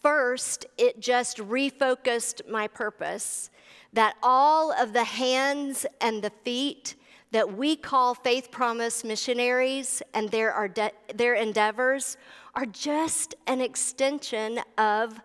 First, 0.00 0.66
it 0.76 1.00
just 1.00 1.38
refocused 1.38 2.48
my 2.50 2.66
purpose 2.66 3.50
that 3.92 4.16
all 4.22 4.72
of 4.72 4.92
the 4.92 5.04
hands 5.04 5.86
and 6.00 6.22
the 6.22 6.32
feet 6.44 6.96
that 7.30 7.56
we 7.56 7.76
call 7.76 8.14
Faith 8.14 8.50
Promise 8.50 9.04
missionaries 9.04 10.02
and 10.12 10.30
their, 10.30 10.68
de- 10.68 10.92
their 11.14 11.34
endeavors 11.34 12.16
are 12.54 12.66
just 12.66 13.34
an 13.46 13.60
extension 13.60 14.60
of 14.76 15.20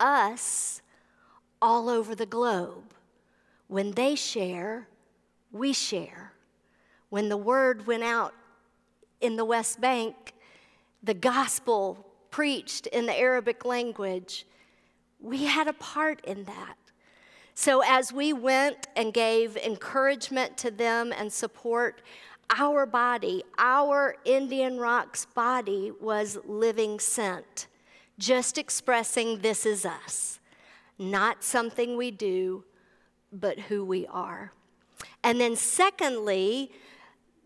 us 0.00 0.82
all 1.60 1.88
over 1.88 2.14
the 2.14 2.26
globe. 2.26 2.94
When 3.68 3.92
they 3.92 4.14
share, 4.14 4.88
we 5.50 5.72
share. 5.72 6.32
When 7.10 7.28
the 7.28 7.36
word 7.36 7.86
went 7.86 8.02
out 8.02 8.34
in 9.20 9.36
the 9.36 9.44
West 9.44 9.80
Bank, 9.80 10.34
the 11.02 11.14
gospel 11.14 12.06
preached 12.30 12.86
in 12.88 13.06
the 13.06 13.18
Arabic 13.18 13.64
language, 13.64 14.46
we 15.20 15.44
had 15.44 15.68
a 15.68 15.72
part 15.74 16.24
in 16.24 16.44
that. 16.44 16.76
So, 17.54 17.82
as 17.86 18.12
we 18.12 18.32
went 18.32 18.88
and 18.96 19.12
gave 19.12 19.56
encouragement 19.56 20.56
to 20.58 20.70
them 20.70 21.12
and 21.12 21.30
support, 21.30 22.00
our 22.50 22.86
body, 22.86 23.44
our 23.58 24.16
Indian 24.24 24.78
Rocks 24.78 25.26
body, 25.26 25.92
was 26.00 26.38
living 26.46 26.98
sent, 26.98 27.66
just 28.18 28.56
expressing 28.56 29.40
this 29.40 29.66
is 29.66 29.84
us, 29.84 30.40
not 30.98 31.44
something 31.44 31.96
we 31.96 32.10
do, 32.10 32.64
but 33.30 33.58
who 33.58 33.84
we 33.84 34.06
are. 34.06 34.52
And 35.22 35.40
then, 35.40 35.56
secondly, 35.56 36.72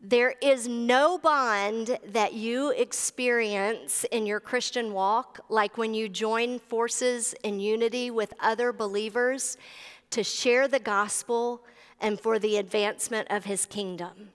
there 0.02 0.34
is 0.42 0.68
no 0.68 1.18
bond 1.18 1.98
that 2.08 2.34
you 2.34 2.70
experience 2.70 4.04
in 4.12 4.26
your 4.26 4.40
Christian 4.40 4.92
walk 4.92 5.40
like 5.48 5.78
when 5.78 5.94
you 5.94 6.08
join 6.08 6.58
forces 6.58 7.34
in 7.42 7.58
unity 7.58 8.10
with 8.10 8.32
other 8.40 8.72
believers 8.72 9.56
to 10.10 10.22
share 10.22 10.68
the 10.68 10.78
gospel 10.78 11.62
and 12.00 12.20
for 12.20 12.38
the 12.38 12.58
advancement 12.58 13.26
of 13.30 13.44
his 13.44 13.66
kingdom. 13.66 14.30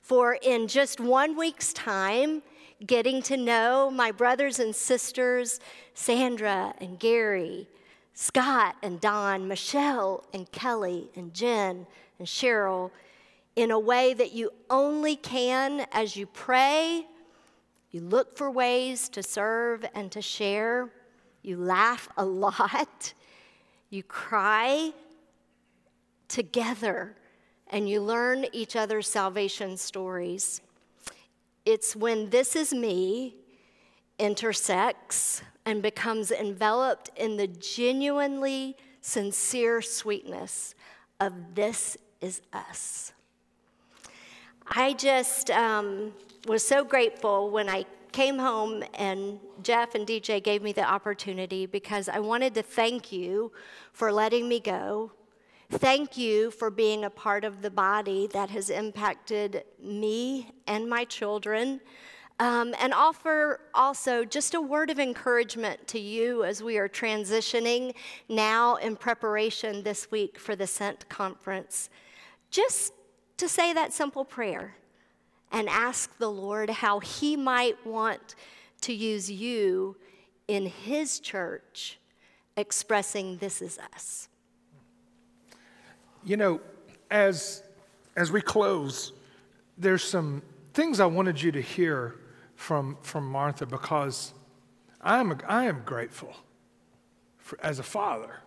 For 0.00 0.38
in 0.42 0.66
just 0.66 0.98
one 0.98 1.36
week's 1.36 1.72
time, 1.72 2.42
getting 2.86 3.22
to 3.22 3.36
know 3.36 3.90
my 3.90 4.10
brothers 4.10 4.58
and 4.58 4.74
sisters, 4.74 5.60
Sandra 5.94 6.74
and 6.80 6.98
Gary, 6.98 7.68
Scott 8.14 8.76
and 8.82 9.00
Don, 9.00 9.46
Michelle 9.46 10.24
and 10.32 10.50
Kelly 10.50 11.10
and 11.14 11.32
Jen 11.32 11.86
and 12.18 12.26
Cheryl, 12.26 12.90
in 13.56 13.70
a 13.70 13.78
way 13.78 14.14
that 14.14 14.32
you 14.32 14.50
only 14.70 15.16
can 15.16 15.86
as 15.92 16.16
you 16.16 16.26
pray, 16.26 17.06
you 17.90 18.00
look 18.00 18.36
for 18.36 18.50
ways 18.50 19.08
to 19.10 19.22
serve 19.22 19.84
and 19.94 20.10
to 20.12 20.22
share, 20.22 20.90
you 21.42 21.56
laugh 21.56 22.08
a 22.16 22.24
lot, 22.24 23.12
you 23.90 24.02
cry 24.02 24.92
together 26.28 27.14
and 27.68 27.88
you 27.88 28.00
learn 28.00 28.46
each 28.52 28.76
other's 28.76 29.06
salvation 29.06 29.76
stories. 29.76 30.60
It's 31.64 31.94
when 31.94 32.30
this 32.30 32.56
is 32.56 32.72
me 32.72 33.36
intersects 34.18 35.42
and 35.64 35.82
becomes 35.82 36.30
enveloped 36.30 37.10
in 37.16 37.36
the 37.36 37.46
genuinely 37.46 38.76
sincere 39.00 39.82
sweetness 39.82 40.74
of 41.20 41.54
this 41.54 41.96
is 42.20 42.40
us. 42.52 43.12
I 44.74 44.94
just 44.94 45.50
um, 45.50 46.12
was 46.46 46.66
so 46.66 46.84
grateful 46.84 47.50
when 47.50 47.68
I 47.68 47.84
came 48.10 48.38
home 48.38 48.82
and 48.94 49.38
Jeff 49.62 49.94
and 49.94 50.06
DJ 50.06 50.42
gave 50.42 50.62
me 50.62 50.72
the 50.72 50.84
opportunity 50.84 51.66
because 51.66 52.08
I 52.08 52.18
wanted 52.18 52.54
to 52.54 52.62
thank 52.62 53.12
you 53.12 53.52
for 53.92 54.12
letting 54.12 54.48
me 54.48 54.60
go 54.60 55.12
Thank 55.72 56.18
you 56.18 56.50
for 56.50 56.68
being 56.68 57.06
a 57.06 57.10
part 57.10 57.44
of 57.44 57.62
the 57.62 57.70
body 57.70 58.26
that 58.34 58.50
has 58.50 58.68
impacted 58.68 59.64
me 59.82 60.52
and 60.66 60.86
my 60.86 61.06
children. 61.06 61.80
Um, 62.38 62.74
and 62.78 62.92
offer 62.92 63.58
also 63.72 64.22
just 64.26 64.52
a 64.52 64.60
word 64.60 64.90
of 64.90 64.98
encouragement 64.98 65.86
to 65.88 65.98
you 65.98 66.44
as 66.44 66.62
we 66.62 66.76
are 66.76 66.90
transitioning 66.90 67.94
now 68.28 68.76
in 68.76 68.96
preparation 68.96 69.82
this 69.82 70.10
week 70.10 70.38
for 70.38 70.54
the 70.54 70.66
Sent 70.66 71.08
Conference. 71.08 71.88
Just 72.50 72.92
to 73.42 73.48
say 73.48 73.72
that 73.72 73.92
simple 73.92 74.24
prayer 74.24 74.76
and 75.50 75.68
ask 75.68 76.16
the 76.18 76.30
Lord 76.30 76.70
how 76.70 77.00
He 77.00 77.36
might 77.36 77.84
want 77.84 78.36
to 78.82 78.92
use 78.92 79.28
you 79.28 79.96
in 80.46 80.66
His 80.66 81.18
church, 81.18 81.98
expressing 82.56 83.38
this 83.38 83.60
is 83.60 83.80
us. 83.96 84.28
You 86.22 86.36
know, 86.36 86.60
as 87.10 87.64
as 88.14 88.30
we 88.30 88.40
close, 88.40 89.12
there's 89.76 90.04
some 90.04 90.42
things 90.72 91.00
I 91.00 91.06
wanted 91.06 91.42
you 91.42 91.50
to 91.50 91.60
hear 91.60 92.14
from, 92.54 92.96
from 93.02 93.26
Martha 93.26 93.66
because 93.66 94.34
I 95.00 95.18
am, 95.18 95.36
I 95.48 95.64
am 95.64 95.82
grateful 95.84 96.32
for, 97.38 97.58
as 97.60 97.80
a 97.80 97.82
father 97.82 98.38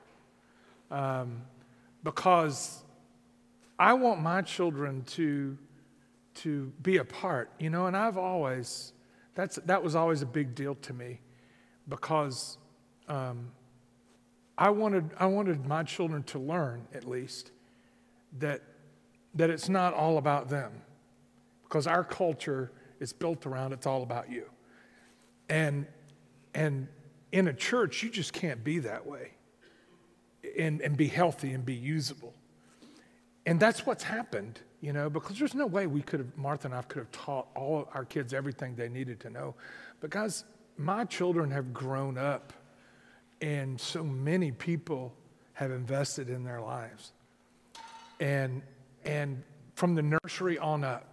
um, 0.89 1.41
because 2.03 2.84
I 3.77 3.93
want 3.93 4.21
my 4.21 4.41
children 4.41 5.03
to, 5.03 5.57
to 6.35 6.71
be 6.81 6.97
a 6.97 7.05
part, 7.05 7.51
you 7.59 7.69
know, 7.69 7.87
and 7.87 7.95
I've 7.95 8.17
always, 8.17 8.93
that's, 9.33 9.57
that 9.65 9.83
was 9.83 9.95
always 9.95 10.21
a 10.21 10.25
big 10.25 10.55
deal 10.55 10.75
to 10.75 10.93
me 10.93 11.19
because 11.89 12.57
um, 13.07 13.51
I, 14.57 14.69
wanted, 14.69 15.09
I 15.19 15.25
wanted 15.25 15.65
my 15.65 15.83
children 15.83 16.23
to 16.23 16.39
learn, 16.39 16.87
at 16.93 17.05
least, 17.05 17.51
that, 18.39 18.61
that 19.33 19.49
it's 19.49 19.67
not 19.67 19.93
all 19.93 20.17
about 20.17 20.49
them 20.49 20.71
because 21.63 21.87
our 21.87 22.03
culture 22.03 22.71
is 22.99 23.11
built 23.11 23.45
around 23.45 23.73
it's 23.73 23.85
all 23.85 24.03
about 24.03 24.31
you. 24.31 24.45
And, 25.49 25.85
and 26.53 26.87
in 27.31 27.49
a 27.49 27.53
church, 27.53 28.01
you 28.01 28.09
just 28.09 28.31
can't 28.31 28.63
be 28.63 28.79
that 28.79 29.05
way 29.05 29.31
and, 30.57 30.81
and 30.81 30.95
be 30.95 31.07
healthy 31.07 31.51
and 31.51 31.65
be 31.65 31.73
usable. 31.73 32.33
And 33.45 33.59
that's 33.59 33.85
what's 33.85 34.03
happened, 34.03 34.59
you 34.81 34.91
know, 34.91 35.09
because 35.09 35.37
there's 35.37 35.53
no 35.53 35.67
way 35.67 35.85
we 35.87 36.01
could 36.01 36.19
have, 36.19 36.37
Martha 36.37 36.67
and 36.67 36.75
I 36.75 36.81
could 36.83 36.99
have 36.99 37.11
taught 37.11 37.47
all 37.55 37.87
our 37.93 38.05
kids 38.05 38.33
everything 38.33 38.75
they 38.75 38.89
needed 38.89 39.19
to 39.21 39.29
know. 39.29 39.55
But 39.99 40.09
guys, 40.09 40.45
my 40.77 41.05
children 41.05 41.51
have 41.51 41.73
grown 41.73 42.17
up 42.17 42.53
and 43.41 43.79
so 43.79 44.03
many 44.03 44.51
people 44.51 45.13
have 45.53 45.71
invested 45.71 46.29
in 46.29 46.43
their 46.43 46.61
lives. 46.61 47.11
And, 48.19 48.61
and 49.03 49.43
from 49.75 49.95
the 49.95 50.01
nursery 50.01 50.57
on 50.57 50.83
up, 50.83 51.07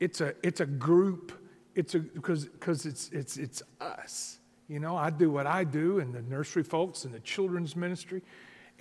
it's 0.00 0.20
a, 0.20 0.34
it's 0.42 0.60
a 0.60 0.66
group, 0.66 1.32
it's 1.74 1.94
a, 1.94 1.98
because, 1.98 2.46
because 2.46 2.86
it's, 2.86 3.08
it's, 3.10 3.36
it's 3.36 3.62
us. 3.80 4.38
You 4.68 4.80
know, 4.80 4.96
I 4.96 5.10
do 5.10 5.30
what 5.30 5.46
I 5.46 5.64
do, 5.64 5.98
and 5.98 6.14
the 6.14 6.22
nursery 6.22 6.62
folks, 6.62 7.04
and 7.04 7.12
the 7.12 7.20
children's 7.20 7.76
ministry, 7.76 8.22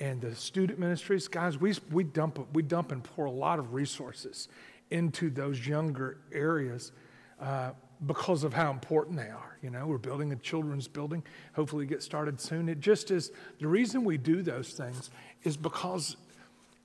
and 0.01 0.19
the 0.19 0.35
student 0.35 0.79
ministries. 0.79 1.27
Guys, 1.27 1.59
we, 1.59 1.73
we, 1.91 2.03
dump, 2.03 2.39
we 2.53 2.63
dump 2.63 2.91
and 2.91 3.03
pour 3.03 3.25
a 3.25 3.31
lot 3.31 3.59
of 3.59 3.73
resources 3.73 4.47
into 4.89 5.29
those 5.29 5.65
younger 5.65 6.17
areas 6.33 6.91
uh, 7.39 7.71
because 8.07 8.43
of 8.43 8.51
how 8.51 8.71
important 8.71 9.15
they 9.15 9.29
are. 9.29 9.57
You 9.61 9.69
know, 9.69 9.85
we're 9.85 9.99
building 9.99 10.31
a 10.31 10.35
children's 10.37 10.87
building, 10.87 11.23
hopefully 11.53 11.85
get 11.85 12.01
started 12.01 12.41
soon. 12.41 12.67
It 12.67 12.79
just 12.79 13.11
is 13.11 13.31
the 13.59 13.67
reason 13.67 14.03
we 14.03 14.17
do 14.17 14.41
those 14.41 14.73
things 14.73 15.11
is 15.43 15.55
because, 15.55 16.17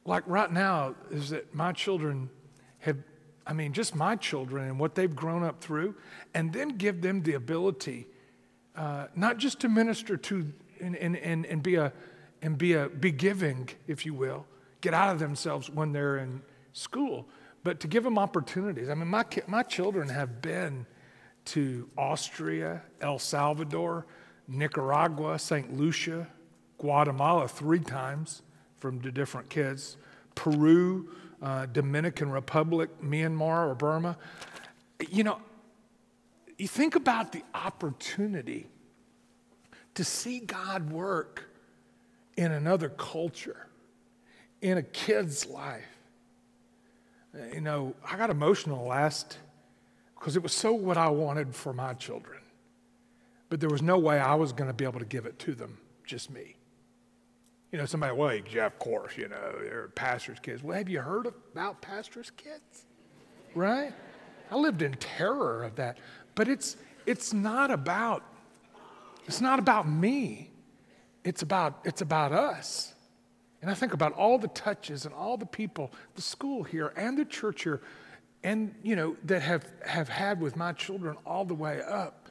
like 0.04 0.24
right 0.26 0.52
now, 0.52 0.94
is 1.10 1.30
that 1.30 1.54
my 1.54 1.72
children 1.72 2.28
have 2.80 2.98
I 3.48 3.52
mean, 3.52 3.72
just 3.72 3.94
my 3.94 4.16
children 4.16 4.66
and 4.66 4.80
what 4.80 4.96
they've 4.96 5.14
grown 5.14 5.44
up 5.44 5.60
through, 5.60 5.94
and 6.34 6.52
then 6.52 6.70
give 6.70 7.00
them 7.00 7.22
the 7.22 7.34
ability 7.34 8.08
uh, 8.74 9.06
not 9.14 9.38
just 9.38 9.60
to 9.60 9.68
minister 9.68 10.16
to 10.16 10.52
and, 10.80 10.96
and, 10.96 11.16
and, 11.16 11.46
and 11.46 11.62
be 11.62 11.76
a 11.76 11.92
and 12.42 12.56
be 12.56 12.74
a 12.74 12.88
be 12.88 13.10
giving, 13.10 13.68
if 13.86 14.06
you 14.06 14.14
will, 14.14 14.46
get 14.80 14.94
out 14.94 15.12
of 15.12 15.18
themselves 15.18 15.70
when 15.70 15.92
they're 15.92 16.18
in 16.18 16.42
school, 16.72 17.28
but 17.64 17.80
to 17.80 17.88
give 17.88 18.04
them 18.04 18.18
opportunities. 18.18 18.88
I 18.88 18.94
mean, 18.94 19.08
my 19.08 19.24
my 19.46 19.62
children 19.62 20.08
have 20.08 20.40
been 20.42 20.86
to 21.46 21.88
Austria, 21.96 22.82
El 23.00 23.18
Salvador, 23.18 24.06
Nicaragua, 24.48 25.38
St. 25.38 25.76
Lucia, 25.76 26.26
Guatemala 26.78 27.48
three 27.48 27.80
times 27.80 28.42
from 28.78 29.00
the 29.00 29.10
different 29.10 29.48
kids, 29.48 29.96
Peru, 30.34 31.08
uh, 31.42 31.66
Dominican 31.66 32.30
Republic, 32.30 32.90
Myanmar, 33.02 33.68
or 33.68 33.74
Burma. 33.74 34.16
You 35.10 35.24
know, 35.24 35.40
you 36.58 36.68
think 36.68 36.94
about 36.94 37.32
the 37.32 37.42
opportunity 37.54 38.66
to 39.94 40.04
see 40.04 40.40
God 40.40 40.90
work 40.90 41.48
in 42.36 42.52
another 42.52 42.88
culture, 42.88 43.66
in 44.60 44.78
a 44.78 44.82
kid's 44.82 45.46
life. 45.46 45.84
You 47.52 47.60
know, 47.60 47.94
I 48.10 48.16
got 48.16 48.30
emotional 48.30 48.86
last 48.86 49.38
because 50.14 50.36
it 50.36 50.42
was 50.42 50.52
so 50.52 50.72
what 50.72 50.96
I 50.96 51.08
wanted 51.08 51.54
for 51.54 51.72
my 51.72 51.94
children. 51.94 52.40
But 53.48 53.60
there 53.60 53.70
was 53.70 53.82
no 53.82 53.98
way 53.98 54.18
I 54.18 54.34
was 54.34 54.52
going 54.52 54.68
to 54.68 54.74
be 54.74 54.84
able 54.84 54.98
to 54.98 55.06
give 55.06 55.26
it 55.26 55.38
to 55.40 55.54
them, 55.54 55.78
just 56.04 56.30
me. 56.30 56.56
You 57.70 57.78
know, 57.78 57.86
somebody, 57.86 58.14
well, 58.14 58.34
yeah, 58.50 58.66
of 58.66 58.78
course, 58.78 59.16
you 59.16 59.28
know, 59.28 59.52
they're 59.62 59.88
pastor's 59.94 60.38
kids. 60.38 60.62
Well, 60.62 60.76
have 60.76 60.88
you 60.88 61.00
heard 61.00 61.26
about 61.26 61.80
pastor's 61.80 62.30
kids? 62.30 62.86
Right? 63.54 63.92
I 64.50 64.56
lived 64.56 64.82
in 64.82 64.94
terror 64.94 65.62
of 65.62 65.76
that. 65.76 65.98
But 66.34 66.48
it's, 66.48 66.76
it's 67.04 67.32
not 67.32 67.70
about, 67.70 68.22
it's 69.26 69.40
not 69.40 69.58
about 69.58 69.88
me. 69.88 70.50
It's 71.26 71.42
about, 71.42 71.80
it's 71.84 72.00
about 72.00 72.32
us. 72.32 72.94
And 73.60 73.70
I 73.70 73.74
think 73.74 73.92
about 73.92 74.12
all 74.12 74.38
the 74.38 74.48
touches 74.48 75.04
and 75.04 75.14
all 75.14 75.36
the 75.36 75.46
people, 75.46 75.90
the 76.14 76.22
school 76.22 76.62
here 76.62 76.92
and 76.96 77.18
the 77.18 77.24
church 77.24 77.64
here, 77.64 77.82
and 78.44 78.74
you 78.82 78.94
know, 78.94 79.16
that 79.24 79.42
have, 79.42 79.66
have 79.84 80.08
had 80.08 80.40
with 80.40 80.56
my 80.56 80.72
children 80.72 81.16
all 81.26 81.44
the 81.44 81.54
way 81.54 81.82
up. 81.82 82.28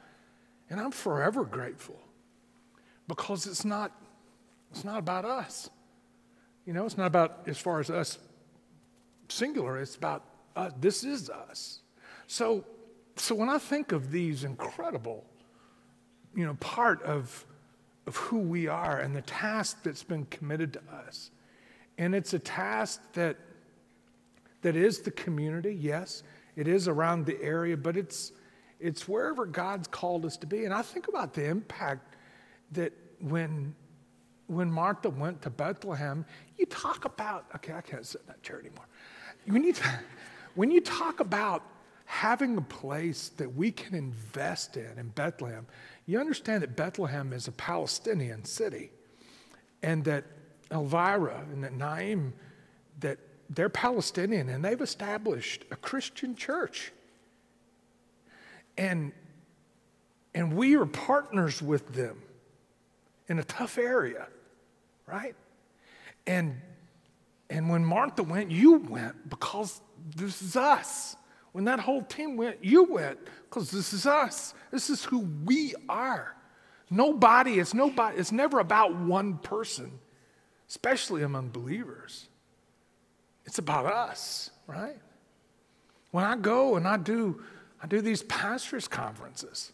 And 0.70 0.80
I'm 0.80 0.90
forever 0.90 1.44
grateful 1.44 2.00
because 3.06 3.46
it's 3.46 3.64
not 3.64 3.92
it's 4.70 4.84
not 4.84 4.98
about 4.98 5.24
us. 5.24 5.70
You 6.64 6.72
know, 6.72 6.84
it's 6.86 6.98
not 6.98 7.06
about 7.06 7.42
as 7.46 7.58
far 7.58 7.80
as 7.80 7.90
us 7.90 8.18
singular, 9.28 9.78
it's 9.78 9.96
about 9.96 10.24
us. 10.56 10.72
This 10.80 11.04
is 11.04 11.30
us. 11.30 11.80
So, 12.26 12.64
so 13.16 13.34
when 13.34 13.48
I 13.48 13.58
think 13.58 13.92
of 13.92 14.10
these 14.10 14.44
incredible, 14.44 15.24
you 16.34 16.44
know, 16.44 16.54
part 16.54 17.02
of, 17.02 17.46
of 18.06 18.16
who 18.16 18.38
we 18.38 18.68
are 18.68 18.98
and 18.98 19.14
the 19.14 19.22
task 19.22 19.82
that's 19.82 20.02
been 20.02 20.24
committed 20.26 20.72
to 20.74 20.80
us, 21.06 21.30
and 21.98 22.14
it's 22.14 22.34
a 22.34 22.38
task 22.38 23.00
that, 23.14 23.36
that 24.62 24.76
is 24.76 25.00
the 25.00 25.10
community, 25.10 25.74
yes, 25.74 26.22
it 26.56 26.68
is 26.68 26.88
around 26.88 27.26
the 27.26 27.40
area, 27.42 27.76
but 27.76 27.96
it's, 27.96 28.32
it's 28.80 29.08
wherever 29.08 29.46
God's 29.46 29.88
called 29.88 30.24
us 30.24 30.36
to 30.38 30.46
be. 30.46 30.64
And 30.64 30.72
I 30.72 30.82
think 30.82 31.08
about 31.08 31.34
the 31.34 31.46
impact 31.46 32.16
that 32.72 32.92
when 33.20 33.74
when 34.46 34.70
Martha 34.70 35.10
went 35.10 35.42
to 35.42 35.50
Bethlehem, 35.50 36.24
you 36.56 36.66
talk 36.66 37.04
about, 37.04 37.46
okay, 37.56 37.72
I 37.72 37.80
can't 37.80 38.06
sit 38.06 38.20
in 38.22 38.28
that 38.28 38.42
chair 38.42 38.60
anymore. 38.60 38.86
When 39.46 39.64
you, 39.64 39.74
when 40.54 40.70
you 40.70 40.80
talk 40.80 41.20
about 41.20 41.62
having 42.06 42.56
a 42.56 42.62
place 42.62 43.28
that 43.36 43.54
we 43.54 43.70
can 43.70 43.94
invest 43.94 44.76
in 44.76 44.98
in 44.98 45.08
Bethlehem, 45.08 45.66
you 46.06 46.18
understand 46.18 46.62
that 46.62 46.76
Bethlehem 46.76 47.32
is 47.32 47.48
a 47.48 47.52
Palestinian 47.52 48.44
city 48.44 48.90
and 49.82 50.04
that 50.04 50.24
Elvira 50.70 51.44
and 51.52 51.62
that 51.62 51.74
Naim, 51.74 52.32
that 53.00 53.18
they're 53.50 53.68
Palestinian 53.68 54.48
and 54.48 54.64
they've 54.64 54.80
established 54.80 55.64
a 55.70 55.76
Christian 55.76 56.34
church. 56.34 56.92
And, 58.78 59.12
and 60.34 60.54
we 60.54 60.76
are 60.76 60.86
partners 60.86 61.60
with 61.60 61.92
them 61.94 62.22
in 63.28 63.38
a 63.38 63.44
tough 63.44 63.78
area 63.78 64.28
right? 65.06 65.34
And 66.26 66.60
and 67.48 67.70
when 67.70 67.84
Martha 67.84 68.24
went, 68.24 68.50
you 68.50 68.78
went 68.78 69.30
because 69.30 69.80
this 70.16 70.42
is 70.42 70.56
us. 70.56 71.14
When 71.56 71.64
that 71.64 71.80
whole 71.80 72.02
team 72.02 72.36
went, 72.36 72.62
you 72.62 72.84
went 72.84 73.18
because 73.48 73.70
this 73.70 73.94
is 73.94 74.04
us. 74.04 74.52
This 74.70 74.90
is 74.90 75.02
who 75.02 75.20
we 75.42 75.74
are. 75.88 76.36
Nobody, 76.90 77.58
it's 77.58 77.72
nobody, 77.72 78.18
it's 78.18 78.30
never 78.30 78.60
about 78.60 78.94
one 78.94 79.38
person, 79.38 79.90
especially 80.68 81.22
among 81.22 81.48
believers. 81.48 82.28
It's 83.46 83.56
about 83.56 83.86
us, 83.86 84.50
right? 84.66 84.98
When 86.10 86.24
I 86.24 86.36
go 86.36 86.76
and 86.76 86.86
I 86.86 86.98
do, 86.98 87.42
I 87.82 87.86
do 87.86 88.02
these 88.02 88.22
pastors' 88.24 88.86
conferences. 88.86 89.72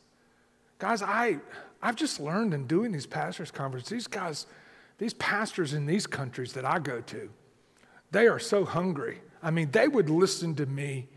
Guys, 0.78 1.02
I 1.02 1.40
I've 1.82 1.96
just 1.96 2.20
learned 2.20 2.54
in 2.54 2.68
doing 2.68 2.92
these 2.92 3.06
pastors' 3.06 3.50
conferences, 3.50 3.90
these 3.90 4.06
guys, 4.06 4.46
these 4.98 5.14
pastors 5.14 5.74
in 5.74 5.86
these 5.86 6.06
countries 6.06 6.52
that 6.52 6.64
I 6.64 6.78
go 6.78 7.00
to, 7.00 7.28
they 8.12 8.28
are 8.28 8.38
so 8.38 8.64
hungry. 8.64 9.20
I 9.42 9.50
mean, 9.50 9.72
they 9.72 9.88
would 9.88 10.08
listen 10.08 10.54
to 10.54 10.66
me 10.66 11.08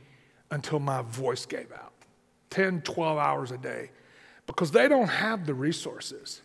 until 0.52 0.80
my 0.80 1.02
voice 1.02 1.46
gave 1.46 1.72
out 1.72 1.94
10, 2.50 2.82
12 2.82 3.18
hours 3.18 3.52
a 3.52 3.58
day 3.58 3.92
because 4.48 4.72
they 4.72 4.88
don't 4.88 5.08
have 5.08 5.46
the 5.46 5.54
resources. 5.54 6.42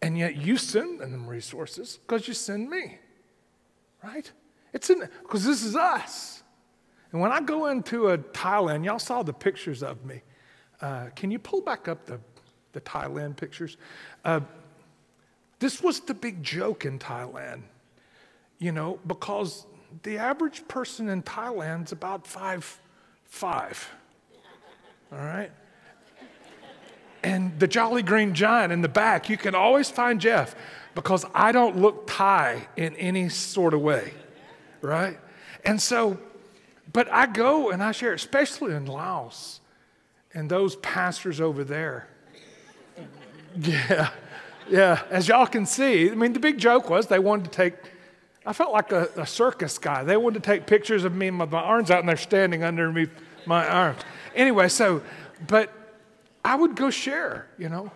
And 0.00 0.18
yet 0.18 0.36
you 0.36 0.56
send 0.56 1.00
them 1.00 1.26
resources 1.26 1.98
because 2.02 2.26
you 2.26 2.34
send 2.34 2.68
me, 2.68 2.98
right? 4.02 4.30
It's 4.72 4.90
in 4.90 5.08
because 5.22 5.44
this 5.44 5.62
is 5.62 5.76
us. 5.76 6.42
And 7.12 7.20
when 7.20 7.30
I 7.30 7.40
go 7.40 7.66
into 7.66 8.08
a 8.08 8.18
Thailand, 8.18 8.84
y'all 8.84 8.98
saw 8.98 9.22
the 9.22 9.32
pictures 9.32 9.82
of 9.82 10.04
me. 10.04 10.22
Uh, 10.80 11.06
can 11.14 11.30
you 11.30 11.38
pull 11.38 11.60
back 11.60 11.86
up 11.86 12.06
the, 12.06 12.18
the 12.72 12.80
Thailand 12.80 13.36
pictures? 13.36 13.76
Uh, 14.24 14.40
this 15.60 15.80
was 15.80 16.00
the 16.00 16.14
big 16.14 16.42
joke 16.42 16.84
in 16.84 16.98
Thailand, 16.98 17.62
you 18.58 18.72
know, 18.72 18.98
because 19.06 19.66
the 20.02 20.18
average 20.18 20.66
person 20.68 21.08
in 21.08 21.22
Thailand's 21.22 21.92
about 21.92 22.26
five, 22.26 22.80
five. 23.24 23.90
All 25.12 25.18
right? 25.18 25.50
And 27.22 27.58
the 27.58 27.68
Jolly 27.68 28.02
Green 28.02 28.34
Giant 28.34 28.72
in 28.72 28.82
the 28.82 28.88
back, 28.88 29.28
you 29.28 29.36
can 29.36 29.54
always 29.54 29.90
find 29.90 30.20
Jeff 30.20 30.56
because 30.94 31.24
I 31.34 31.52
don't 31.52 31.78
look 31.78 32.06
Thai 32.06 32.66
in 32.76 32.96
any 32.96 33.28
sort 33.28 33.74
of 33.74 33.80
way, 33.80 34.12
right? 34.80 35.18
And 35.64 35.80
so, 35.80 36.18
but 36.92 37.10
I 37.12 37.26
go 37.26 37.70
and 37.70 37.82
I 37.82 37.92
share, 37.92 38.12
especially 38.12 38.74
in 38.74 38.86
Laos 38.86 39.60
and 40.34 40.50
those 40.50 40.76
pastors 40.76 41.40
over 41.40 41.64
there. 41.64 42.08
Yeah, 43.54 44.08
yeah, 44.70 45.02
as 45.10 45.28
y'all 45.28 45.46
can 45.46 45.66
see, 45.66 46.10
I 46.10 46.14
mean, 46.14 46.32
the 46.32 46.40
big 46.40 46.56
joke 46.56 46.88
was 46.88 47.08
they 47.08 47.18
wanted 47.18 47.44
to 47.44 47.50
take, 47.50 47.74
I 48.44 48.52
felt 48.52 48.72
like 48.72 48.92
a, 48.92 49.08
a 49.16 49.26
circus 49.26 49.78
guy. 49.78 50.02
They 50.04 50.16
wanted 50.16 50.42
to 50.42 50.46
take 50.46 50.66
pictures 50.66 51.04
of 51.04 51.14
me 51.14 51.30
with 51.30 51.50
my 51.50 51.60
arms 51.60 51.90
out 51.90 52.00
and 52.00 52.08
they're 52.08 52.16
standing 52.16 52.64
underneath 52.64 53.10
my 53.46 53.66
arms. 53.66 54.00
Anyway, 54.34 54.68
so, 54.68 55.02
but 55.46 55.72
I 56.44 56.56
would 56.56 56.74
go 56.74 56.90
share, 56.90 57.48
you 57.58 57.68
know, 57.68 57.92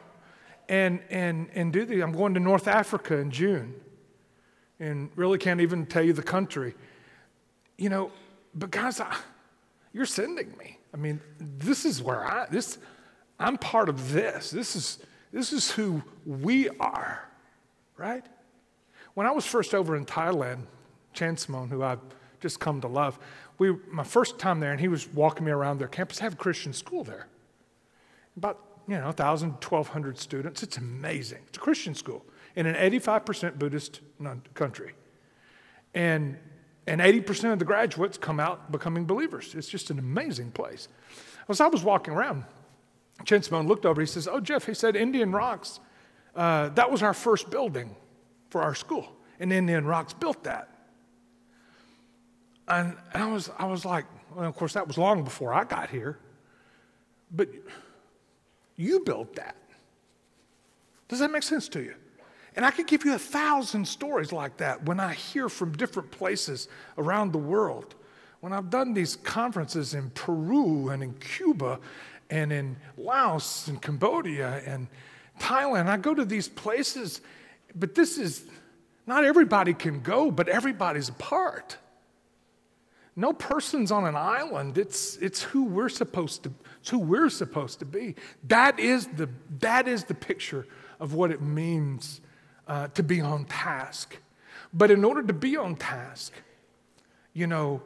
and, 0.68 1.00
and, 1.10 1.48
and 1.54 1.72
do 1.72 1.84
the, 1.84 2.02
I'm 2.02 2.12
going 2.12 2.34
to 2.34 2.40
North 2.40 2.68
Africa 2.68 3.16
in 3.16 3.30
June 3.30 3.74
and 4.78 5.10
really 5.16 5.38
can't 5.38 5.60
even 5.60 5.86
tell 5.86 6.02
you 6.02 6.12
the 6.12 6.22
country. 6.22 6.74
You 7.76 7.88
know, 7.88 8.12
but 8.54 8.70
guys, 8.70 9.00
I, 9.00 9.16
you're 9.92 10.06
sending 10.06 10.56
me. 10.58 10.78
I 10.94 10.96
mean, 10.96 11.20
this 11.38 11.84
is 11.84 12.02
where 12.02 12.24
I, 12.24 12.46
this, 12.50 12.78
I'm 13.38 13.58
part 13.58 13.88
of 13.88 14.12
this. 14.12 14.50
This 14.50 14.76
is, 14.76 14.98
this 15.32 15.52
is 15.52 15.70
who 15.70 16.02
we 16.24 16.68
are, 16.80 17.28
right? 17.96 18.24
When 19.16 19.26
I 19.26 19.30
was 19.30 19.46
first 19.46 19.74
over 19.74 19.96
in 19.96 20.04
Thailand, 20.04 20.66
Chansmon, 21.14 21.70
who 21.70 21.82
I've 21.82 22.02
just 22.38 22.60
come 22.60 22.82
to 22.82 22.86
love, 22.86 23.18
we, 23.56 23.74
my 23.90 24.04
first 24.04 24.38
time 24.38 24.60
there, 24.60 24.72
and 24.72 24.78
he 24.78 24.88
was 24.88 25.08
walking 25.08 25.46
me 25.46 25.52
around 25.52 25.78
their 25.78 25.88
campus, 25.88 26.18
they 26.18 26.24
have 26.24 26.34
a 26.34 26.36
Christian 26.36 26.74
school 26.74 27.02
there. 27.02 27.26
About, 28.36 28.62
you 28.86 28.98
know, 28.98 29.06
1,000, 29.06 29.52
1,200 29.52 30.18
students. 30.18 30.62
It's 30.62 30.76
amazing. 30.76 31.38
It's 31.48 31.56
a 31.56 31.60
Christian 31.62 31.94
school 31.94 32.26
in 32.56 32.66
an 32.66 32.74
85% 32.74 33.58
Buddhist 33.58 34.02
country. 34.52 34.92
And, 35.94 36.36
and 36.86 37.00
80% 37.00 37.54
of 37.54 37.58
the 37.58 37.64
graduates 37.64 38.18
come 38.18 38.38
out 38.38 38.70
becoming 38.70 39.06
believers. 39.06 39.54
It's 39.54 39.70
just 39.70 39.88
an 39.88 39.98
amazing 39.98 40.50
place. 40.50 40.88
As 41.48 41.62
I 41.62 41.68
was 41.68 41.82
walking 41.82 42.12
around, 42.12 42.44
Chinsmone 43.24 43.66
looked 43.66 43.86
over, 43.86 43.98
he 43.98 44.06
says, 44.06 44.28
Oh, 44.28 44.40
Jeff, 44.40 44.66
he 44.66 44.74
said, 44.74 44.94
Indian 44.94 45.32
Rocks, 45.32 45.80
uh, 46.34 46.68
that 46.68 46.90
was 46.90 47.02
our 47.02 47.14
first 47.14 47.48
building 47.48 47.96
for 48.56 48.62
our 48.62 48.74
school. 48.74 49.12
And 49.38 49.52
Indian 49.52 49.84
Rocks 49.84 50.14
built 50.14 50.44
that. 50.44 50.70
And, 52.66 52.96
and 53.12 53.22
I, 53.22 53.30
was, 53.30 53.50
I 53.58 53.66
was 53.66 53.84
like, 53.84 54.06
well, 54.34 54.48
of 54.48 54.56
course, 54.56 54.72
that 54.72 54.88
was 54.88 54.96
long 54.96 55.24
before 55.24 55.52
I 55.52 55.64
got 55.64 55.90
here. 55.90 56.18
But 57.30 57.50
you 58.76 59.00
built 59.00 59.36
that. 59.36 59.56
Does 61.08 61.18
that 61.18 61.30
make 61.30 61.42
sense 61.42 61.68
to 61.68 61.82
you? 61.82 61.96
And 62.56 62.64
I 62.64 62.70
could 62.70 62.86
give 62.86 63.04
you 63.04 63.14
a 63.14 63.18
thousand 63.18 63.86
stories 63.86 64.32
like 64.32 64.56
that 64.56 64.82
when 64.86 65.00
I 65.00 65.12
hear 65.12 65.50
from 65.50 65.76
different 65.76 66.10
places 66.10 66.68
around 66.96 67.32
the 67.32 67.38
world. 67.38 67.94
When 68.40 68.54
I've 68.54 68.70
done 68.70 68.94
these 68.94 69.16
conferences 69.16 69.92
in 69.92 70.08
Peru 70.10 70.88
and 70.88 71.02
in 71.02 71.12
Cuba 71.14 71.78
and 72.30 72.50
in 72.50 72.76
Laos 72.96 73.68
and 73.68 73.82
Cambodia 73.82 74.62
and 74.64 74.88
Thailand, 75.38 75.88
I 75.88 75.98
go 75.98 76.14
to 76.14 76.24
these 76.24 76.48
places, 76.48 77.20
but 77.78 77.94
this 77.94 78.18
is 78.18 78.44
not 79.06 79.24
everybody 79.24 79.72
can 79.74 80.00
go, 80.00 80.30
but 80.30 80.48
everybody's 80.48 81.08
a 81.08 81.12
part. 81.12 81.76
No 83.14 83.32
person's 83.32 83.90
on 83.92 84.04
an 84.04 84.16
island. 84.16 84.76
It's, 84.76 85.16
it's 85.16 85.42
who 85.42 85.64
we're 85.64 85.88
supposed 85.88 86.42
to, 86.42 86.52
it's 86.80 86.90
who 86.90 86.98
we're 86.98 87.30
supposed 87.30 87.78
to 87.78 87.84
be. 87.84 88.16
That 88.44 88.78
is 88.78 89.06
the, 89.06 89.28
that 89.60 89.88
is 89.88 90.04
the 90.04 90.14
picture 90.14 90.66
of 91.00 91.14
what 91.14 91.30
it 91.30 91.40
means 91.40 92.20
uh, 92.66 92.88
to 92.88 93.02
be 93.02 93.20
on 93.20 93.44
task. 93.44 94.16
But 94.74 94.90
in 94.90 95.04
order 95.04 95.22
to 95.22 95.32
be 95.32 95.56
on 95.56 95.76
task, 95.76 96.32
you 97.32 97.46
know, 97.46 97.80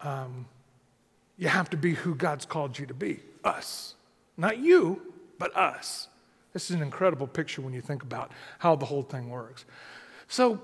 um, 0.00 0.46
you 1.36 1.48
have 1.48 1.68
to 1.70 1.76
be 1.76 1.94
who 1.94 2.14
God's 2.14 2.46
called 2.46 2.78
you 2.78 2.86
to 2.86 2.94
be 2.94 3.20
us. 3.44 3.96
Not 4.36 4.58
you, 4.58 5.14
but 5.38 5.54
us. 5.56 6.08
This 6.52 6.70
is 6.70 6.76
an 6.76 6.82
incredible 6.82 7.26
picture 7.26 7.62
when 7.62 7.72
you 7.72 7.80
think 7.80 8.02
about 8.02 8.32
how 8.58 8.76
the 8.76 8.86
whole 8.86 9.02
thing 9.02 9.30
works. 9.30 9.64
So, 10.28 10.60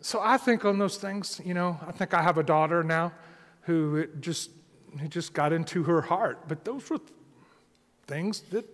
so 0.00 0.20
I 0.20 0.36
think 0.36 0.64
on 0.64 0.78
those 0.78 0.96
things, 0.96 1.40
you 1.44 1.54
know, 1.54 1.78
I 1.86 1.92
think 1.92 2.14
I 2.14 2.22
have 2.22 2.38
a 2.38 2.42
daughter 2.42 2.82
now 2.82 3.12
who 3.62 4.06
just 4.20 4.50
it 5.00 5.08
just 5.08 5.32
got 5.32 5.52
into 5.52 5.84
her 5.84 6.02
heart. 6.02 6.48
But 6.48 6.64
those 6.64 6.88
were 6.90 6.98
things 8.06 8.40
that 8.50 8.66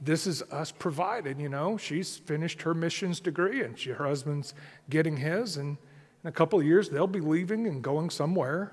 this 0.00 0.26
is 0.26 0.42
us 0.50 0.72
provided, 0.72 1.38
you 1.38 1.48
know. 1.48 1.76
She's 1.76 2.16
finished 2.16 2.62
her 2.62 2.74
missions 2.74 3.20
degree 3.20 3.62
and 3.62 3.78
she, 3.78 3.90
her 3.90 4.06
husband's 4.06 4.54
getting 4.90 5.16
his, 5.16 5.56
and 5.58 5.76
in 6.24 6.28
a 6.28 6.32
couple 6.32 6.58
of 6.58 6.66
years 6.66 6.88
they'll 6.88 7.06
be 7.06 7.20
leaving 7.20 7.66
and 7.66 7.82
going 7.82 8.10
somewhere. 8.10 8.72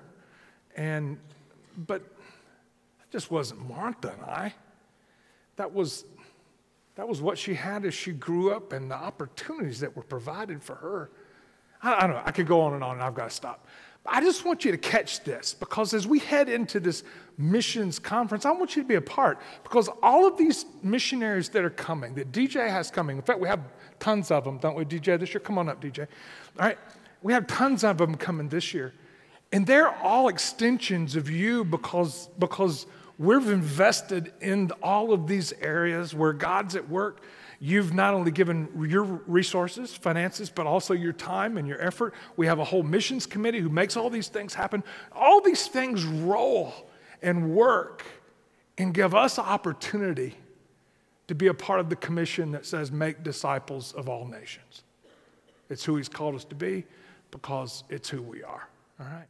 And 0.76 1.20
but 1.88 2.02
that 2.02 3.12
just 3.12 3.30
wasn't 3.30 3.68
Martha 3.68 4.12
and 4.12 4.24
I. 4.24 4.54
That 5.58 5.74
was 5.74 6.06
that 7.00 7.08
was 7.08 7.22
what 7.22 7.38
she 7.38 7.54
had 7.54 7.86
as 7.86 7.94
she 7.94 8.12
grew 8.12 8.52
up 8.52 8.74
and 8.74 8.92
the 8.92 8.96
opportunities 8.96 9.80
that 9.80 9.96
were 9.96 10.04
provided 10.04 10.62
for 10.62 10.76
her. 10.76 11.10
I, 11.82 11.96
I 11.96 12.02
don't 12.02 12.10
know, 12.10 12.22
I 12.26 12.32
could 12.32 12.46
go 12.46 12.60
on 12.60 12.74
and 12.74 12.84
on, 12.84 12.96
and 12.96 13.02
I've 13.02 13.16
got 13.16 13.30
to 13.30 13.34
stop. 13.34 13.68
I 14.06 14.20
just 14.20 14.44
want 14.44 14.66
you 14.66 14.72
to 14.72 14.78
catch 14.78 15.24
this 15.24 15.54
because 15.54 15.94
as 15.94 16.06
we 16.06 16.20
head 16.20 16.50
into 16.50 16.82
this 16.82 17.06
missions 17.38 18.00
conference, 18.00 18.46
I 18.46 18.52
want 18.52 18.76
you 18.76 18.82
to 18.82 18.88
be 18.88 18.96
a 18.96 19.02
part 19.02 19.40
because 19.64 19.88
all 20.04 20.28
of 20.28 20.38
these 20.38 20.66
missionaries 20.84 21.48
that 21.50 21.64
are 21.64 21.70
coming, 21.70 22.16
that 22.16 22.34
DJ 22.34 22.70
has 22.70 22.92
coming, 22.92 23.16
in 23.16 23.24
fact, 23.24 23.40
we 23.40 23.48
have 23.48 23.62
tons 24.02 24.30
of 24.30 24.44
them, 24.44 24.58
don't 24.58 24.76
we, 24.76 24.84
DJ, 24.84 25.18
this 25.18 25.34
year? 25.34 25.40
Come 25.40 25.58
on 25.58 25.70
up, 25.70 25.82
DJ. 25.82 26.00
All 26.60 26.66
right, 26.68 26.78
we 27.22 27.32
have 27.32 27.48
tons 27.48 27.86
of 27.86 27.98
them 27.98 28.16
coming 28.16 28.50
this 28.50 28.74
year. 28.74 28.94
And 29.54 29.66
they're 29.66 29.96
all 30.04 30.28
extensions 30.28 31.16
of 31.16 31.30
you 31.30 31.64
because, 31.64 32.28
because 32.40 32.88
we've 33.20 33.50
invested 33.50 34.34
in 34.42 34.72
all 34.82 35.14
of 35.14 35.28
these 35.28 35.54
areas 35.62 36.16
where 36.16 36.34
God's 36.34 36.76
at 36.76 36.90
work. 36.90 37.22
You've 37.60 37.94
not 37.94 38.14
only 38.14 38.32
given 38.32 38.70
your 38.90 39.04
resources, 39.04 39.94
finances, 39.94 40.50
but 40.50 40.66
also 40.66 40.94
your 40.94 41.12
time 41.12 41.58
and 41.58 41.68
your 41.68 41.80
effort. 41.86 42.14
We 42.38 42.48
have 42.48 42.60
a 42.60 42.64
whole 42.64 42.84
missions 42.84 43.26
committee 43.26 43.60
who 43.60 43.68
makes 43.68 43.98
all 43.98 44.10
these 44.10 44.30
things 44.30 44.54
happen. 44.54 44.82
All 45.12 45.42
these 45.42 45.68
things 45.68 46.06
roll 46.06 46.74
and 47.22 47.54
work 47.54 48.06
and 48.78 48.94
give 48.94 49.14
us 49.14 49.38
opportunity 49.38 50.38
to 51.28 51.36
be 51.36 51.48
a 51.48 51.54
part 51.54 51.82
of 51.82 51.90
the 51.90 51.98
commission 51.98 52.52
that 52.54 52.66
says, 52.66 52.92
make 52.92 53.24
disciples 53.24 53.92
of 53.92 54.08
all 54.08 54.26
nations. 54.26 54.84
It's 55.70 55.84
who 55.84 55.98
he's 55.98 56.10
called 56.10 56.36
us 56.36 56.46
to 56.46 56.56
be 56.56 56.86
because 57.30 57.84
it's 57.90 58.10
who 58.10 58.22
we 58.22 58.42
are. 58.42 58.68
All 59.00 59.06
right? 59.06 59.28